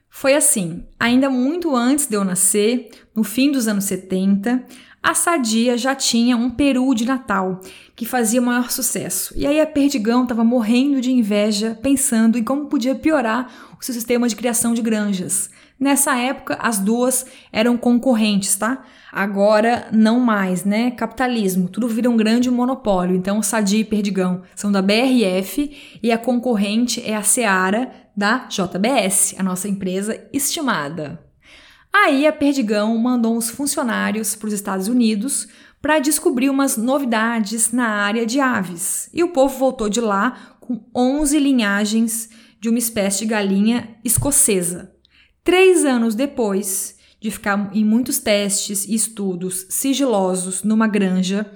Foi 0.09 0.35
assim, 0.35 0.87
ainda 0.99 1.28
muito 1.28 1.74
antes 1.74 2.07
de 2.07 2.14
eu 2.14 2.24
nascer, 2.24 2.91
no 3.14 3.24
fim 3.24 3.51
dos 3.51 3.66
anos 3.66 3.85
70, 3.85 4.64
a 5.03 5.15
Sadia 5.15 5.79
já 5.79 5.95
tinha 5.95 6.37
um 6.37 6.51
peru 6.51 6.95
de 6.95 7.07
Natal 7.07 7.61
que 7.97 8.05
fazia 8.05 8.41
maior 8.41 8.71
sucesso. 8.71 9.33
E 9.37 9.47
aí 9.47 9.61
a 9.61 9.67
Perdigão 9.67 10.23
estava 10.23 10.45
morrendo 10.45 11.01
de 11.01 11.11
inveja, 11.11 11.79
pensando 11.83 12.39
em 12.39 12.45
como 12.45 12.67
podia 12.67 12.95
piorar 12.95 13.51
o 13.81 13.85
seu 13.85 13.95
sistema 13.95 14.29
de 14.29 14.37
criação 14.37 14.75
de 14.75 14.83
granjas. 14.83 15.51
Nessa 15.79 16.15
época, 16.19 16.59
as 16.61 16.79
duas 16.79 17.25
eram 17.51 17.79
concorrentes, 17.79 18.55
tá? 18.55 18.85
Agora, 19.11 19.89
não 19.91 20.21
mais, 20.21 20.65
né? 20.65 20.91
Capitalismo, 20.91 21.69
tudo 21.71 21.89
vira 21.89 22.11
um 22.11 22.17
grande 22.17 22.51
monopólio. 22.51 23.17
Então, 23.17 23.43
Sadi 23.43 23.79
e 23.79 23.85
Perdigão 23.85 24.43
são 24.55 24.71
da 24.71 24.83
BRF 24.83 25.99
e 26.03 26.13
a 26.13 26.19
concorrente 26.19 27.03
é 27.03 27.17
a 27.17 27.23
Seara 27.23 27.91
da 28.15 28.47
JBS, 28.49 29.35
a 29.39 29.43
nossa 29.43 29.67
empresa 29.67 30.23
estimada. 30.31 31.30
Aí, 31.93 32.26
a 32.26 32.32
Perdigão 32.32 32.97
mandou 32.97 33.36
uns 33.36 33.51
funcionários 33.51 34.34
para 34.34 34.47
os 34.49 34.53
Estados 34.53 34.88
Unidos 34.88 35.49
para 35.82 35.99
descobrir 35.99 36.51
umas 36.51 36.76
novidades 36.76 37.72
na 37.72 37.88
área 37.88 38.24
de 38.24 38.38
aves. 38.38 39.09
E 39.12 39.24
o 39.24 39.28
povo 39.28 39.59
voltou 39.59 39.88
de 39.88 40.01
lá 40.01 40.57
com 40.61 40.84
11 40.95 41.38
linhagens 41.38 42.30
de 42.61 42.68
uma 42.68 42.78
espécie 42.78 43.20
de 43.20 43.26
galinha 43.26 43.97
escocesa. 44.05 44.95
Três 45.43 45.84
anos 45.84 46.14
depois, 46.14 46.97
de 47.20 47.30
ficar 47.30 47.70
em 47.74 47.84
muitos 47.84 48.18
testes 48.18 48.84
e 48.86 48.95
estudos 48.95 49.66
sigilosos 49.68 50.62
numa 50.62 50.86
granja, 50.86 51.51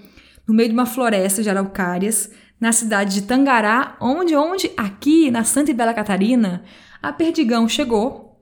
no 0.46 0.54
meio 0.54 0.68
de 0.68 0.74
uma 0.74 0.86
floresta 0.86 1.42
de 1.42 1.50
araucárias, 1.50 2.30
na 2.58 2.72
cidade 2.72 3.14
de 3.14 3.22
Tangará, 3.22 3.96
onde, 4.00 4.34
onde, 4.34 4.70
aqui 4.76 5.30
na 5.30 5.44
Santa 5.44 5.70
e 5.70 5.74
Bela 5.74 5.94
Catarina, 5.94 6.64
a 7.02 7.12
Perdigão 7.12 7.68
chegou 7.68 8.33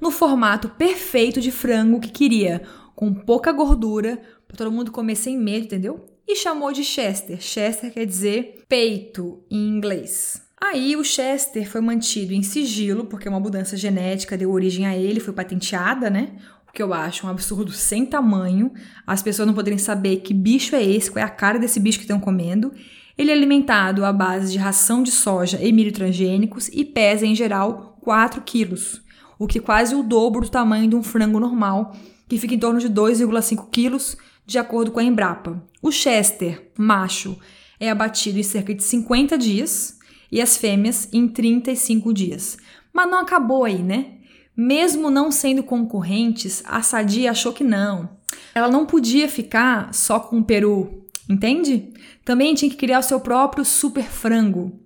no 0.00 0.10
formato 0.10 0.68
perfeito 0.68 1.40
de 1.40 1.50
frango 1.50 2.00
que 2.00 2.10
queria, 2.10 2.62
com 2.94 3.12
pouca 3.12 3.52
gordura, 3.52 4.20
para 4.46 4.56
todo 4.56 4.72
mundo 4.72 4.92
comer 4.92 5.16
sem 5.16 5.38
medo, 5.38 5.66
entendeu? 5.66 6.06
E 6.26 6.36
chamou 6.36 6.72
de 6.72 6.82
Chester. 6.82 7.40
Chester 7.40 7.92
quer 7.92 8.04
dizer 8.04 8.64
peito 8.68 9.44
em 9.50 9.68
inglês. 9.68 10.42
Aí 10.60 10.96
o 10.96 11.04
Chester 11.04 11.68
foi 11.70 11.80
mantido 11.80 12.32
em 12.32 12.42
sigilo, 12.42 13.04
porque 13.04 13.28
uma 13.28 13.38
mudança 13.38 13.76
genética 13.76 14.36
deu 14.36 14.50
origem 14.50 14.86
a 14.86 14.96
ele, 14.96 15.20
foi 15.20 15.34
patenteada, 15.34 16.08
né? 16.08 16.32
O 16.68 16.72
que 16.72 16.82
eu 16.82 16.92
acho 16.94 17.26
um 17.26 17.30
absurdo 17.30 17.70
sem 17.70 18.06
tamanho. 18.06 18.72
As 19.06 19.22
pessoas 19.22 19.46
não 19.46 19.54
poderem 19.54 19.78
saber 19.78 20.16
que 20.16 20.32
bicho 20.32 20.74
é 20.74 20.82
esse, 20.82 21.10
qual 21.10 21.22
é 21.22 21.26
a 21.26 21.30
cara 21.30 21.58
desse 21.58 21.78
bicho 21.78 21.98
que 21.98 22.04
estão 22.04 22.18
comendo. 22.18 22.72
Ele 23.16 23.30
é 23.30 23.34
alimentado 23.34 24.04
à 24.04 24.12
base 24.12 24.52
de 24.52 24.58
ração 24.58 25.02
de 25.02 25.10
soja 25.10 25.62
e 25.62 25.72
milho 25.72 25.92
transgênicos 25.92 26.68
e 26.68 26.84
pesa, 26.84 27.26
em 27.26 27.34
geral, 27.34 27.98
4 28.02 28.40
quilos, 28.42 29.02
o 29.38 29.46
que 29.46 29.58
é 29.58 29.62
quase 29.62 29.94
o 29.94 30.02
dobro 30.02 30.42
do 30.42 30.48
tamanho 30.48 30.88
de 30.88 30.96
um 30.96 31.02
frango 31.02 31.40
normal, 31.40 31.94
que 32.28 32.38
fica 32.38 32.54
em 32.54 32.58
torno 32.58 32.80
de 32.80 32.88
2,5 32.88 33.68
quilos, 33.70 34.16
de 34.44 34.58
acordo 34.58 34.90
com 34.90 35.00
a 35.00 35.04
Embrapa. 35.04 35.62
O 35.82 35.90
Chester, 35.90 36.70
macho, 36.78 37.38
é 37.78 37.90
abatido 37.90 38.38
em 38.38 38.42
cerca 38.42 38.74
de 38.74 38.82
50 38.82 39.36
dias, 39.36 39.96
e 40.30 40.40
as 40.40 40.56
fêmeas 40.56 41.08
em 41.12 41.28
35 41.28 42.12
dias. 42.12 42.58
Mas 42.92 43.10
não 43.10 43.20
acabou 43.20 43.64
aí, 43.64 43.82
né? 43.82 44.12
Mesmo 44.56 45.10
não 45.10 45.30
sendo 45.30 45.62
concorrentes, 45.62 46.62
a 46.66 46.80
Sadia 46.82 47.30
achou 47.30 47.52
que 47.52 47.62
não. 47.62 48.16
Ela 48.54 48.68
não 48.68 48.86
podia 48.86 49.28
ficar 49.28 49.92
só 49.92 50.18
com 50.18 50.38
o 50.38 50.44
peru, 50.44 51.04
entende? 51.28 51.92
Também 52.24 52.54
tinha 52.54 52.70
que 52.70 52.76
criar 52.76 53.00
o 53.00 53.02
seu 53.02 53.20
próprio 53.20 53.64
super 53.64 54.04
frango. 54.04 54.80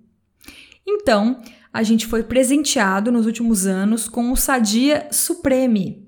Então, 0.85 1.41
a 1.73 1.83
gente 1.83 2.05
foi 2.05 2.23
presenteado 2.23 3.11
nos 3.11 3.25
últimos 3.25 3.65
anos 3.65 4.07
com 4.07 4.31
o 4.31 4.35
Sadia 4.35 5.07
Supreme. 5.11 6.07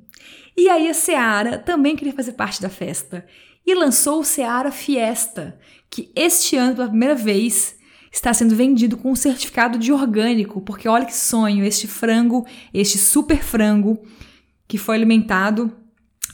E 0.55 0.69
aí 0.69 0.89
a 0.89 0.93
Seara 0.93 1.57
também 1.57 1.95
queria 1.95 2.13
fazer 2.13 2.33
parte 2.33 2.61
da 2.61 2.69
festa 2.69 3.25
e 3.65 3.73
lançou 3.73 4.19
o 4.19 4.25
Seara 4.25 4.71
Fiesta, 4.71 5.57
que 5.89 6.11
este 6.15 6.55
ano, 6.57 6.75
pela 6.75 6.89
primeira 6.89 7.15
vez, 7.15 7.75
está 8.11 8.33
sendo 8.33 8.55
vendido 8.55 8.97
com 8.97 9.11
um 9.11 9.15
certificado 9.15 9.77
de 9.77 9.91
orgânico, 9.91 10.61
porque 10.61 10.87
olha 10.87 11.05
que 11.05 11.15
sonho, 11.15 11.65
este 11.65 11.87
frango, 11.87 12.45
este 12.73 12.97
super 12.97 13.41
frango 13.41 13.99
que 14.67 14.77
foi 14.77 14.95
alimentado 14.95 15.71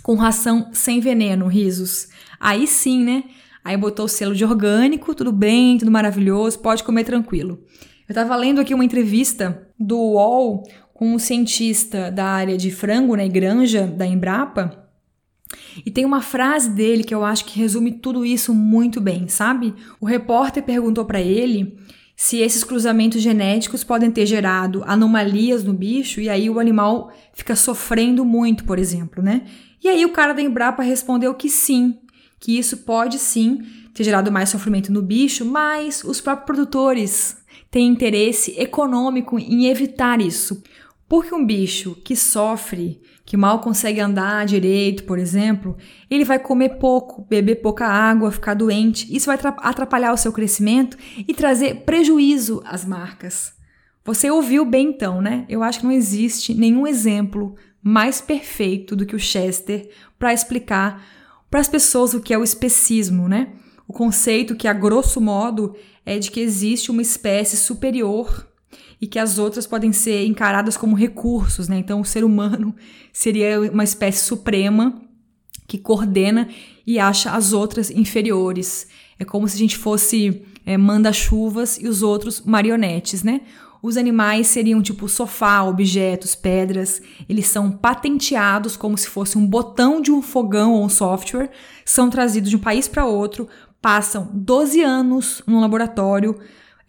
com 0.01 0.15
ração 0.15 0.69
sem 0.73 0.99
veneno, 0.99 1.47
risos. 1.47 2.09
Aí 2.39 2.67
sim, 2.67 3.03
né? 3.03 3.23
Aí 3.63 3.77
botou 3.77 4.05
o 4.05 4.09
selo 4.09 4.34
de 4.34 4.43
orgânico, 4.43 5.13
tudo 5.13 5.32
bem, 5.32 5.77
tudo 5.77 5.91
maravilhoso, 5.91 6.59
pode 6.59 6.84
comer 6.84 7.03
tranquilo. 7.03 7.63
Eu 8.10 8.14
estava 8.14 8.36
lendo 8.36 8.60
aqui 8.60 8.74
uma 8.74 8.84
entrevista 8.84 9.70
do 9.80 9.95
UOL 9.95 10.64
com 10.95 11.14
um 11.14 11.20
cientista 11.20 12.10
da 12.10 12.26
área 12.26 12.57
de 12.57 12.72
frango, 12.72 13.16
né, 13.16 13.30
granja 13.30 13.86
da 13.86 14.03
Embrapa, 14.03 14.89
e 15.86 15.91
tem 15.91 16.05
uma 16.05 16.20
frase 16.20 16.72
dele 16.72 17.03
que 17.03 17.14
eu 17.14 17.24
acho 17.24 17.45
que 17.45 17.60
resume 17.60 17.91
tudo 17.91 18.26
isso 18.26 18.51
muito 18.51 18.99
bem, 18.99 19.28
sabe? 19.28 19.76
O 20.01 20.07
repórter 20.07 20.64
perguntou 20.64 21.05
para 21.05 21.22
ele 21.22 21.78
se 22.16 22.38
esses 22.38 22.64
cruzamentos 22.64 23.22
genéticos 23.22 23.84
podem 23.84 24.10
ter 24.10 24.26
gerado 24.26 24.84
anomalias 24.88 25.64
no 25.64 25.74
bicho 25.74 26.20
e 26.20 26.30
aí 26.30 26.49
o 26.49 26.60
animal 26.60 27.14
fica 27.32 27.55
sofrendo 27.55 28.26
muito, 28.26 28.64
por 28.64 28.80
exemplo, 28.80 29.22
né? 29.22 29.43
E 29.84 29.88
aí 29.88 30.03
o 30.03 30.12
cara 30.12 30.34
da 30.34 30.41
Embrapa 30.41 30.82
respondeu 30.82 31.36
que 31.36 31.47
sim, 31.47 31.99
que 32.39 32.57
isso 32.57 32.78
pode 32.78 33.20
sim 33.20 33.62
ter 33.93 34.03
gerado 34.03 34.32
mais 34.32 34.49
sofrimento 34.49 34.91
no 34.91 35.03
bicho, 35.03 35.45
mas 35.45 36.03
os 36.03 36.20
próprios 36.20 36.45
produtores 36.45 37.38
têm 37.72 37.88
interesse 37.88 38.59
econômico 38.59 39.38
em 39.39 39.65
evitar 39.67 40.22
isso. 40.22 40.63
Porque 41.07 41.34
um 41.34 41.45
bicho 41.45 41.95
que 42.03 42.15
sofre 42.15 43.01
que 43.26 43.38
mal 43.38 43.59
consegue 43.59 43.99
andar 43.99 44.45
direito, 44.45 45.03
por 45.03 45.20
exemplo, 45.20 45.78
ele 46.09 46.26
vai 46.26 46.39
comer 46.39 46.78
pouco, 46.80 47.26
beber 47.30 47.55
pouca 47.61 47.88
água, 47.88 48.32
ficar 48.32 48.55
doente. 48.55 49.07
Isso 49.15 49.28
vai 49.28 49.38
atrapalhar 49.57 50.13
o 50.13 50.17
seu 50.17 50.32
crescimento 50.32 50.97
e 51.28 51.34
trazer 51.34 51.84
prejuízo 51.84 52.61
às 52.65 52.86
marcas. 52.86 53.53
Você 54.03 54.32
ouviu 54.32 54.65
bem 54.65 54.89
então, 54.89 55.22
né? 55.22 55.45
Eu 55.47 55.61
acho 55.61 55.80
que 55.80 55.86
não 55.86 55.91
existe 55.91 56.53
nenhum 56.55 56.88
exemplo 56.88 57.55
mais 57.84 58.20
perfeito 58.20 58.95
do 58.95 59.05
que 59.05 59.15
o 59.15 59.20
Chester 59.20 59.89
para 60.17 60.34
explicar 60.34 61.03
para 61.49 61.59
as 61.59 61.67
pessoas 61.67 62.13
o 62.13 62.22
que 62.22 62.34
é 62.34 62.38
o 62.38 62.43
especismo, 62.43 63.28
né? 63.28 63.49
O 63.88 63.93
conceito 63.93 64.55
que, 64.55 64.67
a 64.67 64.74
grosso 64.74 65.20
modo, 65.20 65.76
é 66.10 66.18
de 66.18 66.32
que 66.32 66.39
existe 66.39 66.89
uma 66.89 67.03
espécie 67.03 67.55
superior 67.55 68.47
e 68.99 69.05
que 69.05 69.20
as 69.20 69.38
outras 69.38 69.68
podem 69.68 69.93
ser 69.93 70.26
encaradas 70.26 70.76
como 70.76 70.95
recursos, 70.95 71.68
né? 71.68 71.78
Então, 71.78 72.01
o 72.01 72.05
ser 72.05 72.24
humano 72.24 72.76
seria 73.14 73.62
uma 73.72 73.84
espécie 73.84 74.26
suprema 74.26 74.99
que 75.68 75.78
coordena 75.78 76.49
e 76.86 76.97
acha 76.97 77.30
as 77.30 77.53
outras 77.53 77.91
inferiores. 77.91 78.88
É 79.20 79.24
como 79.24 79.47
se 79.47 79.55
a 79.55 79.60
gente 79.60 79.78
fosse 79.78 80.41
é, 80.66 80.76
manda-chuvas 80.80 81.78
e 81.78 81.88
os 81.88 82.01
outros 82.01 82.41
marionetes, 82.41 83.22
né? 83.22 83.41
Os 83.80 83.95
animais 83.95 84.47
seriam 84.47 84.82
tipo 84.82 85.07
sofá, 85.07 85.64
objetos, 85.64 86.34
pedras. 86.34 87.01
Eles 87.30 87.45
são 87.45 87.70
patenteados 87.72 88.76
como 88.76 88.97
se 88.97 89.07
fosse 89.07 89.38
um 89.38 89.45
botão 89.45 90.01
de 90.01 90.12
um 90.12 90.24
fogão 90.24 90.74
ou 90.74 90.84
um 90.84 90.89
software. 90.89 91.51
São 91.86 92.10
trazidos 92.10 92.49
de 92.49 92.55
um 92.55 92.60
país 92.60 92.88
para 92.88 93.05
outro, 93.05 93.47
passam 93.82 94.30
12 94.34 94.82
anos 94.82 95.41
no 95.47 95.59
laboratório, 95.59 96.39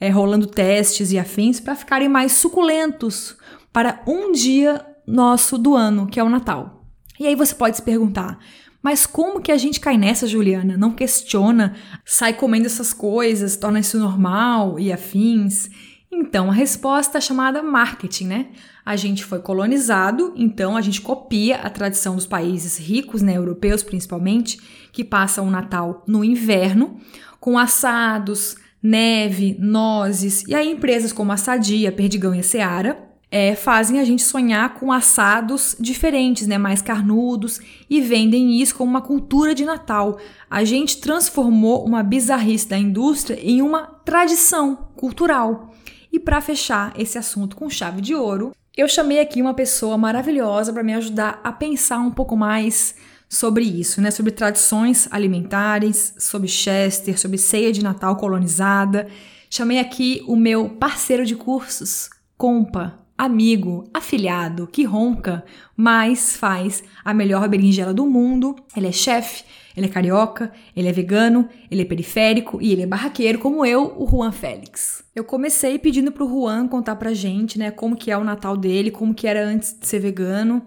é, 0.00 0.08
rolando 0.08 0.46
testes 0.46 1.12
e 1.12 1.18
afins 1.18 1.60
para 1.60 1.76
ficarem 1.76 2.08
mais 2.08 2.32
suculentos 2.32 3.36
para 3.72 4.02
um 4.06 4.32
dia 4.32 4.84
nosso 5.06 5.58
do 5.58 5.74
ano, 5.74 6.06
que 6.06 6.18
é 6.18 6.24
o 6.24 6.28
Natal. 6.28 6.84
E 7.18 7.26
aí 7.26 7.34
você 7.34 7.54
pode 7.54 7.76
se 7.76 7.82
perguntar, 7.82 8.38
mas 8.82 9.04
como 9.04 9.40
que 9.40 9.52
a 9.52 9.58
gente 9.58 9.78
cai 9.78 9.98
nessa, 9.98 10.26
Juliana? 10.26 10.76
Não 10.76 10.92
questiona, 10.92 11.76
sai 12.04 12.32
comendo 12.32 12.66
essas 12.66 12.92
coisas, 12.92 13.56
torna 13.56 13.80
isso 13.80 13.98
normal 13.98 14.80
e 14.80 14.92
afins? 14.92 15.68
Então, 16.10 16.50
a 16.50 16.54
resposta 16.54 17.18
é 17.18 17.20
chamada 17.20 17.62
marketing, 17.62 18.26
né? 18.26 18.46
A 18.90 18.96
gente 18.96 19.24
foi 19.24 19.38
colonizado, 19.38 20.32
então 20.34 20.76
a 20.76 20.80
gente 20.80 21.00
copia 21.00 21.58
a 21.58 21.70
tradição 21.70 22.16
dos 22.16 22.26
países 22.26 22.76
ricos, 22.76 23.22
né, 23.22 23.36
europeus 23.36 23.84
principalmente, 23.84 24.60
que 24.90 25.04
passam 25.04 25.46
o 25.46 25.50
Natal 25.50 26.02
no 26.08 26.24
inverno, 26.24 26.96
com 27.38 27.56
assados, 27.56 28.56
neve, 28.82 29.56
nozes, 29.60 30.42
e 30.48 30.56
aí 30.56 30.68
empresas 30.68 31.12
como 31.12 31.30
a 31.30 31.36
Sadia, 31.36 31.92
Perdigão 31.92 32.34
e 32.34 32.40
a 32.40 32.42
Seara 32.42 32.98
é, 33.30 33.54
fazem 33.54 34.00
a 34.00 34.04
gente 34.04 34.22
sonhar 34.22 34.74
com 34.74 34.90
assados 34.90 35.76
diferentes, 35.78 36.48
né, 36.48 36.58
mais 36.58 36.82
carnudos, 36.82 37.60
e 37.88 38.00
vendem 38.00 38.60
isso 38.60 38.74
como 38.74 38.90
uma 38.90 39.00
cultura 39.00 39.54
de 39.54 39.64
Natal. 39.64 40.18
A 40.50 40.64
gente 40.64 41.00
transformou 41.00 41.86
uma 41.86 42.02
bizarrice 42.02 42.68
da 42.68 42.76
indústria 42.76 43.38
em 43.40 43.62
uma 43.62 43.82
tradição 44.04 44.88
cultural. 44.96 45.70
E 46.12 46.18
para 46.18 46.40
fechar 46.40 46.92
esse 46.98 47.16
assunto 47.16 47.54
com 47.54 47.70
chave 47.70 48.00
de 48.00 48.16
ouro, 48.16 48.50
eu 48.76 48.88
chamei 48.88 49.20
aqui 49.20 49.42
uma 49.42 49.54
pessoa 49.54 49.98
maravilhosa 49.98 50.72
para 50.72 50.82
me 50.82 50.94
ajudar 50.94 51.40
a 51.42 51.52
pensar 51.52 51.98
um 51.98 52.10
pouco 52.10 52.36
mais 52.36 52.94
sobre 53.28 53.64
isso, 53.64 54.00
né? 54.00 54.10
Sobre 54.10 54.32
tradições 54.32 55.08
alimentares, 55.10 56.14
sobre 56.18 56.48
Chester, 56.48 57.18
sobre 57.18 57.38
ceia 57.38 57.72
de 57.72 57.82
Natal 57.82 58.16
colonizada. 58.16 59.08
Chamei 59.48 59.78
aqui 59.78 60.22
o 60.26 60.36
meu 60.36 60.68
parceiro 60.68 61.24
de 61.24 61.34
cursos, 61.36 62.10
Compa, 62.36 62.98
amigo, 63.18 63.84
afilhado, 63.92 64.66
que 64.66 64.82
ronca, 64.82 65.44
mas 65.76 66.36
faz 66.36 66.82
a 67.04 67.12
melhor 67.12 67.46
berinjela 67.48 67.92
do 67.92 68.06
mundo. 68.06 68.56
Ele 68.74 68.88
é 68.88 68.92
chefe, 68.92 69.44
Ele 69.76 69.86
é 69.86 69.88
carioca, 69.88 70.52
ele 70.74 70.88
é 70.88 70.92
vegano, 70.92 71.48
ele 71.70 71.82
é 71.82 71.84
periférico 71.84 72.60
e 72.60 72.72
ele 72.72 72.82
é 72.82 72.86
barraqueiro, 72.86 73.38
como 73.38 73.64
eu, 73.64 73.94
o 73.96 74.06
Juan 74.06 74.32
Félix. 74.32 75.04
Eu 75.14 75.24
comecei 75.24 75.78
pedindo 75.78 76.10
pro 76.10 76.28
Juan 76.28 76.66
contar 76.66 76.96
pra 76.96 77.14
gente, 77.14 77.58
né, 77.58 77.70
como 77.70 77.96
que 77.96 78.10
é 78.10 78.18
o 78.18 78.24
Natal 78.24 78.56
dele, 78.56 78.90
como 78.90 79.14
que 79.14 79.26
era 79.26 79.44
antes 79.46 79.78
de 79.78 79.86
ser 79.86 80.00
vegano 80.00 80.62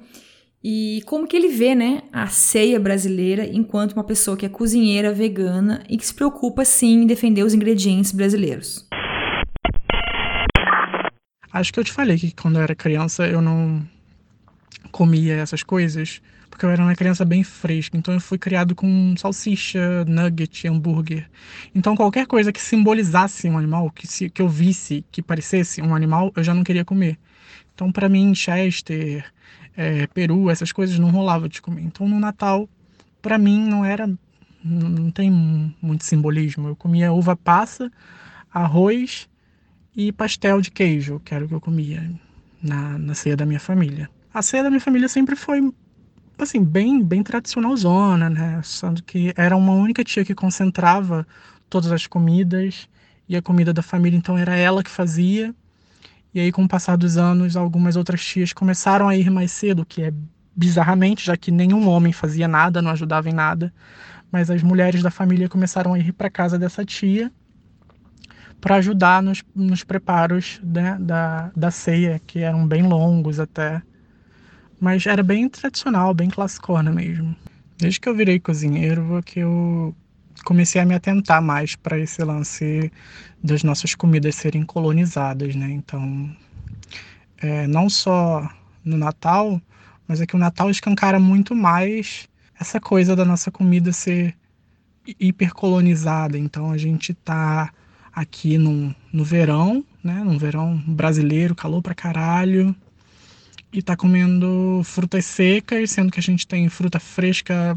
e 0.64 1.04
como 1.06 1.28
que 1.28 1.36
ele 1.36 1.50
vê, 1.50 1.76
né, 1.76 2.04
a 2.14 2.28
ceia 2.28 2.80
brasileira 2.80 3.46
enquanto 3.46 3.92
uma 3.92 4.04
pessoa 4.04 4.38
que 4.38 4.46
é 4.46 4.50
cozinheira 4.50 5.14
vegana 5.14 5.84
e 5.90 5.98
que 5.98 6.06
se 6.06 6.14
preocupa 6.14 6.64
sim 6.64 7.04
em 7.04 7.06
defender 7.06 7.44
os 7.44 7.54
ingredientes 7.54 8.14
brasileiros. 8.14 8.88
Acho 11.52 11.72
que 11.72 11.80
eu 11.80 11.84
te 11.84 11.92
falei 11.92 12.18
que 12.18 12.34
quando 12.34 12.56
eu 12.56 12.64
era 12.64 12.74
criança 12.74 13.28
eu 13.28 13.42
não 13.42 13.86
comia 14.92 15.36
essas 15.36 15.62
coisas, 15.62 16.22
eu 16.66 16.70
era 16.70 16.82
uma 16.82 16.96
criança 16.96 17.24
bem 17.26 17.44
fresca, 17.44 17.98
então 17.98 18.14
eu 18.14 18.20
fui 18.20 18.38
criado 18.38 18.76
com 18.76 19.16
salsicha, 19.18 20.06
nugget, 20.06 20.68
hambúrguer. 20.68 21.30
Então 21.74 21.96
qualquer 21.96 22.26
coisa 22.26 22.52
que 22.52 22.62
simbolizasse 22.62 23.50
um 23.50 23.58
animal, 23.58 23.90
que, 23.92 24.08
se, 24.08 24.30
que 24.30 24.42
eu 24.42 24.50
visse 24.50 25.06
que 25.12 25.22
parecesse 25.22 25.82
um 25.82 25.96
animal, 25.96 26.32
eu 26.36 26.44
já 26.44 26.54
não 26.54 26.64
queria 26.64 26.86
comer. 26.86 27.18
Então 27.74 27.92
para 27.92 28.08
mim, 28.10 28.34
Chester, 28.36 29.26
é, 29.76 30.08
peru, 30.08 30.50
essas 30.50 30.72
coisas 30.72 30.98
não 31.00 31.10
rolava 31.10 31.50
de 31.50 31.62
comer. 31.62 31.82
Então 31.82 32.08
no 32.08 32.20
Natal, 32.20 32.70
para 33.22 33.38
mim, 33.38 33.66
não 33.66 33.84
era. 33.84 34.08
Não 34.64 35.12
tem 35.12 35.30
muito 35.82 36.06
simbolismo. 36.06 36.70
Eu 36.70 36.76
comia 36.76 37.12
uva 37.12 37.36
passa, 37.36 37.92
arroz 38.54 39.28
e 39.96 40.12
pastel 40.12 40.62
de 40.62 40.72
queijo, 40.72 41.20
que 41.20 41.34
era 41.34 41.44
o 41.44 41.48
que 41.48 41.54
eu 41.54 41.62
comia 41.62 42.10
na, 42.62 42.98
na 42.98 43.14
ceia 43.14 43.36
da 43.36 43.46
minha 43.46 43.60
família. 43.60 44.10
A 44.34 44.42
ceia 44.42 44.64
da 44.64 44.70
minha 44.70 44.80
família 44.80 45.08
sempre 45.08 45.36
foi 45.36 45.62
assim, 46.38 46.64
bem, 46.64 47.04
bem 47.04 47.24
tradicionalzona, 47.24 48.30
né? 48.30 48.62
Sendo 48.64 49.04
que 49.04 49.34
era 49.36 49.56
uma 49.56 49.74
única 49.74 50.04
tia 50.04 50.26
que 50.26 50.36
concentrava 50.36 51.28
todas 51.70 51.92
as 51.92 52.08
comidas 52.08 52.88
e 53.28 53.36
a 53.36 53.42
comida 53.42 53.74
da 53.74 53.82
família, 53.82 54.18
então 54.18 54.38
era 54.38 54.56
ela 54.56 54.84
que 54.84 54.90
fazia. 54.90 55.54
E 56.34 56.40
aí, 56.40 56.52
com 56.52 56.64
o 56.64 56.68
passar 56.68 56.98
dos 56.98 57.18
anos, 57.18 57.56
algumas 57.56 57.96
outras 57.96 58.24
tias 58.24 58.54
começaram 58.54 59.08
a 59.08 59.16
ir 59.16 59.30
mais 59.30 59.52
cedo, 59.52 59.86
que 59.86 60.02
é 60.02 60.14
bizarramente, 60.56 61.26
já 61.26 61.38
que 61.38 61.52
nenhum 61.52 61.88
homem 61.88 62.12
fazia 62.12 62.48
nada, 62.48 62.82
não 62.82 62.92
ajudava 62.92 63.30
em 63.30 63.34
nada. 63.34 63.74
Mas 64.32 64.50
as 64.50 64.64
mulheres 64.64 65.04
da 65.04 65.12
família 65.12 65.48
começaram 65.48 65.94
a 65.94 66.00
ir 66.00 66.12
para 66.12 66.30
casa 66.30 66.58
dessa 66.58 66.84
tia 66.84 67.32
para 68.60 68.78
ajudar 68.78 69.22
nos, 69.22 69.44
nos 69.54 69.84
preparos 69.84 70.62
né, 70.64 70.98
da, 71.00 71.52
da 71.54 71.70
ceia, 71.70 72.22
que 72.26 72.40
eram 72.40 72.66
bem 72.66 72.82
longos 72.82 73.38
até. 73.40 73.82
Mas 74.84 75.06
era 75.06 75.24
bem 75.24 75.48
tradicional, 75.48 76.14
bem 76.14 76.30
classicona 76.30 76.92
mesmo. 76.92 77.34
Desde 77.78 78.02
que 78.02 78.10
eu 78.10 78.14
virei 78.14 78.38
cozinheiro, 78.38 79.24
que 79.26 79.40
eu 79.40 79.96
comecei 80.44 80.82
a 80.82 80.86
me 80.86 80.94
atentar 80.94 81.42
mais 81.42 81.74
para 81.74 81.98
esse 81.98 82.22
lance 82.22 82.92
das 83.42 83.64
nossas 83.64 83.96
comidas 83.96 84.36
serem 84.36 84.64
colonizadas, 84.64 85.56
né? 85.56 85.72
Então, 85.72 86.30
é, 87.38 87.66
não 87.66 87.90
só 87.90 88.46
no 88.84 88.98
Natal, 88.98 89.62
mas 90.06 90.20
é 90.20 90.26
que 90.26 90.36
o 90.36 90.38
Natal 90.38 90.70
escancara 90.70 91.18
muito 91.18 91.56
mais 91.56 92.28
essa 92.60 92.78
coisa 92.78 93.16
da 93.16 93.24
nossa 93.24 93.50
comida 93.50 93.94
ser 93.94 94.36
hipercolonizada. 95.18 96.38
Então, 96.38 96.72
a 96.72 96.78
gente 96.78 97.14
tá 97.14 97.72
aqui 98.14 98.58
no, 98.58 98.94
no 99.14 99.24
verão, 99.24 99.82
né? 100.04 100.22
No 100.26 100.38
verão 100.38 100.76
brasileiro, 100.86 101.56
calor 101.56 101.82
pra 101.82 101.96
caralho. 101.96 102.76
E 103.74 103.82
tá 103.82 103.98
comendo 103.98 104.82
frutas 104.86 105.26
secas, 105.26 105.92
sendo 105.92 106.12
que 106.12 106.20
a 106.20 106.24
gente 106.24 106.48
tem 106.48 106.70
fruta 106.70 107.00
fresca 107.00 107.76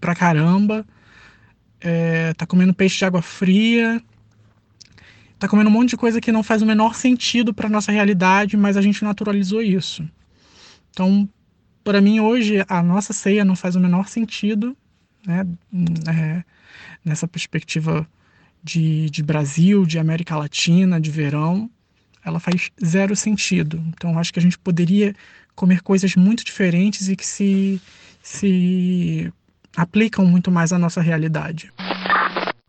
pra 0.00 0.14
caramba 0.14 0.84
é, 1.82 2.32
tá 2.34 2.46
comendo 2.46 2.72
peixe 2.72 2.98
de 2.98 3.04
água 3.04 3.20
fria, 3.20 4.00
tá 5.38 5.48
comendo 5.48 5.68
um 5.68 5.72
monte 5.72 5.90
de 5.90 5.96
coisa 5.96 6.20
que 6.20 6.30
não 6.30 6.42
faz 6.42 6.62
o 6.62 6.66
menor 6.66 6.94
sentido 6.94 7.52
para 7.52 7.68
nossa 7.68 7.90
realidade, 7.90 8.56
mas 8.56 8.76
a 8.76 8.82
gente 8.82 9.02
naturalizou 9.02 9.60
isso. 9.60 10.08
Então, 10.90 11.28
para 11.82 12.00
mim 12.00 12.20
hoje 12.20 12.64
a 12.68 12.82
nossa 12.82 13.12
ceia 13.12 13.44
não 13.44 13.56
faz 13.56 13.74
o 13.74 13.80
menor 13.80 14.08
sentido, 14.08 14.76
né? 15.26 15.46
É, 16.08 16.44
nessa 17.04 17.26
perspectiva 17.26 18.06
de, 18.62 19.10
de 19.10 19.22
Brasil, 19.22 19.84
de 19.84 19.98
América 19.98 20.36
Latina, 20.36 21.00
de 21.00 21.10
verão, 21.10 21.68
ela 22.24 22.40
faz 22.40 22.70
zero 22.84 23.14
sentido. 23.16 23.82
Então, 23.88 24.18
acho 24.18 24.32
que 24.32 24.38
a 24.38 24.42
gente 24.42 24.58
poderia 24.58 25.14
comer 25.54 25.82
coisas 25.82 26.16
muito 26.16 26.44
diferentes 26.44 27.08
e 27.08 27.16
que 27.16 27.26
se, 27.26 27.80
se 28.22 29.32
aplicam 29.76 30.24
muito 30.24 30.50
mais 30.50 30.72
à 30.72 30.78
nossa 30.78 31.00
realidade. 31.00 31.72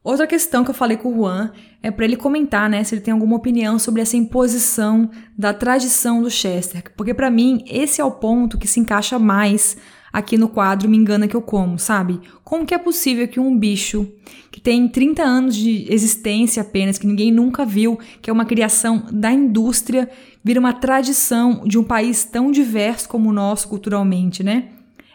Outra 0.03 0.27
questão 0.27 0.65
que 0.65 0.69
eu 0.69 0.73
falei 0.75 0.97
com 0.97 1.09
o 1.09 1.15
Juan 1.15 1.51
é 1.81 1.89
para 1.89 2.03
ele 2.03 2.17
comentar, 2.17 2.69
né, 2.69 2.83
se 2.83 2.93
ele 2.93 3.01
tem 3.01 3.13
alguma 3.13 3.37
opinião 3.37 3.79
sobre 3.79 4.01
essa 4.01 4.17
imposição 4.17 5.09
da 5.37 5.53
tradição 5.53 6.21
do 6.21 6.29
Chester, 6.29 6.83
porque 6.97 7.13
para 7.13 7.31
mim 7.31 7.63
esse 7.67 8.01
é 8.01 8.03
o 8.03 8.11
ponto 8.11 8.57
que 8.57 8.67
se 8.67 8.81
encaixa 8.81 9.17
mais 9.17 9.77
aqui 10.13 10.37
no 10.37 10.47
quadro 10.47 10.87
Me 10.87 10.95
Engana 10.95 11.27
Que 11.27 11.35
Eu 11.35 11.41
Como, 11.41 11.79
sabe? 11.79 12.21
Como 12.43 12.67
que 12.67 12.75
é 12.75 12.77
possível 12.77 13.27
que 13.27 13.39
um 13.39 13.57
bicho 13.57 14.07
que 14.51 14.61
tem 14.61 14.87
30 14.87 15.23
anos 15.23 15.55
de 15.55 15.91
existência 15.91 16.61
apenas, 16.61 16.99
que 16.99 17.07
ninguém 17.07 17.31
nunca 17.31 17.65
viu, 17.65 17.99
que 18.21 18.29
é 18.29 18.33
uma 18.33 18.45
criação 18.45 19.07
da 19.11 19.31
indústria, 19.31 20.07
vira 20.43 20.59
uma 20.59 20.71
tradição 20.71 21.63
de 21.65 21.79
um 21.79 21.83
país 21.83 22.23
tão 22.23 22.51
diverso 22.51 23.09
como 23.09 23.31
o 23.31 23.33
nosso 23.33 23.67
culturalmente, 23.67 24.43
né? 24.43 24.69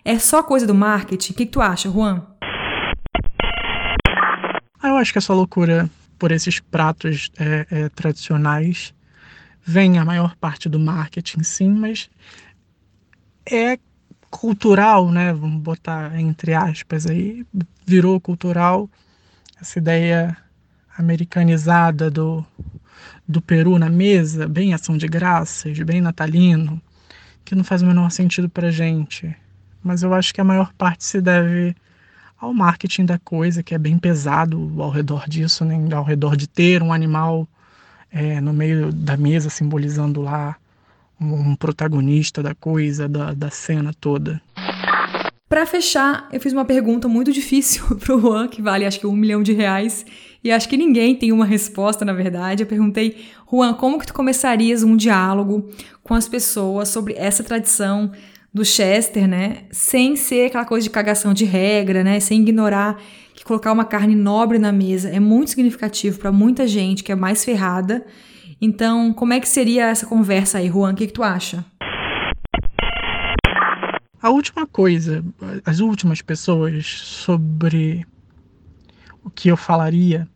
É 0.05 0.18
só 0.18 0.42
coisa 0.42 0.66
do 0.66 0.74
marketing? 0.74 1.32
O 1.32 1.36
que, 1.36 1.46
que 1.46 1.53
tu 1.53 1.61
acha, 1.61 1.88
Juan? 1.88 2.26
Ah, 4.82 4.88
eu 4.88 4.96
acho 4.96 5.12
que 5.12 5.18
essa 5.18 5.32
loucura 5.32 5.88
por 6.18 6.32
esses 6.32 6.59
pratos 6.59 7.30
é, 7.38 7.66
é, 7.70 7.88
tradicionais 7.90 8.92
vem 9.62 9.99
a 9.99 10.05
maior 10.05 10.34
parte 10.36 10.68
do 10.68 10.78
marketing, 10.78 11.42
sim, 11.42 11.68
mas 11.68 12.11
é 13.46 13.78
cultural, 14.31 15.11
né? 15.11 15.33
Vamos 15.33 15.62
botar 15.62 16.18
entre 16.20 16.55
aspas 16.55 17.07
aí, 17.07 17.45
virou 17.87 18.20
cultural 18.20 18.89
essa 19.61 19.79
ideia 19.79 20.37
americanizada 20.97 22.11
do, 22.11 22.45
do 23.26 23.41
Peru 23.41 23.79
na 23.79 23.89
mesa, 23.89 24.49
bem 24.49 24.74
ação 24.74 24.97
de 24.97 25.07
graças, 25.07 25.79
bem 25.81 26.01
natalino, 26.01 26.81
que 27.45 27.55
não 27.55 27.64
faz 27.64 27.83
o 27.83 27.87
menor 27.87 28.11
sentido 28.11 28.49
pra 28.49 28.70
gente 28.70 29.35
mas 29.83 30.03
eu 30.03 30.12
acho 30.12 30.35
que 30.35 30.41
a 30.41 30.45
maior 30.45 30.72
parte 30.74 31.05
se 31.05 31.20
deve 31.20 31.74
ao 32.39 32.55
marketing 32.55 33.05
da 33.05 33.18
coisa, 33.18 33.62
que 33.62 33.74
é 33.74 33.79
bem 33.79 33.99
pesado 33.99 34.72
ao 34.79 34.91
redor 34.91 35.29
disso, 35.29 35.64
né? 35.64 35.76
ao 35.93 36.05
redor 36.05 36.37
de 36.37 36.47
ter 36.47 36.83
um 36.83 36.93
animal 36.93 37.49
é, 38.12 38.41
no 38.41 38.53
meio 38.53 38.93
da 38.93 39.16
mesa 39.16 39.51
simbolizando 39.51 40.20
lá 40.20 40.57
um, 41.21 41.55
protagonista 41.57 42.43
da 42.43 42.55
coisa, 42.55 43.09
da, 43.09 43.33
da 43.33 43.51
cena 43.51 43.93
toda. 43.99 44.41
Para 45.49 45.64
fechar, 45.64 46.29
eu 46.31 46.41
fiz 46.41 46.53
uma 46.53 46.64
pergunta 46.64 47.09
muito 47.09 47.33
difícil 47.33 47.83
pro 47.97 48.21
Juan, 48.21 48.49
que 48.49 48.61
vale 48.61 48.85
acho 48.85 49.01
que 49.01 49.07
um 49.07 49.16
milhão 49.16 49.43
de 49.43 49.53
reais, 49.53 50.05
e 50.45 50.51
acho 50.51 50.69
que 50.69 50.77
ninguém 50.77 51.14
tem 51.14 51.33
uma 51.33 51.47
resposta, 51.47 52.05
na 52.05 52.12
verdade. 52.12 52.62
Eu 52.62 52.66
perguntei, 52.66 53.25
Juan, 53.51 53.75
como 53.75 53.99
que 53.99 54.07
tu 54.07 54.14
começarias 54.14 54.83
um 54.83 54.97
diálogo 54.97 55.69
com 56.03 56.14
as 56.14 56.29
pessoas 56.29 56.89
sobre 56.89 57.14
essa 57.14 57.43
tradição 57.43 58.12
do 58.53 58.64
Chester, 58.64 59.27
né? 59.27 59.64
Sem 59.71 60.16
ser 60.16 60.47
aquela 60.47 60.64
coisa 60.64 60.85
de 60.85 60.91
cagação 60.91 61.35
de 61.35 61.45
regra, 61.45 62.05
né? 62.05 62.21
Sem 62.21 62.43
ignorar 62.43 63.01
que 63.35 63.45
colocar 63.45 63.73
uma 63.73 63.85
carne 63.85 64.14
nobre 64.14 64.59
na 64.59 64.73
mesa 64.73 65.09
é 65.09 65.21
muito 65.21 65.51
significativo 65.51 66.19
para 66.19 66.33
muita 66.33 66.66
gente 66.66 67.03
que 67.05 67.12
é 67.12 67.14
mais 67.14 67.45
ferrada. 67.45 68.05
Então, 68.61 69.13
como 69.13 69.33
é 69.33 69.41
que 69.41 69.49
seria 69.49 69.87
essa 69.87 70.07
conversa 70.07 70.59
aí, 70.59 70.69
Juan? 70.69 70.93
O 70.93 70.97
que, 70.97 71.07
que 71.07 71.13
tu 71.13 71.23
acha? 71.23 71.65
A 74.21 74.31
última 74.31 74.67
coisa, 74.67 75.25
as 75.65 75.79
últimas 75.79 76.21
pessoas 76.21 76.87
sobre 76.87 78.05
o 79.23 79.31
que 79.31 79.49
eu 79.49 79.57
falaria 79.57 80.29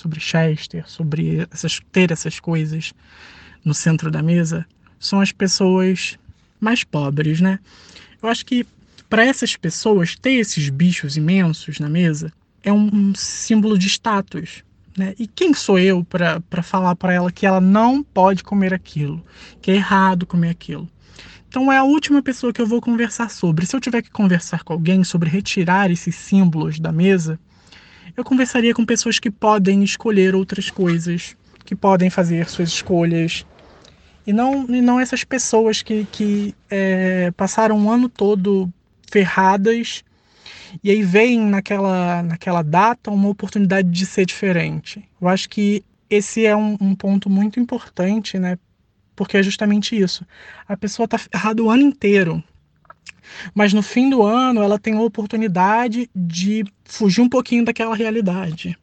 sobre 0.00 0.18
Chester, 0.18 0.88
sobre 0.88 1.46
essas, 1.50 1.80
ter 1.92 2.10
essas 2.10 2.40
coisas 2.40 2.92
no 3.64 3.74
centro 3.74 4.10
da 4.10 4.22
mesa, 4.22 4.66
são 4.98 5.20
as 5.20 5.30
pessoas 5.30 6.18
mais 6.58 6.84
pobres, 6.84 7.40
né? 7.40 7.58
Eu 8.22 8.28
acho 8.28 8.44
que 8.44 8.66
para 9.08 9.24
essas 9.24 9.56
pessoas 9.56 10.16
ter 10.16 10.32
esses 10.32 10.68
bichos 10.68 11.16
imensos 11.16 11.78
na 11.78 11.88
mesa 11.88 12.32
é 12.62 12.72
um 12.72 13.14
símbolo 13.14 13.78
de 13.78 13.88
status. 13.88 14.62
Né? 14.96 15.14
E 15.18 15.26
quem 15.26 15.54
sou 15.54 15.78
eu 15.78 16.04
para 16.04 16.62
falar 16.62 16.96
para 16.96 17.12
ela 17.12 17.30
que 17.30 17.46
ela 17.46 17.60
não 17.60 18.02
pode 18.02 18.42
comer 18.42 18.74
aquilo, 18.74 19.24
que 19.62 19.70
é 19.70 19.74
errado 19.74 20.26
comer 20.26 20.50
aquilo? 20.50 20.88
Então 21.48 21.70
é 21.70 21.78
a 21.78 21.84
última 21.84 22.22
pessoa 22.22 22.52
que 22.52 22.60
eu 22.60 22.66
vou 22.66 22.80
conversar 22.80 23.30
sobre. 23.30 23.66
Se 23.66 23.74
eu 23.74 23.80
tiver 23.80 24.02
que 24.02 24.10
conversar 24.10 24.62
com 24.62 24.72
alguém 24.72 25.02
sobre 25.02 25.28
retirar 25.28 25.90
esses 25.90 26.14
símbolos 26.14 26.78
da 26.78 26.92
mesa, 26.92 27.38
eu 28.16 28.24
conversaria 28.24 28.74
com 28.74 28.84
pessoas 28.84 29.18
que 29.18 29.30
podem 29.30 29.82
escolher 29.82 30.34
outras 30.34 30.70
coisas, 30.70 31.36
que 31.64 31.74
podem 31.74 32.10
fazer 32.10 32.48
suas 32.48 32.68
escolhas, 32.68 33.44
e 34.26 34.32
não, 34.32 34.66
e 34.68 34.80
não 34.80 35.00
essas 35.00 35.24
pessoas 35.24 35.82
que, 35.82 36.06
que 36.12 36.54
é, 36.68 37.30
passaram 37.32 37.84
o 37.84 37.90
ano 37.90 38.08
todo 38.08 38.72
ferradas 39.10 40.04
E 40.82 40.90
aí 40.90 41.02
vem 41.02 41.40
naquela, 41.40 42.22
naquela 42.22 42.62
data 42.62 43.10
uma 43.10 43.28
oportunidade 43.28 43.90
de 43.90 44.06
ser 44.06 44.26
diferente. 44.26 45.02
Eu 45.20 45.28
acho 45.28 45.48
que 45.48 45.84
esse 46.08 46.44
é 46.44 46.56
um, 46.56 46.76
um 46.80 46.94
ponto 46.94 47.30
muito 47.30 47.60
importante, 47.60 48.38
né? 48.38 48.58
Porque 49.14 49.36
é 49.36 49.42
justamente 49.42 49.98
isso. 49.98 50.24
A 50.66 50.76
pessoa 50.76 51.04
está 51.04 51.18
ferrada 51.18 51.62
o 51.62 51.70
ano 51.70 51.82
inteiro. 51.82 52.42
Mas 53.54 53.72
no 53.72 53.82
fim 53.82 54.10
do 54.10 54.22
ano 54.22 54.62
ela 54.62 54.78
tem 54.78 54.96
a 54.96 55.00
oportunidade 55.00 56.10
de 56.14 56.64
fugir 56.84 57.20
um 57.20 57.28
pouquinho 57.28 57.64
daquela 57.64 57.94
realidade. 57.94 58.76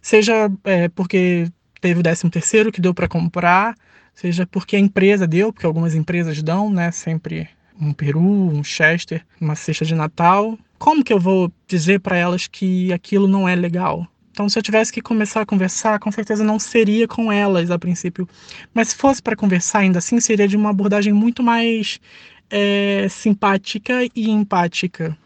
Seja 0.00 0.50
é, 0.64 0.88
porque 0.88 1.50
teve 1.80 2.00
o 2.00 2.02
13 2.02 2.30
terceiro 2.30 2.70
que 2.70 2.80
deu 2.80 2.94
para 2.94 3.08
comprar, 3.08 3.74
seja 4.14 4.46
porque 4.46 4.76
a 4.76 4.78
empresa 4.78 5.26
deu, 5.26 5.52
porque 5.52 5.66
algumas 5.66 5.94
empresas 5.94 6.40
dão, 6.42 6.70
né? 6.70 6.90
Sempre 6.92 7.48
um 7.80 7.92
peru, 7.92 8.20
um 8.20 8.62
chester, 8.64 9.24
uma 9.40 9.54
cesta 9.54 9.84
de 9.84 9.94
Natal. 9.94 10.56
Como 10.78 11.02
que 11.02 11.12
eu 11.12 11.20
vou 11.20 11.52
dizer 11.66 12.00
para 12.00 12.16
elas 12.16 12.46
que 12.46 12.92
aquilo 12.92 13.26
não 13.26 13.48
é 13.48 13.54
legal? 13.54 14.06
Então, 14.30 14.50
se 14.50 14.58
eu 14.58 14.62
tivesse 14.62 14.92
que 14.92 15.00
começar 15.00 15.40
a 15.40 15.46
conversar, 15.46 15.98
com 15.98 16.12
certeza 16.12 16.44
não 16.44 16.58
seria 16.58 17.08
com 17.08 17.32
elas 17.32 17.70
a 17.70 17.78
princípio. 17.78 18.28
Mas 18.74 18.88
se 18.88 18.96
fosse 18.96 19.22
para 19.22 19.34
conversar 19.34 19.78
ainda 19.78 19.98
assim, 19.98 20.20
seria 20.20 20.46
de 20.46 20.56
uma 20.56 20.70
abordagem 20.70 21.12
muito 21.12 21.42
mais 21.42 21.98
é, 22.50 23.06
simpática 23.08 24.04
e 24.14 24.28
empática. 24.28 25.16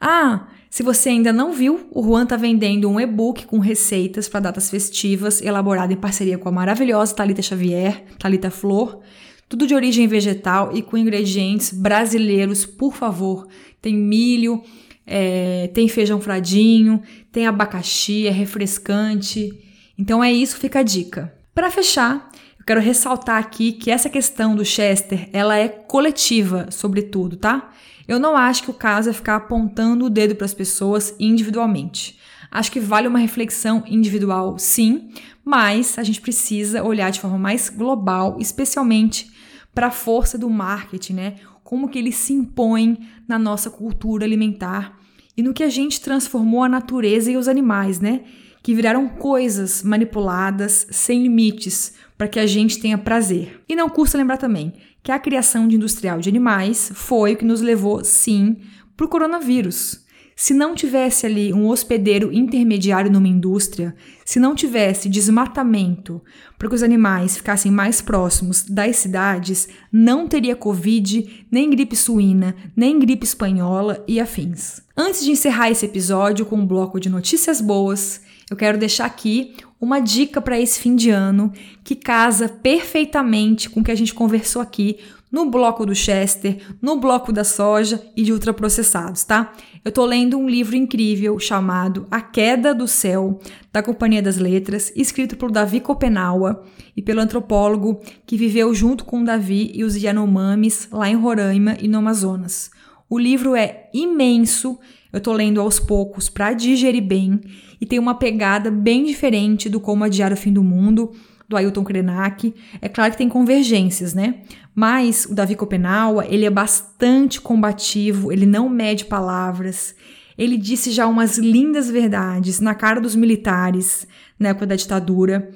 Ah, 0.00 0.46
se 0.70 0.84
você 0.84 1.08
ainda 1.08 1.32
não 1.32 1.52
viu, 1.52 1.88
o 1.90 2.02
Juan 2.02 2.22
está 2.22 2.36
vendendo 2.36 2.88
um 2.88 3.00
e-book 3.00 3.46
com 3.46 3.58
receitas 3.58 4.28
para 4.28 4.40
datas 4.40 4.70
festivas, 4.70 5.42
elaborado 5.42 5.92
em 5.92 5.96
parceria 5.96 6.38
com 6.38 6.48
a 6.48 6.52
maravilhosa 6.52 7.14
Talita 7.14 7.42
Xavier, 7.42 8.04
Talita 8.16 8.48
Flor. 8.48 9.00
Tudo 9.48 9.66
de 9.66 9.74
origem 9.74 10.06
vegetal 10.06 10.76
e 10.76 10.82
com 10.82 10.98
ingredientes 10.98 11.72
brasileiros, 11.72 12.66
por 12.66 12.94
favor. 12.94 13.46
Tem 13.80 13.94
milho, 13.94 14.62
é, 15.06 15.70
tem 15.72 15.88
feijão 15.88 16.20
fradinho, 16.20 17.02
tem 17.32 17.46
abacaxi, 17.46 18.26
é 18.26 18.30
refrescante. 18.30 19.50
Então 19.96 20.22
é 20.22 20.30
isso, 20.30 20.56
fica 20.56 20.80
a 20.80 20.82
dica. 20.82 21.34
Para 21.54 21.70
fechar, 21.70 22.30
eu 22.58 22.64
quero 22.66 22.80
ressaltar 22.80 23.38
aqui 23.38 23.72
que 23.72 23.90
essa 23.90 24.10
questão 24.10 24.54
do 24.54 24.64
Chester, 24.66 25.30
ela 25.32 25.56
é 25.56 25.66
coletiva, 25.66 26.68
sobretudo, 26.70 27.36
tá? 27.36 27.70
Eu 28.06 28.18
não 28.18 28.36
acho 28.36 28.62
que 28.62 28.70
o 28.70 28.74
caso 28.74 29.08
é 29.08 29.12
ficar 29.14 29.36
apontando 29.36 30.04
o 30.04 30.10
dedo 30.10 30.34
para 30.34 30.44
as 30.44 30.54
pessoas 30.54 31.14
individualmente. 31.18 32.18
Acho 32.50 32.70
que 32.70 32.80
vale 32.80 33.08
uma 33.08 33.18
reflexão 33.18 33.82
individual, 33.86 34.58
sim, 34.58 35.10
mas 35.44 35.98
a 35.98 36.02
gente 36.02 36.20
precisa 36.20 36.82
olhar 36.82 37.10
de 37.10 37.20
forma 37.20 37.38
mais 37.38 37.68
global, 37.70 38.36
especialmente 38.38 39.37
para 39.78 39.86
a 39.86 39.92
força 39.92 40.36
do 40.36 40.50
marketing, 40.50 41.12
né? 41.12 41.34
Como 41.62 41.88
que 41.88 42.00
ele 42.00 42.10
se 42.10 42.32
impõe 42.32 42.98
na 43.28 43.38
nossa 43.38 43.70
cultura 43.70 44.24
alimentar 44.24 44.98
e 45.36 45.42
no 45.42 45.54
que 45.54 45.62
a 45.62 45.68
gente 45.68 46.00
transformou 46.00 46.64
a 46.64 46.68
natureza 46.68 47.30
e 47.30 47.36
os 47.36 47.46
animais, 47.46 48.00
né? 48.00 48.22
Que 48.60 48.74
viraram 48.74 49.08
coisas 49.08 49.84
manipuladas 49.84 50.88
sem 50.90 51.22
limites 51.22 51.94
para 52.16 52.26
que 52.26 52.40
a 52.40 52.46
gente 52.46 52.80
tenha 52.80 52.98
prazer. 52.98 53.62
E 53.68 53.76
não 53.76 53.88
custa 53.88 54.18
lembrar 54.18 54.36
também 54.36 54.72
que 55.00 55.12
a 55.12 55.18
criação 55.20 55.68
de 55.68 55.76
industrial 55.76 56.18
de 56.18 56.28
animais 56.28 56.90
foi 56.92 57.34
o 57.34 57.36
que 57.36 57.44
nos 57.44 57.60
levou, 57.60 58.04
sim, 58.04 58.56
para 58.96 59.06
o 59.06 59.08
coronavírus. 59.08 60.04
Se 60.40 60.54
não 60.54 60.72
tivesse 60.72 61.26
ali 61.26 61.52
um 61.52 61.66
hospedeiro 61.66 62.32
intermediário 62.32 63.10
numa 63.10 63.26
indústria, 63.26 63.92
se 64.24 64.38
não 64.38 64.54
tivesse 64.54 65.08
desmatamento 65.08 66.22
para 66.56 66.68
que 66.68 66.76
os 66.76 66.82
animais 66.84 67.36
ficassem 67.36 67.72
mais 67.72 68.00
próximos 68.00 68.62
das 68.62 68.98
cidades, 68.98 69.68
não 69.90 70.28
teria 70.28 70.54
Covid, 70.54 71.44
nem 71.50 71.68
gripe 71.68 71.96
suína, 71.96 72.54
nem 72.76 73.00
gripe 73.00 73.26
espanhola 73.26 74.04
e 74.06 74.20
afins. 74.20 74.80
Antes 74.96 75.24
de 75.24 75.32
encerrar 75.32 75.72
esse 75.72 75.84
episódio 75.84 76.46
com 76.46 76.54
um 76.54 76.66
bloco 76.66 77.00
de 77.00 77.08
notícias 77.08 77.60
boas, 77.60 78.20
eu 78.48 78.56
quero 78.56 78.78
deixar 78.78 79.06
aqui 79.06 79.56
uma 79.80 79.98
dica 79.98 80.40
para 80.40 80.58
esse 80.58 80.78
fim 80.78 80.94
de 80.94 81.10
ano 81.10 81.52
que 81.82 81.96
casa 81.96 82.48
perfeitamente 82.48 83.68
com 83.68 83.80
o 83.80 83.84
que 83.84 83.90
a 83.90 83.96
gente 83.96 84.14
conversou 84.14 84.62
aqui 84.62 84.98
no 85.30 85.50
bloco 85.50 85.84
do 85.84 85.94
Chester, 85.94 86.58
no 86.80 86.98
bloco 86.98 87.32
da 87.32 87.44
soja 87.44 88.02
e 88.16 88.22
de 88.22 88.32
ultraprocessados, 88.32 89.24
tá? 89.24 89.52
Eu 89.84 89.92
tô 89.92 90.04
lendo 90.04 90.38
um 90.38 90.48
livro 90.48 90.76
incrível 90.76 91.38
chamado 91.38 92.06
A 92.10 92.20
Queda 92.20 92.74
do 92.74 92.88
Céu, 92.88 93.38
da 93.72 93.82
Companhia 93.82 94.22
das 94.22 94.38
Letras, 94.38 94.92
escrito 94.96 95.36
por 95.36 95.50
Davi 95.50 95.80
Copenaua 95.80 96.64
e 96.96 97.02
pelo 97.02 97.20
antropólogo 97.20 98.00
que 98.26 98.36
viveu 98.36 98.74
junto 98.74 99.04
com 99.04 99.22
Davi 99.22 99.70
e 99.74 99.84
os 99.84 99.96
Yanomamis 99.96 100.88
lá 100.90 101.08
em 101.08 101.16
Roraima 101.16 101.76
e 101.80 101.88
no 101.88 101.98
Amazonas. 101.98 102.70
O 103.10 103.18
livro 103.18 103.54
é 103.54 103.88
imenso, 103.94 104.78
eu 105.12 105.20
tô 105.20 105.32
lendo 105.32 105.60
aos 105.60 105.80
poucos 105.80 106.28
para 106.28 106.52
digerir 106.52 107.02
bem 107.02 107.40
e 107.80 107.86
tem 107.86 107.98
uma 107.98 108.14
pegada 108.14 108.70
bem 108.70 109.04
diferente 109.04 109.68
do 109.68 109.80
Como 109.80 110.04
Adiar 110.04 110.32
o 110.32 110.36
Fim 110.36 110.52
do 110.52 110.62
Mundo, 110.62 111.12
do 111.48 111.56
Ailton 111.56 111.82
Krenak. 111.82 112.54
É 112.80 112.88
claro 112.88 113.12
que 113.12 113.18
tem 113.18 113.28
convergências, 113.28 114.12
né? 114.12 114.42
Mas 114.74 115.24
o 115.24 115.34
Davi 115.34 115.56
Copenaua, 115.56 116.26
ele 116.26 116.44
é 116.44 116.50
bastante 116.50 117.40
combativo, 117.40 118.30
ele 118.30 118.44
não 118.44 118.68
mede 118.68 119.06
palavras. 119.06 119.94
Ele 120.36 120.56
disse 120.56 120.90
já 120.90 121.06
umas 121.06 121.38
lindas 121.38 121.90
verdades 121.90 122.60
na 122.60 122.74
cara 122.74 123.00
dos 123.00 123.16
militares 123.16 124.06
na 124.38 124.50
época 124.50 124.66
da 124.66 124.76
ditadura. 124.76 125.50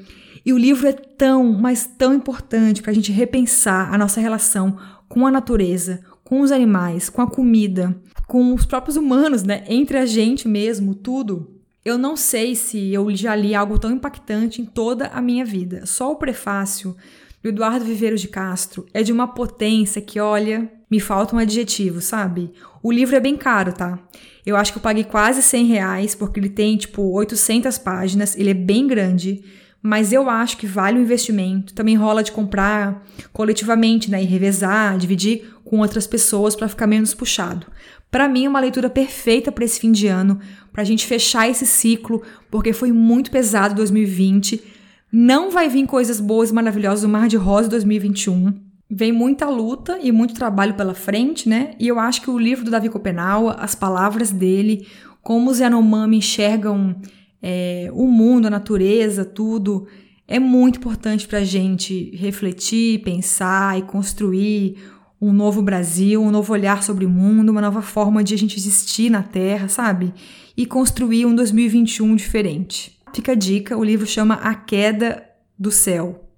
E 0.44 0.52
o 0.52 0.58
livro 0.58 0.88
é 0.88 0.92
tão, 0.92 1.52
mas 1.52 1.86
tão 1.86 2.14
importante 2.14 2.82
para 2.82 2.90
a 2.90 2.94
gente 2.94 3.12
repensar 3.12 3.94
a 3.94 3.98
nossa 3.98 4.20
relação 4.20 4.76
com 5.08 5.24
a 5.26 5.30
natureza, 5.30 6.02
com 6.24 6.40
os 6.40 6.50
animais, 6.50 7.08
com 7.08 7.22
a 7.22 7.30
comida, 7.30 7.94
com 8.26 8.52
os 8.54 8.64
próprios 8.66 8.96
humanos, 8.96 9.44
né? 9.44 9.62
Entre 9.68 9.98
a 9.98 10.06
gente 10.06 10.48
mesmo, 10.48 10.94
tudo. 10.94 11.61
Eu 11.84 11.98
não 11.98 12.16
sei 12.16 12.54
se 12.54 12.92
eu 12.92 13.14
já 13.14 13.34
li 13.34 13.56
algo 13.56 13.76
tão 13.76 13.90
impactante 13.90 14.62
em 14.62 14.64
toda 14.64 15.08
a 15.08 15.20
minha 15.20 15.44
vida. 15.44 15.84
Só 15.84 16.12
o 16.12 16.16
prefácio 16.16 16.96
do 17.42 17.48
Eduardo 17.48 17.84
Viveiros 17.84 18.20
de 18.20 18.28
Castro 18.28 18.86
é 18.94 19.02
de 19.02 19.12
uma 19.12 19.26
potência 19.26 20.00
que, 20.00 20.20
olha, 20.20 20.70
me 20.88 21.00
falta 21.00 21.34
um 21.34 21.40
adjetivo, 21.40 22.00
sabe? 22.00 22.52
O 22.80 22.92
livro 22.92 23.16
é 23.16 23.20
bem 23.20 23.36
caro, 23.36 23.72
tá? 23.72 23.98
Eu 24.46 24.56
acho 24.56 24.72
que 24.72 24.78
eu 24.78 24.82
paguei 24.82 25.02
quase 25.02 25.42
100 25.42 25.66
reais, 25.66 26.14
porque 26.14 26.38
ele 26.38 26.48
tem, 26.48 26.76
tipo, 26.76 27.02
800 27.02 27.78
páginas, 27.78 28.36
ele 28.36 28.50
é 28.50 28.54
bem 28.54 28.86
grande, 28.86 29.42
mas 29.82 30.12
eu 30.12 30.30
acho 30.30 30.56
que 30.58 30.66
vale 30.66 30.98
o 30.98 31.02
investimento. 31.02 31.74
Também 31.74 31.96
rola 31.96 32.22
de 32.22 32.30
comprar 32.30 33.04
coletivamente, 33.32 34.08
né? 34.08 34.22
E 34.22 34.26
revezar, 34.26 34.96
dividir 34.96 35.52
com 35.64 35.80
outras 35.80 36.06
pessoas 36.06 36.54
para 36.54 36.68
ficar 36.68 36.86
menos 36.86 37.12
puxado. 37.12 37.66
Para 38.08 38.28
mim, 38.28 38.44
é 38.44 38.48
uma 38.48 38.60
leitura 38.60 38.90
perfeita 38.90 39.50
para 39.50 39.64
esse 39.64 39.80
fim 39.80 39.90
de 39.90 40.06
ano, 40.06 40.38
para 40.72 40.82
a 40.82 40.84
gente 40.84 41.06
fechar 41.06 41.48
esse 41.48 41.66
ciclo, 41.66 42.22
porque 42.50 42.72
foi 42.72 42.90
muito 42.92 43.30
pesado 43.30 43.74
2020 43.74 44.72
não 45.14 45.50
vai 45.50 45.68
vir 45.68 45.86
coisas 45.86 46.18
boas 46.18 46.48
e 46.48 46.54
maravilhosas 46.54 47.02
do 47.02 47.08
Mar 47.08 47.28
de 47.28 47.36
Rosa 47.36 47.68
2021. 47.68 48.54
Vem 48.90 49.12
muita 49.12 49.46
luta 49.46 49.98
e 50.02 50.10
muito 50.10 50.32
trabalho 50.32 50.72
pela 50.72 50.94
frente, 50.94 51.46
né? 51.46 51.74
E 51.78 51.86
eu 51.86 51.98
acho 51.98 52.22
que 52.22 52.30
o 52.30 52.38
livro 52.38 52.64
do 52.64 52.70
Davi 52.70 52.88
Copenaua, 52.88 53.56
as 53.60 53.74
palavras 53.74 54.30
dele, 54.30 54.86
como 55.22 55.50
os 55.50 55.60
Yanomami 55.60 56.16
enxergam 56.16 56.96
é, 57.42 57.90
o 57.92 58.06
mundo, 58.06 58.46
a 58.46 58.50
natureza, 58.50 59.22
tudo, 59.22 59.86
é 60.26 60.38
muito 60.38 60.78
importante 60.78 61.28
para 61.28 61.40
a 61.40 61.44
gente 61.44 62.16
refletir, 62.16 63.02
pensar 63.02 63.78
e 63.78 63.82
construir 63.82 64.78
um 65.20 65.30
novo 65.30 65.60
Brasil, 65.60 66.22
um 66.22 66.30
novo 66.30 66.54
olhar 66.54 66.82
sobre 66.82 67.04
o 67.04 67.10
mundo, 67.10 67.50
uma 67.50 67.60
nova 67.60 67.82
forma 67.82 68.24
de 68.24 68.32
a 68.32 68.38
gente 68.38 68.56
existir 68.56 69.10
na 69.10 69.22
Terra, 69.22 69.68
sabe? 69.68 70.14
E 70.56 70.66
construir 70.66 71.26
um 71.26 71.34
2021 71.34 72.14
diferente. 72.14 72.98
Fica 73.14 73.32
a 73.32 73.34
dica, 73.34 73.76
o 73.76 73.84
livro 73.84 74.06
chama 74.06 74.34
A 74.34 74.54
Queda 74.54 75.26
do 75.58 75.70
Céu. 75.70 76.28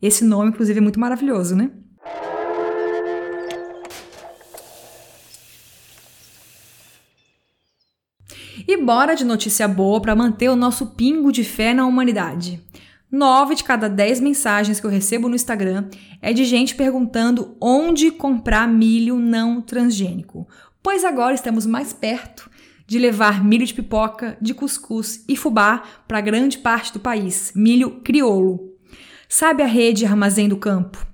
Esse 0.00 0.24
nome, 0.24 0.50
inclusive, 0.50 0.78
é 0.78 0.82
muito 0.82 1.00
maravilhoso, 1.00 1.56
né? 1.56 1.70
E 8.66 8.76
bora 8.76 9.14
de 9.14 9.24
notícia 9.24 9.68
boa 9.68 10.00
para 10.00 10.16
manter 10.16 10.48
o 10.48 10.56
nosso 10.56 10.94
pingo 10.94 11.30
de 11.30 11.44
fé 11.44 11.74
na 11.74 11.86
humanidade. 11.86 12.62
Nove 13.10 13.54
de 13.54 13.62
cada 13.62 13.88
dez 13.88 14.20
mensagens 14.20 14.80
que 14.80 14.86
eu 14.86 14.90
recebo 14.90 15.28
no 15.28 15.36
Instagram 15.36 15.88
é 16.20 16.32
de 16.32 16.44
gente 16.44 16.74
perguntando 16.74 17.56
onde 17.60 18.10
comprar 18.10 18.66
milho 18.66 19.16
não 19.16 19.60
transgênico, 19.60 20.48
pois 20.82 21.04
agora 21.04 21.34
estamos 21.34 21.66
mais 21.66 21.92
perto 21.92 22.50
de 22.86 22.98
levar 22.98 23.44
milho 23.44 23.66
de 23.66 23.74
pipoca, 23.74 24.36
de 24.40 24.54
cuscuz 24.54 25.24
e 25.28 25.36
fubá 25.36 25.82
para 26.06 26.20
grande 26.20 26.58
parte 26.58 26.92
do 26.92 27.00
país, 27.00 27.52
milho 27.54 28.00
crioulo. 28.02 28.72
Sabe 29.28 29.62
a 29.62 29.66
rede 29.66 30.04
Armazém 30.04 30.48
do 30.48 30.56
Campo, 30.56 31.04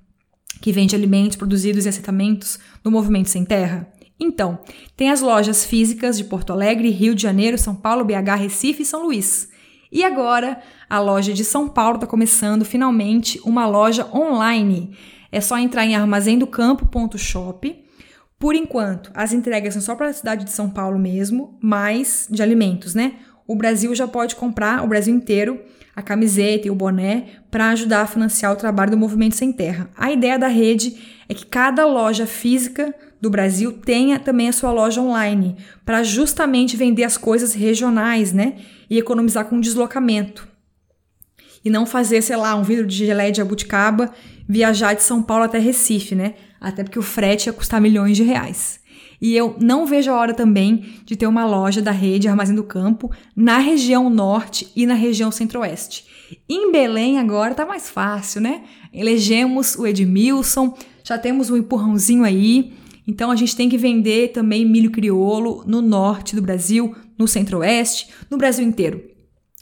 que 0.60 0.72
vende 0.72 0.94
alimentos 0.94 1.36
produzidos 1.36 1.86
em 1.86 1.88
assentamentos 1.88 2.58
no 2.84 2.90
Movimento 2.90 3.30
Sem 3.30 3.44
Terra? 3.44 3.90
Então, 4.18 4.58
tem 4.96 5.10
as 5.10 5.22
lojas 5.22 5.64
físicas 5.64 6.18
de 6.18 6.24
Porto 6.24 6.52
Alegre, 6.52 6.90
Rio 6.90 7.14
de 7.14 7.22
Janeiro, 7.22 7.56
São 7.56 7.74
Paulo, 7.74 8.04
BH, 8.04 8.36
Recife 8.38 8.82
e 8.82 8.86
São 8.86 9.04
Luís. 9.04 9.48
E 9.90 10.04
agora, 10.04 10.60
a 10.88 11.00
loja 11.00 11.32
de 11.32 11.44
São 11.44 11.68
Paulo 11.68 11.94
está 11.94 12.06
começando 12.06 12.64
finalmente 12.64 13.40
uma 13.44 13.66
loja 13.66 14.06
online. 14.14 14.94
É 15.32 15.40
só 15.40 15.58
entrar 15.58 15.86
em 15.86 15.96
armazendocampo.shop 15.96 17.84
Por 18.41 18.55
enquanto, 18.55 19.11
as 19.12 19.34
entregas 19.34 19.74
são 19.74 19.82
só 19.82 19.95
para 19.95 20.09
a 20.09 20.12
cidade 20.14 20.47
de 20.47 20.51
São 20.51 20.70
Paulo 20.70 20.99
mesmo, 20.99 21.59
mais 21.61 22.26
de 22.30 22.43
alimentos, 22.43 22.95
né? 22.95 23.16
O 23.47 23.55
Brasil 23.55 23.95
já 23.95 24.09
pode 24.09 24.34
comprar, 24.34 24.82
o 24.82 24.86
Brasil 24.86 25.14
inteiro, 25.14 25.61
a 25.95 26.01
camiseta 26.01 26.66
e 26.66 26.70
o 26.70 26.74
boné 26.74 27.26
para 27.51 27.68
ajudar 27.68 28.01
a 28.01 28.07
financiar 28.07 28.51
o 28.51 28.57
trabalho 28.57 28.93
do 28.93 28.97
Movimento 28.97 29.36
Sem 29.36 29.53
Terra. 29.53 29.91
A 29.95 30.11
ideia 30.11 30.38
da 30.38 30.47
rede 30.49 30.97
é 31.28 31.34
que 31.34 31.45
cada 31.45 31.84
loja 31.84 32.26
física 32.26 32.95
do 33.20 33.28
Brasil 33.28 33.72
tenha 33.72 34.18
também 34.18 34.49
a 34.49 34.53
sua 34.55 34.72
loja 34.72 35.03
online, 35.03 35.59
para 35.84 36.03
justamente 36.03 36.78
vender 36.78 37.05
as 37.05 37.18
coisas 37.18 37.53
regionais, 37.53 38.32
né? 38.32 38.55
E 38.88 38.97
economizar 38.97 39.45
com 39.45 39.61
deslocamento. 39.61 40.49
E 41.62 41.68
não 41.68 41.84
fazer, 41.84 42.22
sei 42.22 42.36
lá, 42.36 42.57
um 42.57 42.62
vidro 42.62 42.86
de 42.86 43.05
geleia 43.05 43.30
de 43.30 43.43
abuticaba 43.43 44.14
viajar 44.49 44.95
de 44.95 45.03
São 45.03 45.22
Paulo 45.22 45.45
até 45.45 45.59
Recife, 45.59 46.14
né? 46.14 46.34
Até 46.61 46.84
porque 46.84 46.98
o 46.98 47.02
frete 47.02 47.48
ia 47.48 47.52
custar 47.52 47.80
milhões 47.80 48.16
de 48.16 48.22
reais. 48.22 48.80
E 49.20 49.36
eu 49.36 49.56
não 49.61 49.86
vejo 49.86 50.11
a 50.11 50.14
hora 50.14 50.32
também 50.32 50.84
de 51.04 51.14
ter 51.14 51.26
uma 51.26 51.44
loja 51.44 51.82
da 51.82 51.90
rede 51.90 52.26
Armazém 52.26 52.56
do 52.56 52.64
Campo 52.64 53.11
na 53.36 53.58
região 53.58 54.08
norte 54.08 54.68
e 54.74 54.86
na 54.86 54.94
região 54.94 55.30
centro-oeste. 55.30 56.06
Em 56.48 56.72
Belém 56.72 57.18
agora 57.18 57.54
tá 57.54 57.66
mais 57.66 57.90
fácil, 57.90 58.40
né? 58.40 58.62
Elegemos 58.92 59.74
o 59.76 59.86
Edmilson, 59.86 60.76
já 61.04 61.18
temos 61.18 61.50
um 61.50 61.56
empurrãozinho 61.56 62.24
aí. 62.24 62.72
Então 63.06 63.30
a 63.30 63.36
gente 63.36 63.56
tem 63.56 63.68
que 63.68 63.76
vender 63.76 64.28
também 64.28 64.64
milho 64.64 64.90
crioulo 64.90 65.64
no 65.66 65.82
norte 65.82 66.36
do 66.36 66.42
Brasil, 66.42 66.94
no 67.18 67.26
centro-oeste, 67.26 68.08
no 68.30 68.38
Brasil 68.38 68.64
inteiro. 68.64 69.09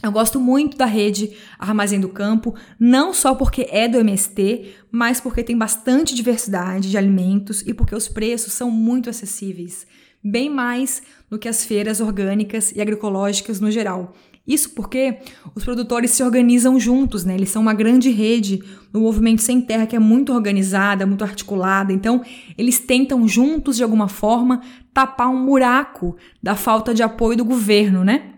Eu 0.00 0.12
gosto 0.12 0.38
muito 0.38 0.76
da 0.76 0.86
rede 0.86 1.32
Armazém 1.58 1.98
do 1.98 2.08
Campo, 2.08 2.54
não 2.78 3.12
só 3.12 3.34
porque 3.34 3.66
é 3.68 3.88
do 3.88 3.98
MST, 3.98 4.76
mas 4.92 5.20
porque 5.20 5.42
tem 5.42 5.58
bastante 5.58 6.14
diversidade 6.14 6.88
de 6.88 6.96
alimentos 6.96 7.62
e 7.62 7.74
porque 7.74 7.96
os 7.96 8.06
preços 8.06 8.52
são 8.52 8.70
muito 8.70 9.10
acessíveis, 9.10 9.88
bem 10.22 10.48
mais 10.48 11.02
do 11.28 11.36
que 11.36 11.48
as 11.48 11.64
feiras 11.64 12.00
orgânicas 12.00 12.70
e 12.70 12.80
agroecológicas 12.80 13.58
no 13.58 13.72
geral. 13.72 14.14
Isso 14.46 14.70
porque 14.70 15.18
os 15.52 15.64
produtores 15.64 16.12
se 16.12 16.22
organizam 16.22 16.78
juntos, 16.78 17.24
né? 17.24 17.34
Eles 17.34 17.50
são 17.50 17.60
uma 17.60 17.74
grande 17.74 18.08
rede 18.08 18.62
no 18.92 19.00
movimento 19.00 19.42
sem 19.42 19.60
terra 19.60 19.84
que 19.84 19.96
é 19.96 19.98
muito 19.98 20.32
organizada, 20.32 21.04
muito 21.04 21.24
articulada. 21.24 21.92
Então, 21.92 22.22
eles 22.56 22.78
tentam 22.78 23.26
juntos 23.26 23.76
de 23.76 23.82
alguma 23.82 24.06
forma 24.06 24.62
tapar 24.94 25.28
um 25.28 25.44
buraco 25.44 26.16
da 26.40 26.54
falta 26.54 26.94
de 26.94 27.02
apoio 27.02 27.36
do 27.36 27.44
governo, 27.44 28.04
né? 28.04 28.37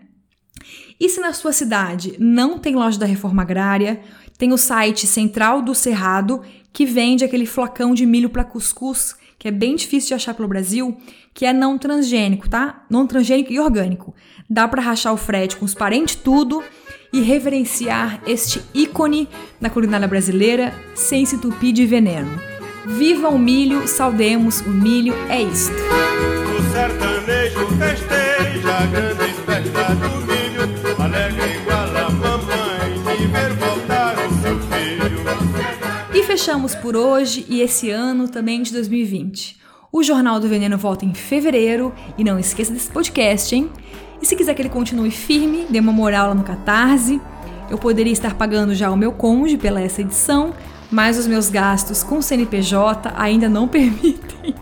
E 0.99 1.09
se 1.09 1.19
na 1.19 1.33
sua 1.33 1.51
cidade 1.51 2.15
não 2.19 2.57
tem 2.57 2.75
loja 2.75 2.99
da 2.99 3.05
reforma 3.05 3.41
agrária, 3.41 4.01
tem 4.37 4.51
o 4.51 4.57
site 4.57 5.05
Central 5.05 5.61
do 5.61 5.75
Cerrado, 5.75 6.41
que 6.73 6.85
vende 6.85 7.23
aquele 7.23 7.45
flocão 7.45 7.93
de 7.93 8.05
milho 8.05 8.29
para 8.29 8.43
cuscuz, 8.43 9.15
que 9.37 9.47
é 9.47 9.51
bem 9.51 9.75
difícil 9.75 10.09
de 10.09 10.13
achar 10.15 10.33
pelo 10.33 10.47
Brasil, 10.47 10.97
que 11.33 11.45
é 11.45 11.53
não 11.53 11.77
transgênico, 11.77 12.49
tá? 12.49 12.83
Não 12.89 13.07
transgênico 13.07 13.51
e 13.51 13.59
orgânico. 13.59 14.13
Dá 14.49 14.67
para 14.67 14.81
rachar 14.81 15.13
o 15.13 15.17
frete 15.17 15.57
com 15.57 15.65
os 15.65 15.73
parentes 15.73 16.15
tudo 16.15 16.63
e 17.13 17.21
reverenciar 17.21 18.21
este 18.25 18.61
ícone 18.73 19.27
da 19.59 19.69
culinária 19.69 20.07
brasileira 20.07 20.73
sem 20.95 21.25
se 21.25 21.35
entupir 21.35 21.73
de 21.73 21.85
veneno. 21.85 22.39
Viva 22.85 23.29
o 23.29 23.37
milho, 23.37 23.87
saudemos 23.87 24.61
o 24.61 24.69
milho, 24.69 25.13
é 25.29 25.41
isto. 25.41 25.73
O 25.73 26.71
sertanejo 26.71 27.67
festeja 27.77 28.77
a 28.77 28.85
grande 28.87 29.33
fechamos 36.31 36.73
por 36.73 36.95
hoje 36.95 37.45
e 37.49 37.59
esse 37.59 37.89
ano 37.89 38.25
também 38.25 38.61
de 38.61 38.71
2020. 38.71 39.57
O 39.91 40.01
Jornal 40.01 40.39
do 40.39 40.47
Veneno 40.47 40.77
volta 40.77 41.03
em 41.03 41.13
fevereiro 41.13 41.93
e 42.17 42.23
não 42.23 42.39
esqueça 42.39 42.71
desse 42.71 42.89
podcast, 42.89 43.53
hein? 43.53 43.69
E 44.21 44.25
se 44.25 44.33
quiser 44.33 44.53
que 44.53 44.61
ele 44.61 44.69
continue 44.69 45.11
firme, 45.11 45.65
dê 45.69 45.81
uma 45.81 45.91
moral 45.91 46.29
lá 46.29 46.33
no 46.33 46.45
Catarse. 46.45 47.19
Eu 47.69 47.77
poderia 47.77 48.13
estar 48.13 48.35
pagando 48.35 48.73
já 48.73 48.89
o 48.89 48.95
meu 48.95 49.11
cônjuge 49.11 49.57
pela 49.57 49.81
essa 49.81 49.99
edição, 49.99 50.53
mas 50.89 51.17
os 51.17 51.27
meus 51.27 51.49
gastos 51.49 52.01
com 52.01 52.21
CNPJ 52.21 53.11
ainda 53.17 53.49
não 53.49 53.67
permitem. 53.67 54.55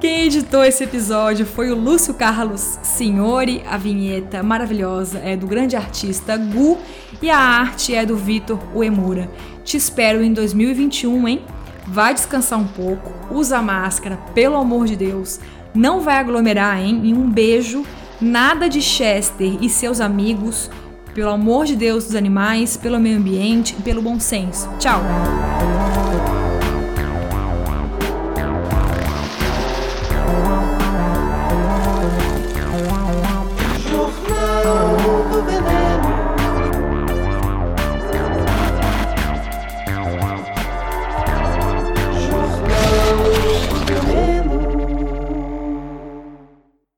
Quem 0.00 0.24
editou 0.24 0.64
esse 0.64 0.82
episódio 0.82 1.44
foi 1.44 1.70
o 1.70 1.78
Lúcio 1.78 2.14
Carlos 2.14 2.78
Signori, 2.82 3.62
a 3.68 3.76
vinheta 3.76 4.42
maravilhosa 4.42 5.18
é 5.18 5.36
do 5.36 5.46
grande 5.46 5.76
artista 5.76 6.38
Gu 6.38 6.78
e 7.20 7.28
a 7.28 7.36
arte 7.36 7.94
é 7.94 8.06
do 8.06 8.16
Vitor 8.16 8.58
Uemura. 8.74 9.30
Te 9.62 9.76
espero 9.76 10.22
em 10.22 10.32
2021, 10.32 11.28
hein? 11.28 11.42
Vai 11.86 12.14
descansar 12.14 12.58
um 12.58 12.66
pouco, 12.66 13.12
usa 13.30 13.60
máscara, 13.60 14.16
pelo 14.34 14.56
amor 14.56 14.86
de 14.86 14.96
Deus. 14.96 15.38
Não 15.74 16.00
vai 16.00 16.16
aglomerar, 16.16 16.80
hein? 16.80 17.02
E 17.04 17.12
um 17.12 17.30
beijo. 17.30 17.84
Nada 18.18 18.70
de 18.70 18.80
Chester 18.80 19.58
e 19.60 19.68
seus 19.68 20.00
amigos. 20.00 20.70
Pelo 21.12 21.30
amor 21.30 21.66
de 21.66 21.76
Deus 21.76 22.04
dos 22.04 22.14
animais, 22.14 22.74
pelo 22.74 22.98
meio 22.98 23.18
ambiente 23.18 23.76
e 23.78 23.82
pelo 23.82 24.00
bom 24.00 24.18
senso. 24.18 24.66
Tchau! 24.78 25.02